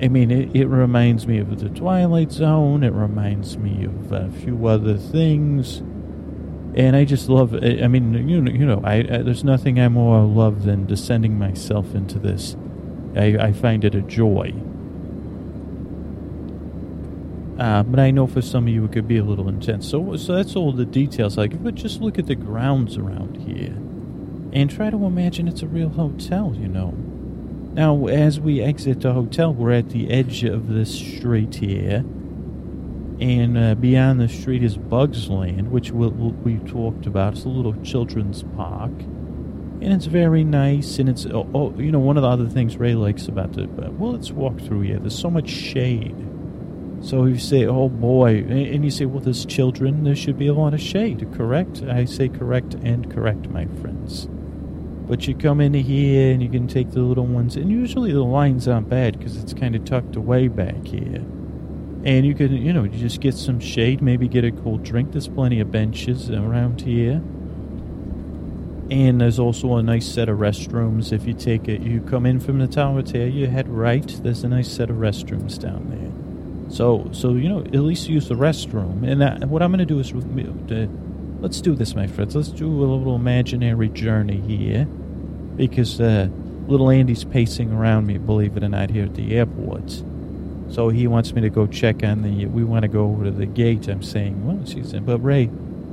I 0.00 0.08
mean, 0.08 0.30
it, 0.30 0.54
it 0.54 0.66
reminds 0.66 1.26
me 1.26 1.38
of 1.38 1.60
the 1.60 1.68
Twilight 1.68 2.32
Zone. 2.32 2.82
It 2.82 2.92
reminds 2.92 3.56
me 3.56 3.84
of 3.84 4.12
a 4.12 4.30
few 4.30 4.66
other 4.66 4.96
things, 4.96 5.78
and 6.74 6.96
I 6.96 7.04
just 7.04 7.28
love. 7.28 7.54
it. 7.54 7.82
I 7.82 7.88
mean, 7.88 8.28
you 8.28 8.40
know, 8.40 8.50
you 8.50 8.66
know, 8.66 8.80
I, 8.84 8.94
I 8.96 9.22
there's 9.22 9.44
nothing 9.44 9.78
I 9.78 9.88
more 9.88 10.22
love 10.24 10.64
than 10.64 10.86
descending 10.86 11.38
myself 11.38 11.94
into 11.94 12.18
this. 12.18 12.56
I, 13.14 13.36
I 13.38 13.52
find 13.52 13.84
it 13.84 13.94
a 13.94 14.02
joy. 14.02 14.54
Uh, 17.58 17.82
but 17.84 18.00
I 18.00 18.10
know 18.10 18.26
for 18.26 18.42
some 18.42 18.66
of 18.66 18.72
you 18.72 18.84
it 18.86 18.92
could 18.92 19.06
be 19.06 19.18
a 19.18 19.24
little 19.24 19.48
intense. 19.48 19.88
So, 19.88 20.16
so 20.16 20.34
that's 20.34 20.56
all 20.56 20.72
the 20.72 20.86
details 20.86 21.38
I 21.38 21.46
give. 21.46 21.62
But 21.62 21.76
just 21.76 22.00
look 22.00 22.18
at 22.18 22.26
the 22.26 22.34
grounds 22.34 22.96
around 22.96 23.36
here, 23.36 23.76
and 24.52 24.68
try 24.68 24.90
to 24.90 25.04
imagine 25.04 25.46
it's 25.46 25.62
a 25.62 25.68
real 25.68 25.90
hotel. 25.90 26.56
You 26.58 26.68
know. 26.68 27.11
Now, 27.74 28.06
as 28.06 28.38
we 28.38 28.60
exit 28.60 29.00
the 29.00 29.14
hotel, 29.14 29.54
we're 29.54 29.72
at 29.72 29.88
the 29.88 30.10
edge 30.10 30.44
of 30.44 30.68
this 30.68 30.94
street 30.94 31.54
here, 31.54 32.04
and 33.18 33.56
uh, 33.56 33.74
beyond 33.76 34.20
the 34.20 34.28
street 34.28 34.62
is 34.62 34.76
Bugs 34.76 35.30
Land, 35.30 35.70
which 35.70 35.90
we 35.90 36.08
we 36.08 36.58
talked 36.68 37.06
about. 37.06 37.32
It's 37.32 37.46
a 37.46 37.48
little 37.48 37.74
children's 37.82 38.42
park, 38.56 38.90
and 38.90 39.90
it's 39.90 40.04
very 40.04 40.44
nice. 40.44 40.98
And 40.98 41.08
it's 41.08 41.24
oh, 41.24 41.48
oh, 41.54 41.72
you 41.78 41.90
know 41.90 41.98
one 41.98 42.18
of 42.18 42.24
the 42.24 42.28
other 42.28 42.46
things 42.46 42.76
Ray 42.76 42.94
likes 42.94 43.26
about 43.26 43.54
the 43.54 43.62
uh, 43.62 43.90
well, 43.92 44.12
let's 44.12 44.32
walk 44.32 44.60
through 44.60 44.82
here. 44.82 44.98
There's 44.98 45.18
so 45.18 45.30
much 45.30 45.48
shade. 45.48 46.28
So 47.00 47.24
you 47.24 47.38
say, 47.38 47.64
"Oh 47.64 47.88
boy," 47.88 48.44
and 48.50 48.84
you 48.84 48.90
say, 48.90 49.06
"Well, 49.06 49.20
there's 49.20 49.46
children. 49.46 50.04
There 50.04 50.14
should 50.14 50.38
be 50.38 50.46
a 50.46 50.52
lot 50.52 50.74
of 50.74 50.80
shade." 50.82 51.26
Correct? 51.32 51.82
I 51.84 52.04
say 52.04 52.28
correct 52.28 52.74
and 52.74 53.10
correct, 53.10 53.48
my 53.48 53.64
friends. 53.80 54.28
But 55.06 55.26
you 55.26 55.34
come 55.34 55.60
in 55.60 55.74
here 55.74 56.32
and 56.32 56.42
you 56.42 56.48
can 56.48 56.68
take 56.68 56.92
the 56.92 57.00
little 57.00 57.26
ones, 57.26 57.56
and 57.56 57.70
usually 57.70 58.12
the 58.12 58.22
lines 58.22 58.68
aren't 58.68 58.88
bad 58.88 59.18
because 59.18 59.36
it's 59.36 59.52
kind 59.52 59.74
of 59.74 59.84
tucked 59.84 60.16
away 60.16 60.48
back 60.48 60.86
here. 60.86 61.24
And 62.04 62.26
you 62.26 62.34
can, 62.34 62.56
you 62.56 62.72
know, 62.72 62.84
you 62.84 62.98
just 62.98 63.20
get 63.20 63.34
some 63.34 63.60
shade, 63.60 64.02
maybe 64.02 64.26
get 64.26 64.44
a 64.44 64.50
cold 64.50 64.82
drink. 64.82 65.12
There's 65.12 65.28
plenty 65.28 65.60
of 65.60 65.70
benches 65.70 66.30
around 66.30 66.80
here. 66.80 67.22
And 68.90 69.20
there's 69.20 69.38
also 69.38 69.76
a 69.76 69.82
nice 69.82 70.06
set 70.06 70.28
of 70.28 70.38
restrooms. 70.38 71.12
If 71.12 71.26
you 71.26 71.34
take 71.34 71.68
it, 71.68 71.80
you 71.80 72.00
come 72.00 72.26
in 72.26 72.40
from 72.40 72.58
the 72.58 72.66
tower 72.66 73.02
here, 73.02 73.26
you 73.26 73.46
head 73.46 73.68
right. 73.68 74.06
There's 74.22 74.44
a 74.44 74.48
nice 74.48 74.70
set 74.70 74.90
of 74.90 74.96
restrooms 74.96 75.58
down 75.58 75.90
there. 75.90 76.10
So, 76.70 77.08
so 77.12 77.34
you 77.34 77.48
know, 77.48 77.60
at 77.60 77.74
least 77.74 78.08
use 78.08 78.28
the 78.28 78.34
restroom. 78.34 79.06
And 79.08 79.50
what 79.50 79.62
I'm 79.62 79.70
going 79.70 79.78
to 79.78 79.86
do 79.86 80.00
is, 80.00 80.12
let's 81.42 81.60
do 81.60 81.74
this, 81.74 81.94
my 81.94 82.06
friends. 82.06 82.34
Let's 82.34 82.48
do 82.48 82.66
a 82.66 82.86
little 82.86 83.14
imaginary 83.14 83.90
journey 83.90 84.40
here, 84.40 84.86
because 85.56 86.00
uh, 86.00 86.28
little 86.66 86.88
Andy's 86.88 87.24
pacing 87.24 87.70
around 87.72 88.06
me. 88.06 88.16
Believe 88.16 88.56
it 88.56 88.64
or 88.64 88.68
not, 88.70 88.88
here 88.88 89.04
at 89.04 89.14
the 89.14 89.36
airport. 89.36 90.02
So 90.70 90.88
he 90.88 91.06
wants 91.06 91.34
me 91.34 91.42
to 91.42 91.50
go 91.50 91.66
check 91.66 92.02
on 92.02 92.22
the. 92.22 92.46
We 92.46 92.64
want 92.64 92.82
to 92.82 92.88
go 92.88 93.04
over 93.04 93.24
to 93.24 93.30
the 93.30 93.44
gate. 93.44 93.88
I'm 93.88 94.02
saying, 94.02 94.46
well, 94.46 94.64
she's 94.64 94.94
in. 94.94 95.04
But 95.04 95.18
Ray, 95.18 95.50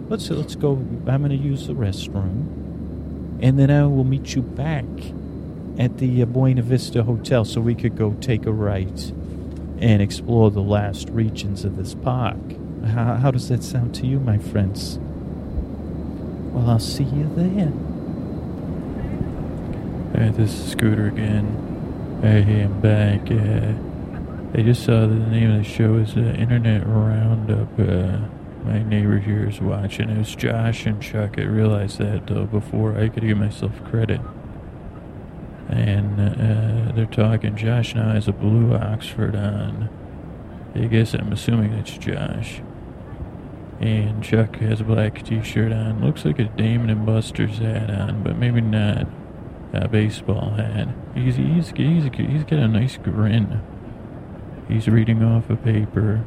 let's 0.08 0.30
let's 0.30 0.56
go. 0.56 0.74
I'm 0.74 1.04
going 1.06 1.30
to 1.30 1.36
use 1.36 1.68
the 1.68 1.74
restroom 1.74 2.60
and 3.42 3.58
then 3.58 3.72
I 3.72 3.86
will 3.86 4.04
meet 4.04 4.36
you 4.36 4.42
back 4.42 4.86
at 5.78 5.98
the 5.98 6.22
uh, 6.22 6.26
Buena 6.26 6.62
Vista 6.62 7.04
Hotel 7.04 7.46
so 7.46 7.62
we 7.62 7.74
could 7.74 7.96
go 7.96 8.14
take 8.20 8.46
a 8.46 8.52
right 8.52 9.14
and 9.80 10.02
explore 10.02 10.52
the 10.52 10.62
last 10.62 11.10
regions 11.10 11.64
of 11.64 11.78
this 11.78 11.96
park. 11.96 12.38
How, 12.86 13.16
how 13.16 13.32
does 13.32 13.48
that 13.48 13.64
sound 13.64 13.96
to 13.96 14.08
you, 14.08 14.20
my 14.20 14.38
friends? 14.38 15.00
Well, 16.60 16.72
I'll 16.72 16.80
see 16.80 17.06
you 17.06 17.32
there. 17.38 17.72
Hey, 20.14 20.30
this 20.32 20.54
is 20.54 20.72
Scooter 20.72 21.08
again. 21.08 22.20
Hey, 22.22 22.64
I'm 22.64 22.82
back. 22.82 23.32
Uh, 23.32 24.60
I 24.60 24.64
just 24.64 24.84
saw 24.84 25.08
that 25.08 25.08
the 25.08 25.32
name 25.32 25.52
of 25.52 25.60
the 25.60 25.64
show 25.64 25.96
is 25.96 26.18
uh, 26.18 26.20
Internet 26.20 26.86
Roundup. 26.86 27.80
Uh, 27.80 28.28
my 28.66 28.84
neighbor 28.84 29.20
here 29.20 29.48
is 29.48 29.62
watching. 29.62 30.10
It 30.10 30.18
was 30.18 30.36
Josh 30.36 30.86
and 30.86 31.02
Chuck. 31.02 31.40
I 31.40 31.44
realized 31.44 32.00
that 32.00 32.28
though 32.28 32.44
before 32.44 32.98
I 32.98 33.08
could 33.08 33.24
give 33.24 33.38
myself 33.38 33.72
credit. 33.86 34.20
And 35.70 36.20
uh, 36.20 36.92
they're 36.92 37.06
talking. 37.06 37.56
Josh 37.56 37.96
now 37.96 38.12
has 38.12 38.28
a 38.28 38.34
blue 38.34 38.76
Oxford 38.76 39.34
on. 39.34 39.88
I 40.76 40.88
guess 40.88 41.14
I'm 41.14 41.32
assuming 41.32 41.72
it's 41.72 41.98
Josh. 41.98 42.62
And 43.80 44.24
Chuck 44.24 44.58
has 44.58 44.82
a 44.82 44.84
black 44.84 45.24
t-shirt 45.24 45.72
on. 45.72 46.04
Looks 46.04 46.26
like 46.26 46.40
a 46.40 46.46
Dave 46.46 46.82
and 46.82 47.06
Buster's 47.06 47.60
hat 47.60 47.90
on, 47.90 48.24
but 48.24 48.36
maybe 48.36 48.60
not 48.60 49.08
a 49.74 49.88
baseball 49.88 50.52
hat. 50.52 50.90
He's, 51.16 51.38
he's, 51.38 51.70
he's, 51.70 52.04
he's 52.14 52.44
got 52.44 52.60
a 52.60 52.68
nice 52.68 52.98
grin. 52.98 53.62
He's 54.68 54.88
reading 54.88 55.24
off 55.24 55.50
a 55.50 55.56
paper 55.56 56.26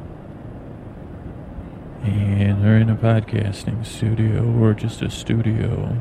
and 2.03 2.61
they're 2.63 2.77
in 2.77 2.89
a 2.89 2.95
podcasting 2.95 3.85
studio 3.85 4.43
or 4.59 4.73
just 4.73 5.01
a 5.01 5.09
studio. 5.09 5.97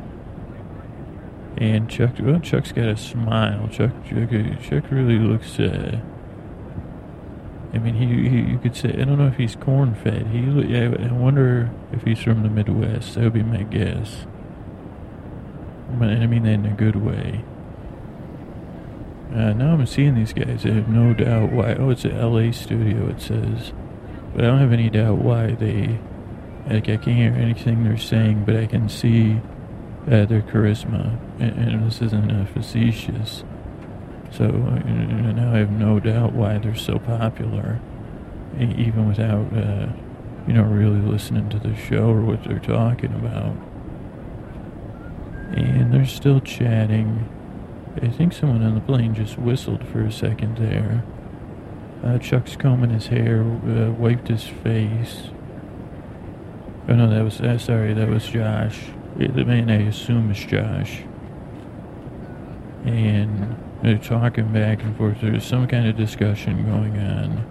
And 1.59 1.89
Chuck, 1.89 2.15
well, 2.21 2.41
Chuck's 2.41 2.73
got 2.73 2.89
a 2.89 2.97
smile. 2.97 3.69
Chuck, 3.69 3.93
Chuck, 4.09 4.31
Chuck 4.63 4.91
really 4.91 5.19
looks. 5.19 5.61
Uh, 5.61 6.01
I 7.73 7.79
mean, 7.79 7.95
he, 7.95 8.29
he, 8.29 8.53
you 8.53 8.59
could 8.59 8.77
say 8.77 8.91
I 8.91 9.05
don't 9.05 9.19
know 9.19 9.29
if 9.29 9.37
he's 9.37 9.57
corn 9.57 9.95
fed. 9.95 10.27
He, 10.27 10.41
I 10.77 11.13
wonder 11.13 11.71
if 11.91 12.03
he's 12.03 12.21
from 12.21 12.43
the 12.43 12.51
Midwest. 12.51 13.15
That 13.15 13.25
would 13.25 13.33
be 13.33 13.43
my 13.43 13.63
guess. 13.63 14.27
But 15.99 16.09
I 16.09 16.27
mean 16.27 16.43
that 16.45 16.53
in 16.53 16.67
a 16.67 16.75
good 16.75 16.97
way. 16.97 17.45
Uh, 19.35 19.55
now 19.55 19.73
I'm 19.73 19.87
seeing 19.87 20.15
these 20.15 20.35
guys. 20.35 20.67
I 20.67 20.71
have 20.71 20.89
no 20.89 21.15
doubt 21.15 21.53
why. 21.53 21.75
Oh, 21.75 21.89
it's 21.89 22.05
a 22.05 22.09
LA 22.09 22.53
studio. 22.53 23.09
It 23.09 23.21
says. 23.21 23.73
But 24.35 24.45
I 24.45 24.49
don't 24.49 24.59
have 24.59 24.73
any 24.73 24.91
doubt 24.91 25.19
why 25.19 25.53
they. 25.53 25.99
Like, 26.69 26.89
I 26.89 26.97
can't 26.97 27.17
hear 27.17 27.33
anything 27.33 27.85
they're 27.85 27.97
saying, 27.97 28.45
but 28.45 28.57
I 28.57 28.67
can 28.67 28.89
see 28.89 29.41
uh, 30.07 30.27
their 30.27 30.43
charisma. 30.43 31.19
And, 31.41 31.59
and 31.59 31.87
this 31.87 32.03
isn't 32.03 32.31
uh, 32.31 32.45
facetious. 32.53 33.45
So 34.33 34.45
uh, 34.45 34.79
now 35.33 35.53
I 35.55 35.59
have 35.59 35.71
no 35.71 36.01
doubt 36.01 36.33
why 36.33 36.57
they're 36.57 36.75
so 36.75 36.99
popular, 36.99 37.81
even 38.59 39.07
without, 39.07 39.53
uh, 39.53 39.89
you 40.47 40.55
know, 40.55 40.63
really 40.63 41.01
listening 41.01 41.51
to 41.51 41.59
the 41.59 41.77
show 41.77 42.09
or 42.09 42.23
what 42.23 42.43
they're 42.45 42.59
talking 42.59 43.13
about. 43.13 43.55
And 45.55 45.93
they're 45.93 46.07
still 46.07 46.41
chatting. 46.41 47.29
I 48.01 48.09
think 48.09 48.33
someone 48.33 48.63
on 48.63 48.75
the 48.75 48.81
plane 48.81 49.15
just 49.15 49.37
whistled 49.37 49.87
for 49.87 50.01
a 50.01 50.11
second 50.11 50.57
there. 50.57 51.05
Uh, 52.03 52.19
Chuck's 52.19 52.57
combing 52.57 52.91
his 52.91 53.09
hair, 53.09 53.43
uh, 53.43 53.91
wiped 53.91 54.29
his 54.29 54.45
face. 54.45 55.25
Oh 56.89 56.95
no, 56.95 57.11
that 57.11 57.23
was 57.23 57.41
uh, 57.41 57.59
sorry, 57.59 57.93
that 57.93 58.09
was 58.09 58.27
Josh. 58.27 58.81
The 59.17 59.45
man 59.45 59.71
I 59.71 59.89
assume 59.89 60.31
is 60.31 60.43
Josh. 60.43 61.03
And 62.85 63.57
they're 63.83 63.99
talking 63.99 64.53
back 64.53 64.83
and 64.83 64.97
forth. 64.97 65.21
There's 65.21 65.45
some 65.45 65.67
kind 65.67 65.87
of 65.87 65.97
discussion 65.97 66.65
going 66.65 66.99
on. 66.99 67.47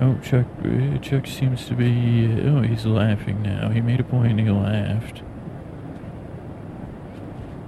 Oh, 0.00 0.18
Chuck! 0.22 0.46
Uh, 0.64 0.98
Chuck 0.98 1.26
seems 1.26 1.66
to 1.66 1.74
be. 1.74 2.26
Uh, 2.26 2.50
oh, 2.50 2.62
he's 2.62 2.86
laughing 2.86 3.42
now. 3.42 3.68
He 3.68 3.80
made 3.80 4.00
a 4.00 4.04
point. 4.04 4.32
and 4.32 4.40
He 4.40 4.50
laughed 4.50 5.22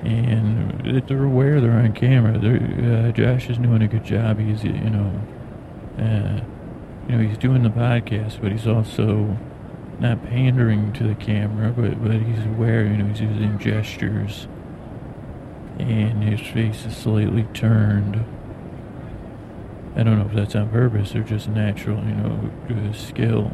and 0.05 1.07
they're 1.07 1.25
aware 1.25 1.61
they're 1.61 1.71
on 1.73 1.93
camera. 1.93 2.39
They're, 2.39 3.09
uh, 3.09 3.13
Josh 3.13 3.49
is 3.49 3.59
doing 3.59 3.83
a 3.83 3.89
good 3.89 4.05
job. 4.05 4.39
He's, 4.39 4.65
you 4.65 4.73
know, 4.73 5.23
uh, 5.99 6.41
you 7.09 7.17
know, 7.17 7.29
he's 7.29 7.39
doing 7.39 7.63
the 7.63 7.71
podcast, 7.71 8.41
but 8.41 8.53
he's 8.53 8.67
also 8.67 9.37
not 10.01 10.25
pandering 10.25 10.93
to 10.95 11.05
the 11.05 11.15
camera, 11.15 11.71
but 11.71 12.03
but 12.03 12.13
he's 12.21 12.45
aware. 12.47 12.85
You 12.85 12.97
know, 12.97 13.07
he's 13.07 13.21
using 13.21 13.59
gestures, 13.59 14.49
and 15.79 16.23
his 16.23 16.41
face 16.41 16.85
is 16.85 16.97
slightly 16.97 17.45
turned. 17.55 18.25
I 19.95 20.03
don't 20.03 20.19
know 20.19 20.27
if 20.27 20.33
that's 20.33 20.57
on 20.57 20.71
purpose 20.71 21.15
or 21.15 21.23
just 21.23 21.49
natural, 21.49 21.99
you 21.99 22.15
know, 22.15 22.51
uh, 22.71 22.93
skill 22.93 23.53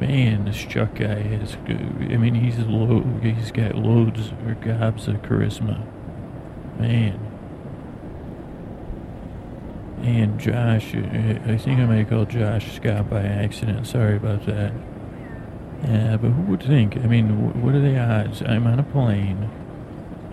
man, 0.00 0.44
this 0.44 0.56
Chuck 0.56 0.96
guy 0.96 1.20
has. 1.20 1.56
I 1.66 2.16
mean, 2.16 2.34
he's 2.34 2.58
lo- 2.58 3.04
he's 3.22 3.50
got 3.50 3.74
loads 3.74 4.32
or 4.46 4.54
gobs 4.54 5.08
of 5.08 5.16
charisma. 5.22 5.86
Man. 6.78 7.20
And 10.02 10.38
Josh, 10.38 10.94
I 10.94 11.56
think 11.56 11.80
I 11.80 11.86
may 11.86 12.04
call 12.04 12.26
Josh 12.26 12.76
Scott 12.76 13.08
by 13.08 13.22
accident. 13.22 13.86
Sorry 13.86 14.16
about 14.16 14.44
that. 14.46 14.72
Yeah, 15.82 16.18
but 16.18 16.30
who 16.30 16.42
would 16.42 16.62
think? 16.62 16.96
I 16.96 17.06
mean, 17.06 17.62
what 17.62 17.74
are 17.74 17.80
the 17.80 17.98
odds? 17.98 18.42
I'm 18.42 18.66
on 18.66 18.78
a 18.78 18.82
plane 18.82 19.50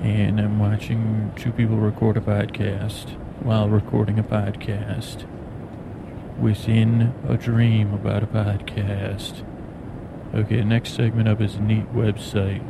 and 0.01 0.39
I'm 0.39 0.57
watching 0.57 1.31
two 1.35 1.51
people 1.51 1.77
record 1.77 2.17
a 2.17 2.21
podcast 2.21 3.11
while 3.43 3.69
recording 3.69 4.17
a 4.17 4.23
podcast 4.23 5.27
within 6.39 7.13
a 7.27 7.37
dream 7.37 7.93
about 7.93 8.23
a 8.23 8.27
podcast. 8.27 9.45
Okay, 10.33 10.63
next 10.63 10.95
segment 10.95 11.27
up 11.27 11.39
is 11.39 11.55
a 11.55 11.61
neat 11.61 11.93
website. 11.93 12.63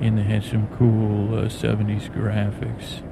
And 0.00 0.18
they 0.18 0.24
had 0.24 0.42
some 0.42 0.66
cool 0.76 1.38
uh, 1.38 1.42
70s 1.44 2.10
graphics. 2.10 3.02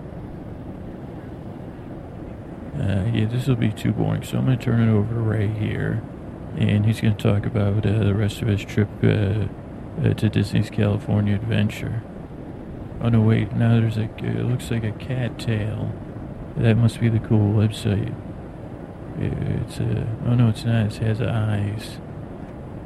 Uh, 2.75 3.09
yeah, 3.15 3.27
this 3.27 3.47
will 3.47 3.55
be 3.55 3.71
too 3.71 3.93
boring, 3.93 4.25
so 4.25 4.39
I'm 4.39 4.47
going 4.47 4.59
to 4.59 4.65
turn 4.65 4.89
it 4.89 4.93
over 4.93 5.15
to 5.15 5.21
Ray 5.21 5.47
here. 5.47 6.03
And 6.57 6.85
he's 6.85 7.01
going 7.01 7.15
to 7.15 7.23
talk 7.23 7.47
about 7.47 7.87
uh, 7.87 7.99
the 8.01 8.15
rest 8.15 8.43
of 8.43 8.49
his 8.49 8.65
trip 8.65 8.89
uh, 9.05 9.47
uh, 10.03 10.15
to 10.15 10.29
Disney's 10.29 10.69
California 10.69 11.37
Adventure. 11.37 12.03
Oh 13.05 13.09
no, 13.09 13.21
wait, 13.21 13.53
now 13.53 13.81
there's 13.81 13.97
a, 13.97 14.05
it 14.19 14.45
looks 14.45 14.71
like 14.71 14.85
a 14.85 14.93
cat 14.93 15.37
tail. 15.37 15.93
That 16.57 16.77
must 16.77 17.01
be 17.01 17.09
the 17.09 17.19
cool 17.19 17.53
website. 17.53 18.15
It's 19.19 19.79
a. 19.79 20.07
Oh 20.25 20.35
no, 20.35 20.51
it's 20.51 20.65
not. 20.65 20.87
It 20.87 20.97
has 20.99 21.21
eyes. 21.21 21.99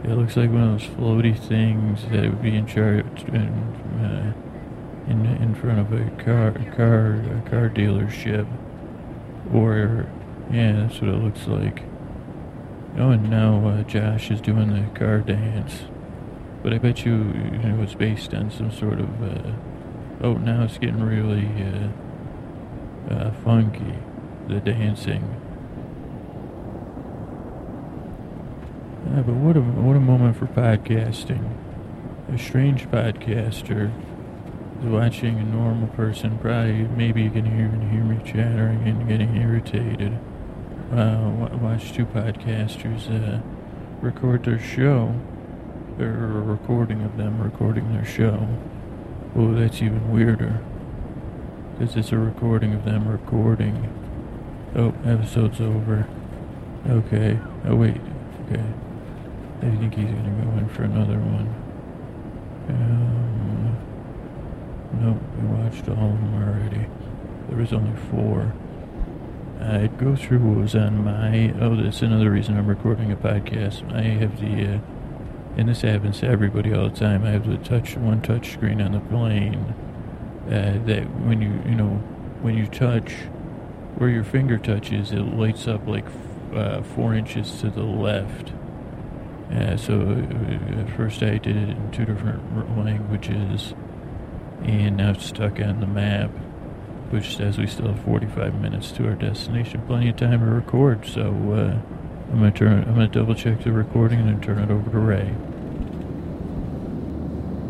It 0.05 0.12
looks 0.12 0.35
like 0.39 0.51
one 0.51 0.62
of 0.62 0.81
those 0.81 0.89
floaty 0.89 1.39
things 1.39 2.03
that 2.05 2.23
would 2.23 2.41
be 2.41 2.57
in 2.57 2.67
charge 2.67 3.25
in, 3.25 3.53
uh, 4.01 4.33
in 5.07 5.27
in 5.27 5.55
front 5.55 5.81
of 5.81 5.93
a 5.93 6.09
car 6.25 6.53
car 6.75 7.17
a 7.17 7.51
car 7.51 7.69
dealership, 7.69 8.47
or 9.53 10.07
yeah, 10.51 10.73
that's 10.73 10.99
what 10.99 11.11
it 11.11 11.23
looks 11.23 11.47
like. 11.47 11.83
Oh, 12.97 13.11
and 13.11 13.29
now 13.29 13.69
uh, 13.69 13.83
Josh 13.83 14.31
is 14.31 14.41
doing 14.41 14.73
the 14.73 14.99
car 14.99 15.19
dance, 15.19 15.83
but 16.62 16.73
I 16.73 16.79
bet 16.79 17.05
you 17.05 17.12
you 17.12 17.59
know 17.59 17.83
it's 17.83 17.95
based 17.95 18.33
on 18.33 18.51
some 18.51 18.73
sort 18.73 18.99
of. 18.99 19.23
Uh, 19.23 19.53
oh, 20.23 20.35
now 20.35 20.64
it's 20.64 20.79
getting 20.79 21.03
really 21.03 21.47
uh, 21.62 23.14
uh, 23.14 23.31
funky, 23.45 23.95
the 24.49 24.61
dancing. 24.61 25.23
Yeah, 29.07 29.23
but 29.23 29.35
what 29.35 29.57
a 29.57 29.61
what 29.61 29.97
a 29.97 30.01
moment 30.01 30.37
for 30.37 30.47
podcasting. 30.47 31.49
A 32.33 32.39
strange 32.39 32.89
podcaster 32.91 33.93
is 34.81 34.85
watching 34.85 35.39
a 35.39 35.45
normal 35.45 35.89
person. 35.89 36.39
Probably, 36.39 36.89
maybe 36.97 37.23
you 37.23 37.31
can 37.31 37.45
hear 37.45 37.69
hear 37.91 38.05
me 38.05 38.19
chattering 38.25 38.87
and 38.89 39.09
getting 39.09 39.37
irritated. 39.37 40.19
Uh, 40.93 41.49
watch 41.61 41.93
two 41.93 42.07
podcasters 42.07 43.09
uh, 43.11 43.41
record 44.01 44.45
their 44.45 44.59
show, 44.59 45.14
or 45.99 46.07
a 46.07 46.43
recording 46.43 47.03
of 47.03 47.17
them 47.17 47.41
recording 47.41 47.93
their 47.93 48.05
show. 48.05 48.49
Oh, 49.35 49.53
that's 49.55 49.83
even 49.83 50.12
weirder. 50.12 50.61
Because 51.79 51.97
it's 51.97 52.12
a 52.12 52.18
recording 52.18 52.72
of 52.72 52.85
them 52.85 53.09
recording. 53.09 53.93
Oh, 54.74 54.95
episode's 55.05 55.61
over. 55.61 56.07
Okay. 56.89 57.39
Oh, 57.66 57.74
wait. 57.74 58.01
Okay. 58.47 58.64
I 59.59 59.70
think 59.77 59.95
he's 59.95 60.05
gonna 60.05 60.45
go 60.45 60.59
in 60.59 60.68
for 60.68 60.85
another 60.85 61.18
one. 61.18 61.55
Um, 62.68 63.77
nope, 65.01 65.18
we 65.41 65.49
watched 65.49 65.89
all 65.89 66.12
of 66.12 66.20
them 66.20 66.35
already. 66.43 66.87
There 67.49 67.59
was 67.59 67.72
only 67.72 67.97
four. 68.11 68.53
I'd 69.61 69.99
go 69.99 70.14
through 70.14 70.41
what 70.41 70.59
was 70.59 70.74
on 70.74 71.05
my. 71.05 71.53
Oh, 71.61 71.74
that's 71.74 72.03
another 72.03 72.31
reason 72.31 72.57
I'm 72.59 72.66
recording 72.66 73.11
a 73.11 73.16
podcast. 73.16 73.91
I 73.95 74.03
have 74.03 74.41
the, 74.41 74.74
uh, 74.74 74.79
and 75.57 75.68
this 75.68 75.82
happens 75.82 76.20
to 76.20 76.26
everybody 76.26 76.72
all 76.72 76.88
the 76.88 76.96
time. 76.96 77.24
I 77.24 77.30
have 77.30 77.48
the 77.48 77.57
touch 77.59 77.96
one 77.96 78.22
touch 78.22 78.52
screen 78.52 78.80
on 78.80 78.92
the 78.92 79.00
plane. 79.00 79.74
Uh, 80.46 80.78
that 80.86 81.04
when 81.22 81.42
you 81.42 81.61
you 81.68 81.74
know 81.74 81.96
when 82.42 82.57
you 82.57 82.66
touch 82.66 83.12
where 83.96 84.11
your 84.11 84.24
finger 84.24 84.59
touches, 84.59 85.12
it 85.12 85.20
lights 85.20 85.66
up 85.66 85.86
like 85.86 86.07
uh, 86.54 86.82
four 86.82 87.14
inches 87.14 87.61
to 87.61 87.70
the 87.70 87.82
left 87.82 88.52
uh, 89.50 89.76
so 89.76 90.00
uh, 90.00 90.80
at 90.80 90.90
first 90.96 91.22
I 91.22 91.38
did 91.38 91.57
it 91.57 91.68
in 91.68 91.90
two 91.92 92.04
different 92.04 92.76
languages, 92.76 93.74
and 94.62 94.96
now 94.96 95.12
it's 95.12 95.26
stuck 95.26 95.61
on 95.61 95.78
the 95.78 95.86
map, 95.86 96.30
which 97.11 97.36
says 97.36 97.57
we 97.57 97.68
still 97.68 97.92
have 97.92 98.00
45 98.04 98.61
minutes 98.61 98.90
to 98.92 99.07
our 99.07 99.14
destination. 99.14 99.82
Plenty 99.86 100.09
of 100.09 100.16
time 100.16 100.40
to 100.40 100.46
record, 100.46 101.07
so 101.07 101.30
uh, 101.52 102.05
I'm 102.31 102.39
gonna 102.39 102.51
turn. 102.51 102.85
I'm 102.85 102.95
gonna 102.95 103.09
double 103.09 103.35
check 103.35 103.62
the 103.62 103.72
recording 103.72 104.20
and 104.20 104.29
then 104.29 104.41
turn 104.41 104.59
it 104.59 104.70
over 104.70 104.91
to 104.91 104.99
Ray. 104.99 105.35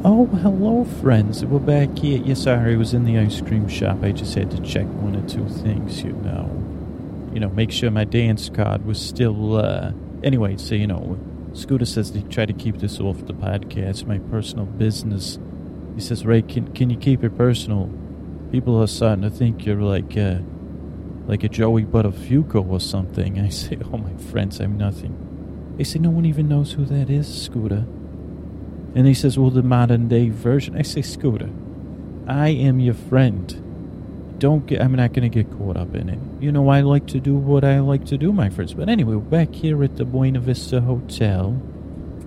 Oh, 0.05 0.27
hello, 0.27 0.85
friends. 0.85 1.45
We're 1.45 1.59
back 1.59 1.99
here. 1.99 2.21
Yes, 2.25 2.43
sorry, 2.43 2.75
I 2.75 2.77
was 2.77 2.95
in 2.95 3.05
the 3.05 3.19
ice 3.19 3.41
cream 3.41 3.69
shop. 3.69 4.03
I 4.03 4.13
just 4.13 4.35
had 4.35 4.51
to 4.53 4.61
check 4.61 4.87
one 4.87 5.17
or 5.17 5.29
two 5.29 5.49
things, 5.49 6.03
you 6.03 6.13
know. 6.13 6.51
You 7.35 7.41
know, 7.41 7.49
make 7.49 7.71
sure 7.71 7.91
my 7.91 8.05
dance 8.05 8.49
card 8.49 8.87
was 8.87 9.01
still. 9.01 9.57
Uh, 9.57 9.93
anyway, 10.23 10.57
so 10.57 10.75
you 10.75 10.87
know 10.87 11.19
Scooter 11.57 11.87
says 11.87 12.11
to 12.11 12.23
try 12.23 12.45
to 12.45 12.53
keep 12.53 12.79
this 12.79 13.01
off 13.01 13.27
the 13.27 13.33
podcast, 13.33 14.07
my 14.07 14.19
personal 14.19 14.67
business. 14.67 15.39
He 15.95 16.03
says, 16.03 16.27
Ray, 16.27 16.43
can, 16.43 16.73
can 16.75 16.91
you 16.91 16.99
keep 16.99 17.25
it 17.25 17.37
personal? 17.37 17.91
People 18.53 18.81
are 18.83 18.87
starting 18.87 19.23
to 19.23 19.31
think 19.31 19.65
you're 19.65 19.81
like, 19.81 20.17
uh, 20.19 20.41
like 21.27 21.45
a 21.45 21.49
Joey 21.49 21.85
Buttafuoco 21.85 22.68
or 22.68 22.81
something. 22.81 23.39
I 23.39 23.49
say, 23.51 23.79
oh, 23.93 23.99
my 23.99 24.14
friends, 24.31 24.61
I'm 24.61 24.77
nothing. 24.77 25.74
They 25.77 25.85
say, 25.85 25.99
no 25.99 26.11
one 26.11 26.24
even 26.24 26.49
knows 26.49 26.72
who 26.72 26.85
that 26.87 27.11
is, 27.11 27.27
Scooter. 27.43 27.85
And 28.95 29.07
he 29.07 29.14
says, 29.14 29.39
well, 29.39 29.51
the 29.51 29.62
modern 29.62 30.09
day 30.09 30.31
version. 30.31 30.77
I 30.77 30.83
say, 30.83 31.03
Scooter, 31.03 31.51
I 32.27 32.49
am 32.49 32.81
your 32.81 32.95
friend 32.95 33.62
don't 34.39 34.66
get, 34.66 34.81
I'm 34.81 34.95
not 34.95 35.12
going 35.12 35.31
to 35.31 35.43
get 35.43 35.51
caught 35.59 35.77
up 35.77 35.95
in 35.95 36.09
it. 36.09 36.18
You 36.41 36.53
know, 36.53 36.68
I 36.68 36.81
like 36.81 37.07
to 37.09 37.20
do 37.20 37.35
what 37.35 37.64
I 37.64 37.81
like 37.81 38.05
to 38.07 38.18
do, 38.18 38.33
my 38.33 38.51
friends. 38.51 38.74
But 38.74 38.89
anyway, 38.89 39.14
we're 39.14 39.20
back 39.20 39.55
here 39.55 39.83
at 39.83 39.97
the 39.97 40.05
Buena 40.05 40.41
Vista 40.41 40.81
Hotel. 40.81 41.53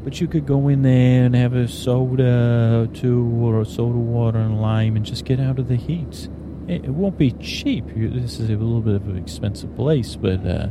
But 0.03 0.19
you 0.19 0.27
could 0.27 0.45
go 0.45 0.69
in 0.69 0.81
there 0.81 1.25
and 1.25 1.35
have 1.35 1.53
a 1.53 1.67
soda 1.67 2.89
too, 2.93 3.29
or 3.43 3.61
a 3.61 3.65
soda 3.65 3.97
water 3.97 4.39
and 4.39 4.61
lime, 4.61 4.95
and 4.95 5.05
just 5.05 5.25
get 5.25 5.39
out 5.39 5.59
of 5.59 5.67
the 5.67 5.75
heat. 5.75 6.29
It, 6.69 6.85
it 6.85 6.89
won't 6.91 7.17
be 7.17 7.31
cheap. 7.33 7.85
This 7.95 8.39
is 8.39 8.49
a 8.49 8.53
little 8.53 8.81
bit 8.81 8.95
of 8.95 9.07
an 9.07 9.17
expensive 9.17 9.75
place, 9.75 10.15
but, 10.15 10.45
uh, 10.45 10.67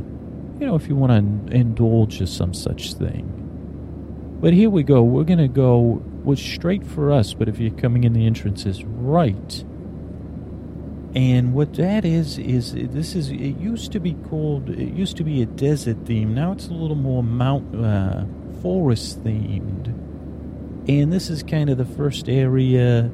you 0.59 0.65
know, 0.65 0.75
if 0.75 0.87
you 0.87 0.95
want 0.95 1.49
to 1.49 1.55
indulge 1.55 2.19
in 2.19 2.27
some 2.27 2.53
such 2.53 2.93
thing. 2.93 3.35
But 4.41 4.53
here 4.53 4.69
we 4.69 4.83
go. 4.83 5.03
We're 5.03 5.25
going 5.25 5.39
to 5.39 5.47
go, 5.47 6.01
well, 6.23 6.37
straight 6.37 6.87
for 6.87 7.11
us, 7.11 7.33
but 7.33 7.49
if 7.49 7.59
you're 7.59 7.71
coming 7.71 8.05
in 8.05 8.13
the 8.13 8.25
entrance 8.25 8.65
is 8.65 8.83
right 8.83 9.65
and 11.15 11.53
what 11.55 11.73
that 11.73 12.05
is 12.05 12.37
is 12.37 12.73
this 12.73 13.15
is 13.15 13.31
it 13.31 13.57
used 13.57 13.91
to 13.91 13.99
be 13.99 14.13
called 14.29 14.69
it 14.69 14.93
used 14.93 15.17
to 15.17 15.23
be 15.23 15.41
a 15.41 15.45
desert 15.45 15.97
theme. 16.05 16.35
Now 16.35 16.51
it's 16.51 16.67
a 16.67 16.73
little 16.73 16.95
more 16.95 17.23
mount 17.23 17.75
uh, 17.75 18.25
forest 18.61 19.23
themed. 19.23 19.87
And 20.87 21.11
this 21.11 21.29
is 21.29 21.43
kind 21.43 21.69
of 21.69 21.77
the 21.77 21.85
first 21.85 22.29
area. 22.29 23.11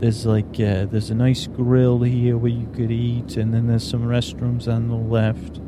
There's 0.00 0.26
like 0.26 0.58
uh, 0.58 0.86
there's 0.86 1.10
a 1.10 1.14
nice 1.14 1.46
grill 1.46 2.02
here 2.02 2.36
where 2.36 2.50
you 2.50 2.68
could 2.74 2.90
eat, 2.90 3.36
and 3.36 3.54
then 3.54 3.66
there's 3.66 3.88
some 3.88 4.02
restrooms 4.02 4.66
on 4.66 4.88
the 4.88 4.96
left. 4.96 5.58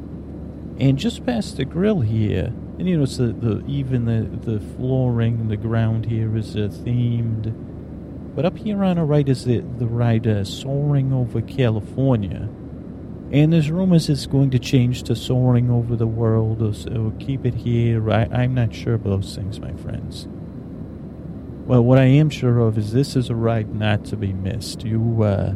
And 0.78 0.98
just 0.98 1.24
past 1.24 1.58
the 1.58 1.64
grill 1.64 2.00
here, 2.00 2.46
and 2.78 2.88
you 2.88 2.96
know, 2.96 3.04
it's 3.04 3.18
the, 3.18 3.62
even 3.68 4.06
the 4.06 4.50
the 4.50 4.58
flooring, 4.74 5.48
the 5.48 5.56
ground 5.56 6.06
here 6.06 6.36
is 6.36 6.56
uh, 6.56 6.70
themed 6.70 7.54
but 8.34 8.46
up 8.46 8.56
here 8.56 8.82
on 8.82 8.96
the 8.96 9.04
right 9.04 9.28
is 9.28 9.44
the, 9.44 9.58
the 9.58 9.86
ride 9.86 10.26
uh, 10.26 10.44
Soaring 10.44 11.12
Over 11.12 11.42
California. 11.42 12.48
And 13.30 13.52
there's 13.52 13.70
rumors 13.70 14.08
it's 14.08 14.26
going 14.26 14.50
to 14.50 14.58
change 14.58 15.02
to 15.04 15.16
Soaring 15.16 15.70
Over 15.70 15.96
the 15.96 16.06
World, 16.06 16.62
or, 16.62 16.98
or 16.98 17.12
keep 17.18 17.44
it 17.44 17.54
here. 17.54 18.10
I, 18.10 18.28
I'm 18.32 18.54
not 18.54 18.74
sure 18.74 18.94
about 18.94 19.20
those 19.20 19.36
things, 19.36 19.60
my 19.60 19.72
friends. 19.74 20.28
Well, 21.66 21.82
what 21.82 21.98
I 21.98 22.04
am 22.04 22.28
sure 22.30 22.58
of 22.60 22.76
is 22.76 22.92
this 22.92 23.16
is 23.16 23.30
a 23.30 23.34
ride 23.34 23.74
not 23.74 24.04
to 24.06 24.16
be 24.16 24.32
missed. 24.32 24.84
You, 24.84 25.22
uh, 25.22 25.54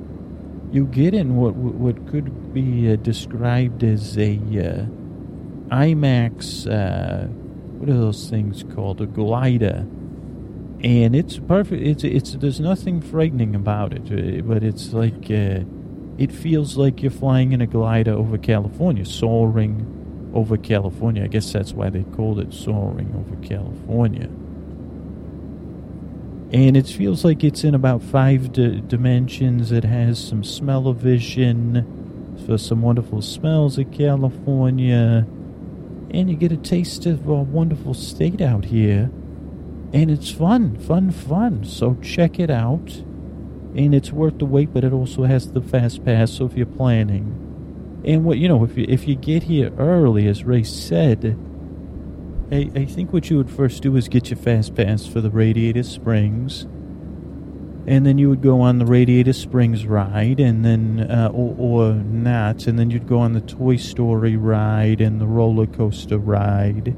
you 0.71 0.87
get 0.87 1.15
in 1.15 1.37
what 1.37 1.55
what 1.55 2.07
could 2.09 2.53
be 2.53 2.93
uh, 2.93 2.97
described 2.97 3.83
as 3.83 4.17
a 4.17 4.35
uh, 4.35 4.87
IMAX. 5.75 6.67
Uh, 6.67 7.27
what 7.79 7.89
are 7.89 7.99
those 7.99 8.31
things 8.31 8.65
called? 8.75 9.01
A 9.01 9.07
glider 9.07 9.87
and 10.83 11.17
it's 11.17 11.39
perfect. 11.39 11.83
It's 11.83 12.05
it's 12.05 12.33
there's 12.35 12.61
nothing 12.61 13.01
frightening 13.01 13.55
about 13.55 13.93
it, 13.93 14.03
uh, 14.13 14.43
but 14.43 14.63
it's 14.63 14.93
like 14.93 15.31
uh, 15.31 15.65
it 16.19 16.31
feels 16.31 16.77
like 16.77 17.03
you're 17.03 17.11
flying 17.11 17.53
in 17.53 17.61
a 17.61 17.67
glider 17.67 18.13
over 18.13 18.39
California, 18.39 19.05
soaring 19.05 20.31
over 20.35 20.57
California. 20.57 21.25
I 21.25 21.29
guess 21.29 21.53
that's 21.53 21.73
why 21.73 21.91
they 21.91 22.03
called 22.03 22.41
it 22.41 22.53
soaring 22.53 23.15
over 23.17 23.37
California. 23.47 24.29
And 26.53 26.77
it 26.77 26.87
feels 26.87 27.25
like 27.25 27.43
it's 27.43 27.65
in 27.65 27.75
about 27.75 28.03
five 28.03 28.53
di- 28.53 28.81
dimensions. 28.81 29.73
It 29.73 29.85
has 29.85 30.23
some 30.23 30.45
smell-o-vision 30.45 32.45
for 32.47 32.59
some 32.59 32.83
wonderful 32.83 33.23
smells 33.23 33.79
of 33.79 33.91
California, 33.91 35.27
and 36.11 36.31
you 36.31 36.37
get 36.37 36.53
a 36.53 36.57
taste 36.57 37.07
of 37.07 37.27
a 37.29 37.35
wonderful 37.35 37.95
state 37.95 38.41
out 38.41 38.67
here 38.67 39.11
and 39.93 40.11
it's 40.11 40.31
fun, 40.31 40.77
fun, 40.77 41.11
fun. 41.11 41.65
So 41.65 41.97
check 42.03 42.39
it 42.39 42.51
out. 42.51 43.03
And 43.75 43.95
it's 43.95 44.13
worth 44.13 44.39
the 44.39 44.47
wait, 44.47 44.73
but 44.73 44.85
it 44.85 44.93
also 44.93 45.25
has 45.25 45.53
the 45.53 45.61
fast 45.61 46.05
pass. 46.05 46.33
So 46.33 46.47
if 46.47 46.55
you're 46.55 46.67
planning, 46.67 47.43
and 48.05 48.25
what 48.25 48.39
you 48.39 48.49
know, 48.49 48.65
if 48.65 48.77
you 48.77 48.87
if 48.89 49.07
you 49.07 49.17
get 49.17 49.45
here 49.45 49.73
early, 49.79 50.27
as 50.29 50.45
Ray 50.45 50.63
said, 50.63 51.37
I, 52.51 52.71
I 52.75 52.85
think 52.85 53.13
what 53.13 53.29
you 53.31 53.37
would 53.37 53.51
first 53.51 53.83
do 53.83 53.97
is 53.97 54.09
get 54.09 54.31
your 54.31 54.39
fast 54.39 54.75
pass 54.75 55.07
for 55.07 55.21
the 55.21 55.31
Radiator 55.31 55.83
Springs, 55.83 56.63
and 57.87 58.07
then 58.07 58.19
you 58.19 58.29
would 58.29 58.43
go 58.43 58.61
on 58.61 58.79
the 58.79 58.87
Radiator 58.87 59.33
Springs 59.33 59.87
ride, 59.87 60.41
and 60.41 60.65
then 60.65 61.09
uh, 61.11 61.31
or, 61.33 61.55
or 61.59 61.95
not, 61.95 62.67
and 62.67 62.79
then 62.79 62.91
you'd 62.91 63.09
go 63.09 63.19
on 63.19 63.33
the 63.33 63.41
Toy 63.41 63.77
Story 63.77 64.37
ride 64.37 65.01
and 65.01 65.21
the 65.21 65.27
roller 65.27 65.67
coaster 65.67 66.19
ride 66.19 66.97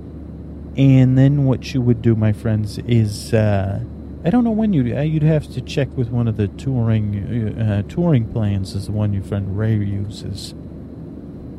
and 0.79 1.19
then 1.19 1.45
what 1.45 1.75
you 1.75 1.83
would 1.83 2.03
do, 2.03 2.15
my 2.15 2.33
friends, 2.33 2.79
is 2.79 3.35
uh, 3.35 3.83
I 4.25 4.31
don't 4.31 4.45
know 4.45 4.53
when 4.53 4.73
you 4.73 4.97
uh, 4.97 5.01
you'd 5.01 5.25
have 5.25 5.53
to 5.55 5.61
check 5.61 5.89
with 5.97 6.09
one 6.09 6.29
of 6.29 6.37
the 6.37 6.47
touring 6.47 7.59
uh, 7.61 7.83
touring 7.83 8.33
plans, 8.33 8.77
is 8.77 8.87
the 8.87 8.93
one 8.93 9.13
your 9.13 9.25
friend 9.25 9.59
Ray 9.59 9.75
uses. 9.75 10.55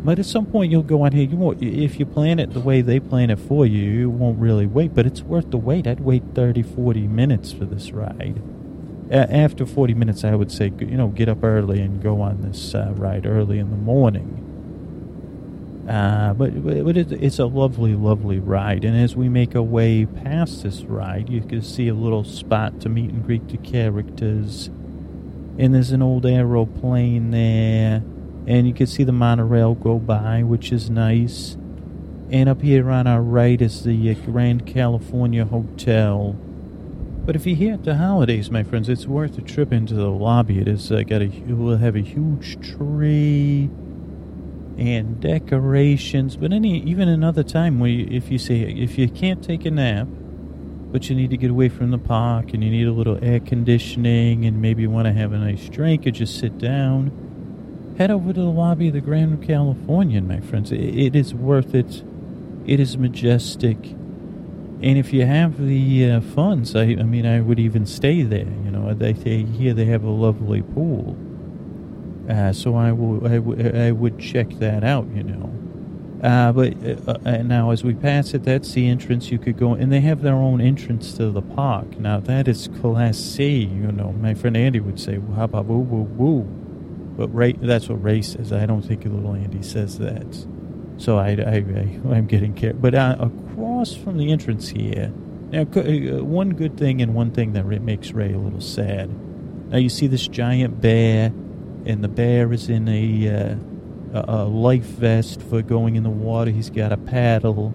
But 0.01 0.17
at 0.17 0.25
some 0.25 0.45
point 0.45 0.71
you'll 0.71 0.83
go 0.83 1.05
out 1.05 1.13
here. 1.13 1.27
You 1.27 1.35
won't, 1.35 1.61
if 1.61 1.99
you 1.99 2.05
plan 2.05 2.39
it 2.39 2.53
the 2.53 2.61
way 2.61 2.81
they 2.81 2.99
plan 2.99 3.29
it 3.29 3.39
for 3.39 3.65
you, 3.65 3.83
you 3.83 4.09
won't 4.09 4.39
really 4.39 4.65
wait. 4.65 4.93
But 4.95 5.05
it's 5.05 5.21
worth 5.21 5.51
the 5.51 5.57
wait. 5.57 5.87
I'd 5.87 5.99
wait 5.99 6.23
30, 6.33 6.63
40 6.63 7.07
minutes 7.07 7.51
for 7.51 7.65
this 7.65 7.91
ride. 7.91 8.41
after 9.11 9.65
40 9.65 9.93
minutes, 9.95 10.23
I 10.23 10.35
would 10.35 10.51
say, 10.51 10.71
you 10.79 10.97
know, 10.97 11.09
get 11.09 11.27
up 11.27 11.43
early 11.43 11.81
and 11.81 12.01
go 12.01 12.21
on 12.21 12.41
this 12.41 12.73
uh, 12.73 12.93
ride 12.95 13.25
early 13.25 13.59
in 13.59 13.71
the 13.71 13.77
morning. 13.77 14.45
Uh, 15.89 16.33
but 16.33 16.63
but 16.63 16.95
it's 16.95 17.39
a 17.39 17.45
lovely, 17.47 17.95
lovely 17.95 18.37
ride. 18.39 18.85
And 18.85 18.95
as 18.95 19.15
we 19.15 19.27
make 19.27 19.55
our 19.55 19.63
way 19.63 20.05
past 20.05 20.63
this 20.63 20.81
ride, 20.83 21.29
you 21.29 21.41
can 21.41 21.63
see 21.63 21.87
a 21.87 21.95
little 21.95 22.23
spot 22.23 22.79
to 22.81 22.89
meet 22.89 23.09
and 23.09 23.25
greet 23.25 23.49
the 23.49 23.57
characters. 23.57 24.67
And 25.57 25.73
there's 25.73 25.91
an 25.91 26.03
old 26.03 26.25
aeroplane 26.27 27.31
there 27.31 28.03
and 28.49 28.67
you 28.67 28.73
can 28.73 28.87
see 28.87 29.03
the 29.03 29.11
monorail 29.11 29.75
go 29.75 29.99
by, 29.99 30.41
which 30.41 30.71
is 30.71 30.89
nice. 30.89 31.55
And 32.31 32.49
up 32.49 32.63
here 32.63 32.89
on 32.89 33.05
our 33.05 33.21
right 33.21 33.61
is 33.61 33.83
the 33.83 34.09
uh, 34.09 34.15
Grand 34.25 34.65
California 34.65 35.45
Hotel. 35.45 36.33
But 37.25 37.35
if 37.35 37.45
you're 37.45 37.55
here 37.55 37.75
at 37.75 37.83
the 37.83 37.97
holidays, 37.97 38.49
my 38.49 38.63
friends, 38.63 38.89
it's 38.89 39.05
worth 39.05 39.37
a 39.37 39.41
trip 39.41 39.71
into 39.71 39.93
the 39.93 40.09
lobby. 40.09 40.57
It 40.57 40.67
is 40.67 40.91
uh, 40.91 41.03
got 41.03 41.21
a 41.21 41.27
will 41.27 41.77
have 41.77 41.95
a 41.95 42.01
huge 42.01 42.59
tree 42.59 43.69
and 44.79 45.19
decorations. 45.19 46.35
But 46.35 46.51
any 46.51 46.81
even 46.81 47.07
another 47.07 47.43
time 47.43 47.79
where 47.79 47.91
you, 47.91 48.07
if 48.09 48.31
you 48.31 48.39
say 48.39 48.61
if 48.61 48.97
you 48.97 49.07
can't 49.09 49.43
take 49.43 49.63
a 49.65 49.71
nap, 49.71 50.07
but 50.91 51.07
you 51.07 51.15
need 51.15 51.29
to 51.29 51.37
get 51.37 51.51
away 51.51 51.69
from 51.69 51.91
the 51.91 51.99
park 51.99 52.51
and 52.55 52.63
you 52.63 52.71
need 52.71 52.87
a 52.87 52.93
little 52.93 53.23
air 53.23 53.39
conditioning 53.39 54.45
and 54.45 54.59
maybe 54.59 54.81
you 54.81 54.89
want 54.89 55.05
to 55.05 55.13
have 55.13 55.33
a 55.33 55.37
nice 55.37 55.69
drink 55.69 56.07
or 56.07 56.11
just 56.11 56.39
sit 56.39 56.57
down 56.57 57.28
head 57.99 58.09
over 58.09 58.31
to 58.31 58.39
the 58.39 58.47
lobby 58.47 58.87
of 58.87 58.93
the 58.93 59.01
Grand 59.01 59.45
Californian, 59.45 60.25
my 60.25 60.39
friends. 60.39 60.71
It, 60.71 60.79
it 60.79 61.15
is 61.17 61.33
worth 61.33 61.75
it. 61.75 62.01
It 62.65 62.79
is 62.79 62.97
majestic. 62.97 63.77
And 64.81 64.97
if 64.97 65.11
you 65.11 65.25
have 65.25 65.57
the 65.63 66.09
uh, 66.09 66.21
funds, 66.21 66.77
I, 66.77 66.83
I 66.83 67.03
mean, 67.03 67.25
I 67.25 67.41
would 67.41 67.59
even 67.59 67.85
stay 67.85 68.21
there. 68.21 68.47
You 68.63 68.71
know, 68.71 68.93
they, 68.93 69.11
they 69.11 69.43
here 69.43 69.73
they 69.73 69.83
have 69.85 70.05
a 70.05 70.09
lovely 70.09 70.61
pool. 70.61 71.17
Uh, 72.29 72.53
so 72.53 72.77
I 72.77 72.93
will, 72.93 73.27
I, 73.27 73.35
w- 73.35 73.69
I 73.77 73.91
would 73.91 74.17
check 74.17 74.49
that 74.59 74.85
out. 74.85 75.05
You 75.13 75.23
know, 75.23 75.51
uh, 76.23 76.53
but 76.53 76.75
uh, 76.85 77.17
uh, 77.25 77.41
now 77.41 77.71
as 77.71 77.83
we 77.83 77.95
pass 77.95 78.33
it, 78.33 78.43
that's 78.43 78.71
the 78.71 78.87
entrance. 78.87 79.29
You 79.29 79.39
could 79.39 79.57
go, 79.57 79.73
and 79.73 79.91
they 79.91 79.99
have 80.01 80.21
their 80.21 80.35
own 80.35 80.61
entrance 80.61 81.11
to 81.17 81.31
the 81.31 81.41
park. 81.41 81.99
Now 81.99 82.21
that 82.21 82.47
is 82.47 82.69
classy. 82.79 83.69
You 83.69 83.91
know, 83.91 84.13
my 84.13 84.35
friend 84.35 84.55
Andy 84.55 84.79
would 84.79 85.01
say, 85.01 85.19
"How 85.35 85.43
about 85.43 85.65
woo 85.65 85.79
woo 85.79 86.03
woo?" 86.03 86.68
But 87.19 87.35
Ray, 87.35 87.51
that's 87.51 87.89
what 87.89 88.01
Ray 88.01 88.21
says. 88.21 88.53
I 88.53 88.65
don't 88.65 88.81
think 88.81 89.03
little 89.03 89.33
Andy 89.33 89.61
says 89.61 89.99
that. 89.99 90.47
So 90.95 91.17
I, 91.17 91.31
I, 91.31 91.57
am 92.15 92.27
getting 92.27 92.53
careful. 92.53 92.79
But 92.79 92.95
uh, 92.95 93.17
across 93.19 93.93
from 93.93 94.17
the 94.17 94.31
entrance 94.31 94.69
here, 94.69 95.11
now 95.51 95.63
uh, 95.63 96.23
one 96.23 96.51
good 96.51 96.77
thing 96.77 97.01
and 97.01 97.13
one 97.13 97.31
thing 97.31 97.51
that 97.53 97.65
makes 97.65 98.11
Ray 98.11 98.31
a 98.31 98.37
little 98.37 98.61
sad. 98.61 99.09
Now 99.69 99.79
you 99.79 99.89
see 99.89 100.07
this 100.07 100.29
giant 100.29 100.79
bear, 100.79 101.25
and 101.85 102.01
the 102.01 102.07
bear 102.07 102.53
is 102.53 102.69
in 102.69 102.87
a, 102.87 103.27
uh, 104.13 104.23
a 104.25 104.45
life 104.45 104.85
vest 104.85 105.41
for 105.41 105.61
going 105.61 105.97
in 105.97 106.03
the 106.03 106.09
water. 106.09 106.51
He's 106.51 106.69
got 106.69 106.93
a 106.93 106.97
paddle, 106.97 107.73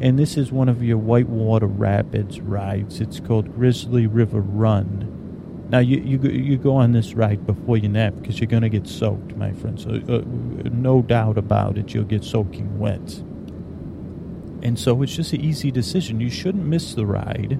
and 0.00 0.18
this 0.18 0.38
is 0.38 0.50
one 0.50 0.70
of 0.70 0.82
your 0.82 0.96
whitewater 0.96 1.66
rapids 1.66 2.40
rides. 2.40 3.02
It's 3.02 3.20
called 3.20 3.54
Grizzly 3.54 4.06
River 4.06 4.40
Run 4.40 5.17
now 5.70 5.80
you 5.80 5.98
you 5.98 6.18
you 6.30 6.56
go 6.56 6.76
on 6.76 6.92
this 6.92 7.14
ride 7.14 7.46
before 7.46 7.76
you 7.76 7.88
nap 7.88 8.14
because 8.20 8.40
you're 8.40 8.48
going 8.48 8.62
to 8.62 8.70
get 8.70 8.86
soaked, 8.86 9.36
my 9.36 9.52
friend. 9.52 9.78
So 9.78 9.90
uh, 10.08 10.22
no 10.70 11.02
doubt 11.02 11.36
about 11.36 11.76
it, 11.76 11.92
you'll 11.92 12.04
get 12.04 12.24
soaking 12.24 12.78
wet. 12.78 13.22
And 14.62 14.78
so 14.78 15.02
it's 15.02 15.14
just 15.14 15.32
an 15.34 15.40
easy 15.40 15.70
decision. 15.70 16.20
You 16.20 16.30
shouldn't 16.30 16.64
miss 16.64 16.94
the 16.94 17.06
ride. 17.06 17.58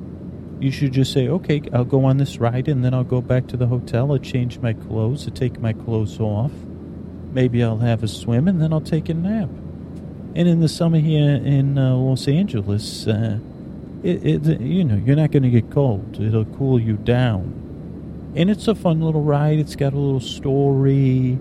You 0.59 0.73
should 0.73 0.93
just 0.93 1.13
say, 1.13 1.29
okay, 1.29 1.63
I'll 1.73 1.85
go 1.85 2.05
on 2.07 2.17
this 2.17 2.39
ride 2.39 2.67
and 2.67 2.85
then 2.85 2.93
I'll 2.93 3.05
go 3.05 3.21
back 3.21 3.47
to 3.49 3.57
the 3.57 3.67
hotel. 3.67 4.11
I'll 4.11 4.19
change 4.19 4.59
my 4.59 4.73
clothes, 4.73 5.29
I'll 5.29 5.35
take 5.35 5.61
my 5.61 5.73
clothes 5.73 6.19
off. 6.19 6.51
Maybe 7.33 7.63
I'll 7.63 7.79
have 7.79 8.03
a 8.03 8.09
swim 8.09 8.49
and 8.49 8.61
then 8.61 8.73
I'll 8.73 8.81
take 8.81 9.09
a 9.11 9.15
nap. 9.15 9.51
And 10.35 10.49
in 10.49 10.61
the 10.61 10.69
summer 10.69 10.99
here 10.99 11.35
in 11.37 11.79
uh, 11.79 11.95
Los 11.95 12.27
Angeles, 12.27 13.07
uh, 13.07 13.39
it, 14.03 14.47
it, 14.47 14.61
you 14.61 14.83
know, 14.83 14.97
you're 14.97 15.17
not 15.17 15.31
going 15.31 15.43
to 15.43 15.51
get 15.51 15.71
cold. 15.71 16.21
It'll 16.21 16.45
cool 16.45 16.81
you 16.81 16.97
down 16.97 17.68
and 18.35 18.51
it's 18.51 18.69
a 18.69 18.75
fun 18.75 19.01
little 19.01 19.23
ride. 19.23 19.59
It's 19.59 19.77
got 19.77 19.93
a 19.93 19.99
little 19.99 20.21
story, 20.21 21.39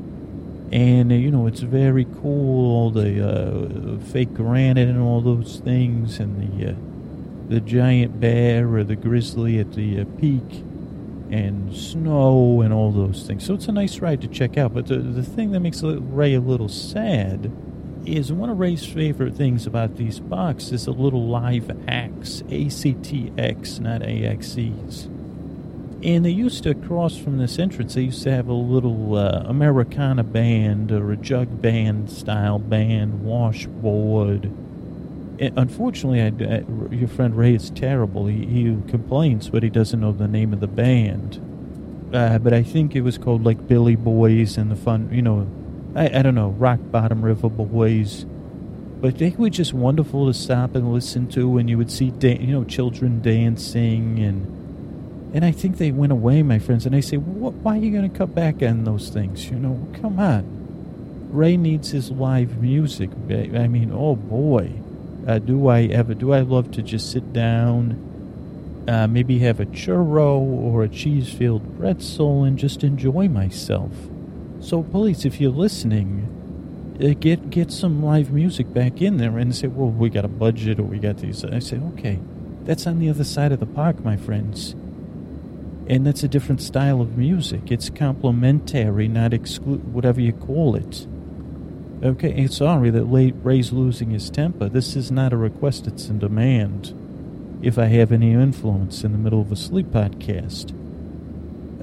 and 0.72 1.12
you 1.12 1.32
know 1.32 1.48
it's 1.48 1.62
very 1.62 2.06
cool. 2.22 2.72
All 2.72 2.92
the 2.92 3.28
uh, 3.28 4.00
fake 4.12 4.34
granite 4.34 4.88
and 4.88 5.02
all 5.02 5.22
those 5.22 5.60
things, 5.60 6.20
and 6.20 6.62
the 6.62 6.72
uh, 6.72 6.76
the 7.50 7.60
giant 7.60 8.20
bear 8.20 8.74
or 8.76 8.84
the 8.84 8.96
grizzly 8.96 9.60
at 9.60 9.74
the 9.74 10.02
uh, 10.02 10.06
peak, 10.20 10.64
and 11.30 11.76
snow 11.76 12.62
and 12.62 12.74
all 12.74 12.92
those 12.92 13.26
things. 13.28 13.46
So 13.46 13.54
it's 13.54 13.68
a 13.68 13.72
nice 13.72 14.00
ride 14.00 14.22
to 14.22 14.28
check 14.28 14.58
out. 14.58 14.74
But 14.74 14.88
the 14.88 14.98
the 14.98 15.24
thing 15.24 15.52
that 15.52 15.60
makes 15.60 15.84
Ray 15.84 16.34
a 16.34 16.42
little 16.42 16.70
sad 16.70 17.52
is 18.06 18.32
one 18.32 18.50
of 18.50 18.58
Ray's 18.58 18.86
favorite 18.86 19.36
things 19.36 19.68
about 19.68 19.98
these 19.98 20.20
boxes 20.20 20.82
is 20.82 20.88
a 20.88 20.92
little 20.92 21.28
live 21.28 21.70
acts, 21.90 22.42
ACTX, 22.44 23.82
not 23.82 24.02
AXEs. 24.02 25.10
And 26.08 26.24
they 26.24 26.30
used 26.32 26.64
to, 26.64 26.70
across 26.70 27.18
from 27.18 27.38
this 27.38 27.60
entrance, 27.60 27.96
they 27.96 28.04
used 28.04 28.24
to 28.24 28.32
have 28.32 28.48
a 28.48 28.54
little 28.54 29.18
uh, 29.18 29.44
Americana 29.46 30.24
band 30.24 30.90
or 30.90 31.12
a 31.12 31.18
jug 31.18 31.62
band 31.62 32.10
style 32.10 32.60
band, 32.60 33.26
washboard. 33.26 34.46
And 34.46 35.52
unfortunately, 35.58 36.22
I, 36.22 36.28
I, 36.28 36.96
your 36.96 37.10
friend 37.10 37.38
Ray 37.38 37.56
is 37.56 37.72
terrible. 37.72 38.26
He, 38.28 38.46
he 38.46 38.64
complains, 38.88 39.50
but 39.50 39.64
he 39.64 39.70
doesn't 39.70 40.00
know 40.00 40.14
the 40.14 40.30
name 40.30 40.54
of 40.54 40.62
the 40.62 40.68
band. 40.68 41.42
Uh, 42.14 42.38
but 42.38 42.54
I 42.54 42.64
think 42.64 42.96
it 42.96 43.02
was 43.02 43.18
called 43.18 43.44
like 43.44 43.68
Billy 43.68 43.98
Boys 43.98 44.56
and 44.58 44.72
the 44.72 44.78
fun, 44.78 45.10
you 45.12 45.22
know, 45.22 45.46
I, 45.94 46.20
I 46.20 46.22
don't 46.22 46.36
know, 46.36 46.52
Rock 46.52 46.80
Bottom 46.90 47.22
River 47.22 47.50
Boys. 47.50 48.26
But 49.02 49.18
they 49.18 49.32
were 49.32 49.50
just 49.50 49.74
wonderful 49.74 50.28
to 50.28 50.34
stop 50.34 50.74
and 50.74 50.94
listen 50.94 51.28
to, 51.32 51.58
and 51.58 51.70
you 51.70 51.78
would 51.78 51.92
see, 51.92 52.12
da- 52.12 52.40
you 52.40 52.54
know, 52.54 52.64
children 52.64 53.22
dancing 53.22 54.20
and 54.20 54.57
and 55.34 55.44
I 55.44 55.52
think 55.52 55.78
they 55.78 55.92
went 55.92 56.12
away, 56.12 56.42
my 56.42 56.58
friends, 56.58 56.86
and 56.86 56.96
I 56.96 57.02
say, 57.02 57.18
why 57.18 57.76
are 57.76 57.82
you 57.82 57.92
going 57.92 58.10
to 58.10 58.18
cut 58.18 58.34
back 58.34 58.64
on 58.64 58.86
those 58.86 59.10
things? 59.10 59.50
You 59.50 59.58
know, 59.58 59.88
come 60.02 60.20
on. 60.20 60.56
Ray 61.32 61.58
needs 61.58 61.92
his 61.92 62.10
live 62.12 62.62
music. 62.62 63.10
I 63.30 63.68
mean, 63.68 63.92
oh 63.94 64.16
boy, 64.16 64.72
uh, 65.28 65.40
do 65.40 65.68
I 65.68 65.84
ever, 65.84 66.14
do 66.14 66.32
I 66.32 66.40
love 66.40 66.72
to 66.72 66.82
just 66.82 67.12
sit 67.12 67.34
down, 67.34 68.86
uh, 68.88 69.08
maybe 69.08 69.40
have 69.40 69.60
a 69.60 69.66
churro 69.66 70.40
or 70.40 70.84
a 70.84 70.88
cheese 70.88 71.32
filled 71.32 71.78
pretzel 71.78 72.46
and 72.46 72.58
just 72.58 72.84
enjoy 72.86 73.28
myself. 73.28 73.92
So, 74.62 74.82
police, 74.82 75.26
if 75.26 75.42
you're 75.42 75.52
listening, 75.52 76.24
uh, 77.04 77.14
get 77.20 77.50
get 77.50 77.70
some 77.70 78.02
live 78.02 78.32
music 78.32 78.74
back 78.74 79.02
in 79.02 79.18
there 79.18 79.38
and 79.38 79.54
say, 79.54 79.68
well, 79.68 79.90
we 79.90 80.10
got 80.10 80.24
a 80.24 80.30
budget 80.30 80.80
or 80.80 80.84
we 80.84 81.00
got 81.00 81.18
these. 81.18 81.44
I 81.44 81.60
say, 81.60 81.78
okay, 81.94 82.18
that's 82.64 82.88
on 82.88 83.00
the 83.00 83.10
other 83.10 83.26
side 83.26 83.52
of 83.52 83.60
the 83.60 83.66
park, 83.66 84.04
my 84.06 84.16
friends 84.16 84.74
and 85.90 86.06
that's 86.06 86.24
a 86.24 86.28
different 86.28 86.62
style 86.62 87.02
of 87.02 87.18
music. 87.18 87.72
It's 87.72 87.90
complementary, 87.90 89.08
not 89.08 89.34
exclude, 89.34 89.94
whatever 89.94 90.20
you 90.20 90.34
call 90.34 90.76
it. 90.76 91.08
Okay, 92.04 92.46
sorry 92.48 92.90
that 92.92 93.06
Ray's 93.06 93.72
losing 93.72 94.12
his 94.12 94.30
temper. 94.30 94.70
This 94.70 94.96
is 94.96 95.12
not 95.12 95.34
a 95.34 95.38
request, 95.38 95.88
it's 95.88 96.10
a 96.10 96.14
demand. 96.14 96.94
If 97.62 97.80
I 97.80 97.86
have 97.86 98.12
any 98.12 98.34
influence 98.34 99.04
in 99.04 99.14
the 99.14 99.18
middle 99.18 99.42
of 99.42 99.52
a 99.52 99.56
sleep 99.56 99.88
podcast, 99.88 100.76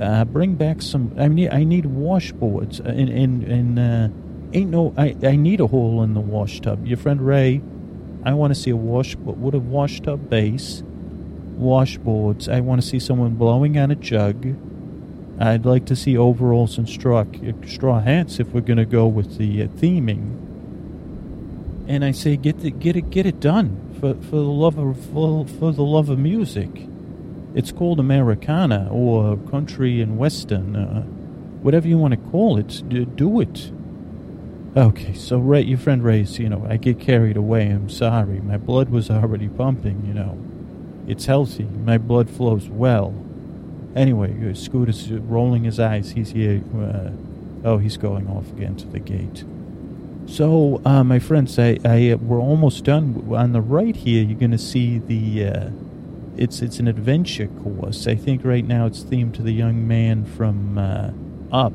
uh, 0.01 0.25
bring 0.25 0.55
back 0.55 0.83
some. 0.83 1.13
I 1.19 1.29
need 1.29 1.51
I 1.51 1.65
need 1.65 1.85
washboards, 1.85 2.85
uh, 2.85 2.91
and 2.91 3.09
and, 3.09 3.45
and 3.45 3.79
uh, 3.79 4.09
ain't 4.53 4.71
no. 4.71 4.95
I 4.97 5.17
I 5.23 5.37
need 5.37 5.61
a 5.61 5.67
hole 5.67 6.03
in 6.03 6.15
the 6.15 6.21
wash 6.21 6.61
tub. 6.61 6.87
Your 6.87 6.97
friend 6.97 7.21
Ray, 7.21 7.61
I 8.25 8.35
want 8.35 8.55
to 8.55 8.61
see 8.61 8.71
a 8.71 8.77
wash 8.77 9.17
with 9.17 9.55
a 9.55 9.59
wash 9.59 10.01
tub 10.01 10.29
bass 10.29 10.83
washboards. 11.57 12.53
I 12.53 12.61
want 12.61 12.81
to 12.81 12.87
see 12.87 12.99
someone 12.99 13.35
blowing 13.35 13.79
on 13.79 13.91
a 13.91 13.95
jug. 13.95 14.57
I'd 15.39 15.67
like 15.67 15.87
to 15.87 15.97
see 15.97 16.17
overalls 16.17 16.79
and 16.79 16.89
straw 16.89 17.25
straw 17.67 18.01
hats 18.01 18.39
if 18.39 18.49
we're 18.49 18.61
going 18.61 18.79
to 18.79 18.85
go 18.85 19.07
with 19.07 19.39
the 19.39 19.63
uh, 19.63 19.67
theming. 19.67 20.41
And 21.89 22.05
I 22.05 22.13
say, 22.13 22.37
get 22.37 22.61
the, 22.61 22.71
get 22.71 22.97
it 22.97 23.11
get 23.11 23.27
it 23.27 23.41
done 23.41 23.95
for 24.01 24.15
for 24.15 24.37
the 24.37 24.43
love 24.43 24.79
of 24.79 24.99
for, 25.07 25.47
for 25.47 25.73
the 25.73 25.83
love 25.83 26.09
of 26.09 26.19
music. 26.19 26.71
It's 27.55 27.71
called 27.73 28.01
Americana 28.01 28.89
or 28.91 29.37
country 29.37 30.01
and 30.01 30.19
western, 30.19 30.75
uh, 30.75 31.03
whatever 31.63 31.87
you 31.87 31.99
want 31.99 32.13
to 32.13 32.31
call 32.31 32.59
it. 32.59 32.83
Do 32.89 33.41
it. 33.41 33.71
Okay, 34.77 35.15
so 35.15 35.39
Ray, 35.39 35.63
your 35.63 35.79
friend 35.79 36.03
Ray's, 36.03 36.37
you 36.41 36.49
know, 36.49 36.67
I 36.69 36.79
get 36.79 36.99
carried 36.99 37.37
away. 37.37 37.69
I'm 37.69 37.89
sorry. 37.89 38.41
My 38.41 38.57
blood 38.57 38.89
was 38.89 39.09
already 39.09 39.49
pumping, 39.49 40.05
you 40.05 40.15
know. 40.15 40.37
It's 41.07 41.27
healthy. 41.27 41.65
My 41.65 41.99
blood 41.99 42.31
flows 42.31 42.69
well. 42.69 43.15
Anyway, 43.95 44.51
uh, 44.51 44.55
Scoot 44.55 44.89
is 44.89 45.11
rolling 45.13 45.65
his 45.65 45.79
eyes. 45.79 46.13
He's 46.13 46.31
here. 46.31 46.63
Uh, 46.75 47.11
oh, 47.65 47.79
he's 47.79 47.97
going 47.97 48.29
off 48.29 48.51
again 48.51 48.77
to 48.77 48.87
the 48.87 48.99
gate. 48.99 49.45
So, 50.27 50.81
uh, 50.85 51.05
my 51.05 51.19
friends, 51.19 51.59
I, 51.59 51.79
I 51.85 52.11
uh, 52.11 52.17
we're 52.17 52.41
almost 52.41 52.85
done. 52.85 53.29
On 53.35 53.53
the 53.53 53.61
right 53.61 53.95
here, 53.95 54.25
you're 54.25 54.39
going 54.39 54.51
to 54.51 54.59
see 54.59 54.99
the. 54.99 55.47
Uh, 55.47 55.71
it's 56.37 56.63
it's 56.63 56.79
an 56.81 56.89
adventure 56.89 57.47
course. 57.47 58.07
I 58.07 58.17
think 58.17 58.45
right 58.45 58.67
now 58.67 58.87
it's 58.87 59.03
themed 59.05 59.35
to 59.35 59.43
the 59.43 59.53
young 59.53 59.87
man 59.87 60.25
from 60.25 60.79
uh, 60.79 61.11
Up, 61.53 61.73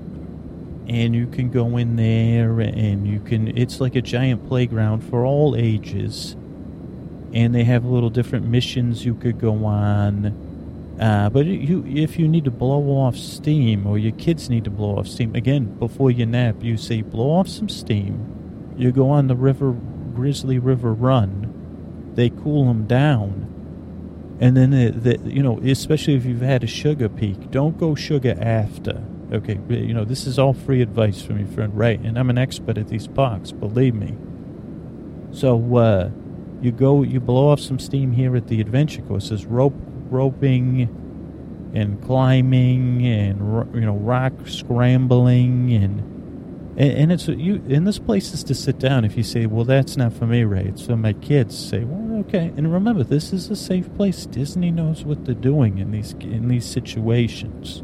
and 0.88 1.16
you 1.16 1.28
can 1.28 1.50
go 1.50 1.78
in 1.78 1.96
there 1.96 2.60
and 2.60 3.08
you 3.08 3.20
can. 3.22 3.58
It's 3.58 3.80
like 3.80 3.96
a 3.96 4.02
giant 4.02 4.48
playground 4.48 5.02
for 5.02 5.26
all 5.26 5.56
ages, 5.56 6.36
and 7.34 7.54
they 7.54 7.64
have 7.64 7.86
little 7.86 8.10
different 8.10 8.46
missions 8.46 9.06
you 9.06 9.16
could 9.16 9.40
go 9.40 9.66
on. 9.66 10.98
Uh, 11.00 11.30
but 11.30 11.46
you, 11.46 11.86
if 11.88 12.20
you 12.20 12.28
need 12.28 12.44
to 12.44 12.52
blow 12.52 12.82
off 12.98 13.16
steam, 13.16 13.88
or 13.88 13.98
your 13.98 14.12
kids 14.14 14.50
need 14.50 14.66
to 14.66 14.70
blow 14.70 14.98
off 14.98 15.08
steam, 15.08 15.34
again 15.34 15.66
before 15.80 16.12
you 16.12 16.26
nap, 16.26 16.56
you 16.62 16.76
say 16.76 17.02
blow 17.02 17.32
off 17.32 17.48
some 17.48 17.70
steam. 17.70 18.74
You 18.78 18.92
go 18.92 19.10
on 19.10 19.28
the 19.28 19.36
river, 19.36 19.72
Grizzly 20.14 20.60
River 20.60 20.94
Run. 20.94 22.12
They 22.16 22.30
cool 22.30 22.66
them 22.66 22.86
down, 22.86 24.38
and 24.42 24.58
then 24.58 24.72
the, 24.72 24.90
the, 24.92 25.30
you 25.30 25.42
know, 25.42 25.60
especially 25.60 26.16
if 26.16 26.26
you've 26.26 26.42
had 26.42 26.64
a 26.64 26.68
sugar 26.68 27.08
peak, 27.08 27.50
don't 27.52 27.78
go 27.78 27.96
sugar 27.96 28.38
after. 28.40 29.02
Okay, 29.32 29.60
you 29.70 29.94
know 29.94 30.06
this 30.06 30.26
is 30.26 30.40
all 30.40 30.54
free 30.54 30.82
advice 30.82 31.22
from 31.22 31.40
your 31.40 31.48
friend 31.48 31.78
Ray, 31.78 31.96
and 32.04 32.18
I'm 32.18 32.30
an 32.30 32.38
expert 32.38 32.78
at 32.78 32.88
these 32.90 33.08
parks, 33.08 33.52
believe 33.52 33.96
me. 33.96 34.16
So 35.32 35.78
uh, 35.78 36.10
you 36.62 36.72
go, 36.72 37.04
you 37.04 37.20
blow 37.20 37.50
off 37.50 37.60
some 37.60 37.80
steam 37.80 38.12
here 38.12 38.36
at 38.36 38.48
the 38.48 38.60
adventure 38.60 39.02
courses, 39.02 39.46
rope 39.46 39.76
roping 40.10 40.90
and 41.74 42.02
climbing 42.04 43.06
and 43.06 43.40
you 43.76 43.82
know 43.82 43.96
rock 43.96 44.34
scrambling 44.46 45.72
and 45.74 46.16
and, 46.78 47.12
it's 47.12 47.28
you 47.28 47.62
in 47.68 47.84
this 47.84 48.00
place 48.00 48.34
is 48.34 48.42
to 48.46 48.56
sit 48.56 48.80
down 48.80 49.04
if 49.04 49.18
you 49.18 49.24
say 49.24 49.46
well 49.46 49.66
that's 49.66 49.98
not 49.98 50.14
for 50.14 50.26
me 50.26 50.46
ray. 50.46 50.72
For 50.86 50.96
my 50.96 51.12
kids. 51.12 51.58
Say 51.58 51.84
well 51.84 52.20
okay. 52.22 52.54
And 52.56 52.72
remember 52.72 53.04
this 53.04 53.34
is 53.34 53.50
a 53.50 53.56
safe 53.56 53.94
place. 53.96 54.26
Disney 54.26 54.72
knows 54.72 55.04
what 55.04 55.26
they're 55.26 55.36
doing 55.36 55.80
in 55.80 55.92
these 55.92 56.14
in 56.14 56.48
these 56.48 56.66
situations. 56.66 57.84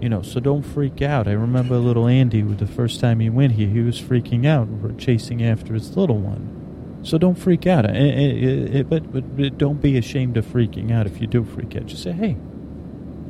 You 0.00 0.08
know 0.08 0.22
so 0.22 0.40
don't 0.40 0.64
freak 0.64 1.00
out. 1.00 1.28
I 1.28 1.32
remember 1.32 1.76
little 1.76 2.08
andy 2.08 2.42
the 2.42 2.66
first 2.66 2.98
time 2.98 3.20
he 3.20 3.30
went 3.30 3.52
here 3.52 3.68
he 3.68 3.80
was 3.80 4.00
freaking 4.00 4.46
out 4.46 4.98
chasing 4.98 5.44
after 5.44 5.74
his 5.74 5.96
little 5.96 6.18
one 6.18 6.63
so 7.04 7.18
don't 7.18 7.36
freak 7.36 7.66
out. 7.66 7.84
It, 7.84 7.94
it, 7.94 8.76
it, 8.76 8.90
but, 8.90 9.12
but, 9.12 9.36
but 9.36 9.58
don't 9.58 9.80
be 9.80 9.96
ashamed 9.96 10.36
of 10.36 10.46
freaking 10.46 10.90
out 10.90 11.06
if 11.06 11.20
you 11.20 11.26
do 11.26 11.44
freak 11.44 11.76
out. 11.76 11.86
Just 11.86 12.02
say, 12.02 12.12
hey, 12.12 12.36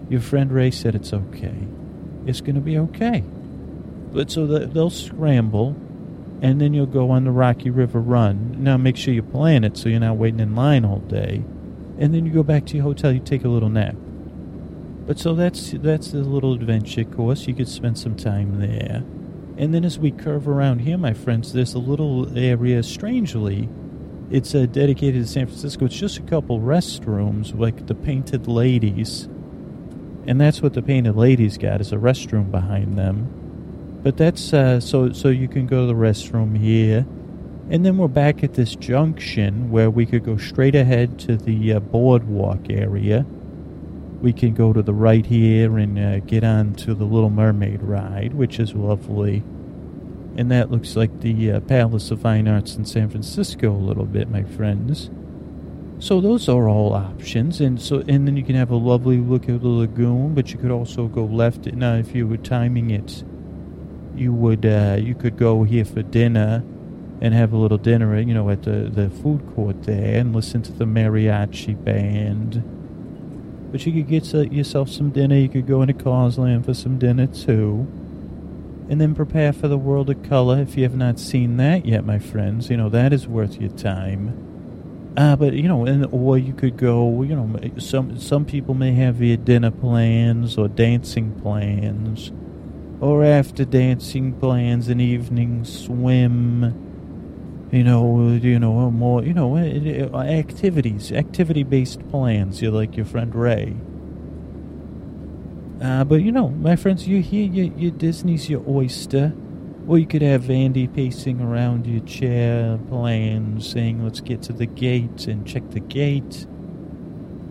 your 0.08 0.20
friend 0.20 0.52
Ray 0.52 0.70
said 0.70 0.94
it's 0.94 1.12
okay. 1.12 1.66
It's 2.24 2.40
going 2.40 2.54
to 2.54 2.60
be 2.60 2.78
okay. 2.78 3.24
But 4.12 4.30
so 4.30 4.46
the, 4.46 4.60
they'll 4.66 4.90
scramble, 4.90 5.76
and 6.40 6.60
then 6.60 6.72
you'll 6.72 6.86
go 6.86 7.10
on 7.10 7.24
the 7.24 7.32
Rocky 7.32 7.68
River 7.70 8.00
Run. 8.00 8.62
Now 8.62 8.76
make 8.76 8.96
sure 8.96 9.12
you 9.12 9.22
plan 9.22 9.64
it 9.64 9.76
so 9.76 9.88
you're 9.88 10.00
not 10.00 10.16
waiting 10.16 10.40
in 10.40 10.54
line 10.54 10.84
all 10.84 11.00
day. 11.00 11.42
And 11.98 12.14
then 12.14 12.24
you 12.24 12.32
go 12.32 12.42
back 12.42 12.66
to 12.66 12.76
your 12.76 12.84
hotel. 12.84 13.12
You 13.12 13.20
take 13.20 13.44
a 13.44 13.48
little 13.48 13.68
nap. 13.68 13.96
But 15.06 15.18
so 15.18 15.34
that's 15.34 15.72
that's 15.72 16.12
the 16.12 16.18
little 16.18 16.54
adventure 16.54 17.04
course. 17.04 17.46
You 17.46 17.54
could 17.54 17.68
spend 17.68 17.98
some 17.98 18.16
time 18.16 18.60
there. 18.60 19.02
And 19.56 19.72
then 19.72 19.84
as 19.84 19.98
we 19.98 20.10
curve 20.10 20.48
around 20.48 20.80
here, 20.80 20.98
my 20.98 21.12
friends, 21.12 21.52
there's 21.52 21.74
a 21.74 21.78
little 21.78 22.36
area, 22.36 22.82
strangely, 22.82 23.68
it's 24.30 24.54
uh, 24.54 24.66
dedicated 24.66 25.22
to 25.22 25.28
San 25.28 25.46
Francisco. 25.46 25.84
It's 25.84 25.96
just 25.96 26.18
a 26.18 26.22
couple 26.22 26.58
restrooms, 26.58 27.56
like 27.56 27.86
the 27.86 27.94
Painted 27.94 28.48
Ladies. 28.48 29.28
And 30.26 30.40
that's 30.40 30.60
what 30.60 30.72
the 30.72 30.82
Painted 30.82 31.14
Ladies 31.14 31.56
got, 31.56 31.80
is 31.80 31.92
a 31.92 31.96
restroom 31.96 32.50
behind 32.50 32.98
them. 32.98 34.00
But 34.02 34.16
that's, 34.16 34.52
uh, 34.52 34.80
so, 34.80 35.12
so 35.12 35.28
you 35.28 35.46
can 35.46 35.66
go 35.66 35.82
to 35.82 35.86
the 35.86 35.94
restroom 35.94 36.58
here. 36.58 37.06
And 37.70 37.86
then 37.86 37.96
we're 37.96 38.08
back 38.08 38.42
at 38.42 38.54
this 38.54 38.74
junction 38.74 39.70
where 39.70 39.88
we 39.88 40.04
could 40.04 40.24
go 40.24 40.36
straight 40.36 40.74
ahead 40.74 41.18
to 41.20 41.36
the 41.36 41.74
uh, 41.74 41.80
boardwalk 41.80 42.70
area 42.70 43.24
we 44.24 44.32
can 44.32 44.54
go 44.54 44.72
to 44.72 44.80
the 44.80 44.94
right 44.94 45.26
here 45.26 45.76
and 45.76 45.98
uh, 45.98 46.18
get 46.20 46.42
on 46.42 46.72
to 46.72 46.94
the 46.94 47.04
Little 47.04 47.28
Mermaid 47.28 47.82
ride, 47.82 48.32
which 48.32 48.58
is 48.58 48.74
lovely. 48.74 49.42
And 50.36 50.50
that 50.50 50.70
looks 50.70 50.96
like 50.96 51.20
the 51.20 51.52
uh, 51.52 51.60
Palace 51.60 52.10
of 52.10 52.22
Fine 52.22 52.48
Arts 52.48 52.74
in 52.74 52.86
San 52.86 53.10
Francisco 53.10 53.70
a 53.70 53.76
little 53.76 54.06
bit, 54.06 54.30
my 54.30 54.42
friends. 54.42 55.10
So 55.98 56.22
those 56.22 56.48
are 56.48 56.68
all 56.70 56.94
options, 56.94 57.60
and 57.60 57.80
so 57.80 58.02
and 58.08 58.26
then 58.26 58.36
you 58.36 58.42
can 58.42 58.56
have 58.56 58.70
a 58.70 58.76
lovely 58.76 59.18
look 59.18 59.48
at 59.48 59.60
the 59.60 59.68
lagoon. 59.68 60.34
But 60.34 60.52
you 60.52 60.58
could 60.58 60.72
also 60.72 61.06
go 61.06 61.24
left. 61.24 61.66
Now, 61.66 61.94
if 61.94 62.14
you 62.14 62.26
were 62.26 62.38
timing 62.38 62.90
it, 62.90 63.22
you 64.16 64.32
would 64.32 64.66
uh, 64.66 64.96
you 64.98 65.14
could 65.14 65.36
go 65.36 65.62
here 65.62 65.84
for 65.84 66.02
dinner, 66.02 66.64
and 67.20 67.32
have 67.32 67.52
a 67.52 67.56
little 67.56 67.78
dinner, 67.78 68.18
you 68.18 68.34
know, 68.34 68.50
at 68.50 68.62
the 68.62 68.90
the 68.92 69.08
food 69.08 69.46
court 69.54 69.84
there, 69.84 70.18
and 70.18 70.34
listen 70.34 70.62
to 70.62 70.72
the 70.72 70.84
mariachi 70.84 71.82
band 71.84 72.73
but 73.74 73.84
you 73.84 73.92
could 73.92 74.06
get 74.06 74.32
yourself 74.52 74.88
some 74.88 75.10
dinner. 75.10 75.34
You 75.34 75.48
could 75.48 75.66
go 75.66 75.82
into 75.82 75.94
Cars 75.94 76.38
Land 76.38 76.64
for 76.64 76.74
some 76.74 76.96
dinner 76.96 77.26
too. 77.26 77.88
And 78.88 79.00
then 79.00 79.16
prepare 79.16 79.52
for 79.52 79.66
the 79.66 79.76
world 79.76 80.08
of 80.10 80.22
color 80.22 80.60
if 80.60 80.76
you 80.76 80.84
have 80.84 80.94
not 80.94 81.18
seen 81.18 81.56
that 81.56 81.84
yet, 81.84 82.04
my 82.04 82.20
friends. 82.20 82.70
You 82.70 82.76
know, 82.76 82.88
that 82.90 83.12
is 83.12 83.26
worth 83.26 83.60
your 83.60 83.72
time. 83.72 85.12
Uh, 85.16 85.34
but 85.34 85.54
you 85.54 85.64
know, 85.64 85.86
and 85.86 86.06
or 86.12 86.38
you 86.38 86.52
could 86.52 86.76
go. 86.76 87.22
You 87.22 87.34
know, 87.34 87.60
some 87.78 88.16
some 88.20 88.44
people 88.44 88.74
may 88.74 88.92
have 88.92 89.18
their 89.18 89.36
dinner 89.36 89.72
plans 89.72 90.56
or 90.56 90.68
dancing 90.68 91.32
plans, 91.40 92.30
or 93.00 93.24
after 93.24 93.64
dancing 93.64 94.34
plans, 94.34 94.86
an 94.86 95.00
evening 95.00 95.64
swim 95.64 96.83
you 97.74 97.84
know, 97.84 98.30
you 98.30 98.58
know, 98.58 98.90
more, 98.90 99.22
you 99.22 99.34
know, 99.34 99.56
uh, 99.56 100.18
activities, 100.22 101.12
activity-based 101.12 102.08
plans. 102.10 102.62
You're 102.62 102.72
like 102.72 102.96
your 102.96 103.06
friend 103.06 103.34
Ray. 103.34 103.74
Uh, 105.82 106.04
but 106.04 106.22
you 106.22 106.32
know, 106.32 106.48
my 106.48 106.76
friends, 106.76 107.06
you 107.08 107.20
here, 107.20 107.46
you, 107.46 107.72
you 107.76 107.90
Disney's 107.90 108.48
your 108.48 108.62
oyster. 108.68 109.34
Or 109.86 109.98
you 109.98 110.06
could 110.06 110.22
have 110.22 110.48
Andy 110.48 110.88
pacing 110.88 111.42
around 111.42 111.86
your 111.86 112.02
chair, 112.04 112.78
playing, 112.88 113.60
saying, 113.60 114.02
"Let's 114.02 114.20
get 114.20 114.40
to 114.44 114.54
the 114.54 114.64
gate 114.64 115.26
and 115.26 115.46
check 115.46 115.62
the 115.72 115.80
gate." 115.80 116.46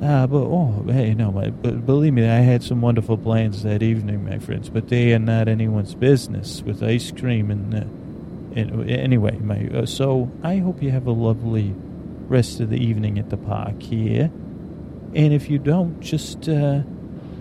Uh, 0.02 0.26
but 0.26 0.38
oh, 0.38 0.84
hey, 0.88 1.14
no, 1.14 1.32
my, 1.32 1.52
but 1.52 1.86
believe 1.86 2.14
me, 2.14 2.28
I 2.28 2.40
had 2.40 2.64
some 2.64 2.82
wonderful 2.82 3.20
plans 3.20 3.62
that 3.62 3.84
evening, 3.84 4.26
my 4.26 4.40
friends. 4.40 4.70
But 4.70 4.88
they 4.88 5.14
are 5.14 5.20
not 5.20 5.48
anyone's 5.48 5.94
business. 5.94 6.64
With 6.64 6.82
ice 6.82 7.12
cream 7.12 7.52
and. 7.52 7.76
Uh, 7.76 8.03
anyway, 8.56 9.70
uh, 9.74 9.86
so 9.86 10.32
I 10.44 10.58
hope 10.58 10.82
you 10.82 10.92
have 10.92 11.08
a 11.08 11.12
lovely 11.12 11.74
rest 12.28 12.60
of 12.60 12.70
the 12.70 12.78
evening 12.78 13.20
at 13.20 13.30
the 13.30 13.38
park 13.38 13.82
here. 13.82 14.32
And 15.16 15.34
if 15.34 15.50
you 15.50 15.60
don't, 15.60 16.00
just, 16.00 16.50
uh, 16.50 16.82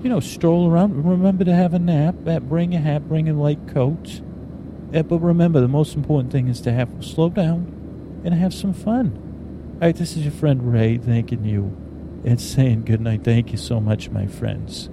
you 0.02 0.10
know, 0.10 0.20
stroll 0.20 0.70
around. 0.70 1.04
Remember 1.04 1.44
to 1.44 1.54
have 1.54 1.74
a 1.74 1.78
nap. 1.78 2.14
Uh, 2.26 2.40
bring 2.40 2.74
a 2.74 2.78
hat, 2.78 3.08
bring 3.08 3.28
a 3.28 3.32
light 3.32 3.66
coat. 3.68 4.20
Uh, 4.94 5.02
but 5.02 5.18
remember, 5.20 5.60
the 5.60 5.68
most 5.68 5.94
important 5.94 6.32
thing 6.32 6.48
is 6.48 6.60
to 6.62 6.72
have 6.72 6.88
slow 7.04 7.30
down 7.30 8.20
and 8.24 8.34
have 8.34 8.52
some 8.52 8.74
fun. 8.74 9.16
All 9.74 9.88
right, 9.88 9.96
this 9.96 10.16
is 10.16 10.24
your 10.24 10.32
friend 10.32 10.72
Ray 10.72 10.98
thanking 10.98 11.44
you 11.44 11.76
and 12.24 12.40
saying 12.40 12.84
good 12.84 13.00
night. 13.00 13.24
Thank 13.24 13.52
you 13.52 13.58
so 13.58 13.80
much, 13.80 14.10
my 14.10 14.26
friends. 14.26 14.90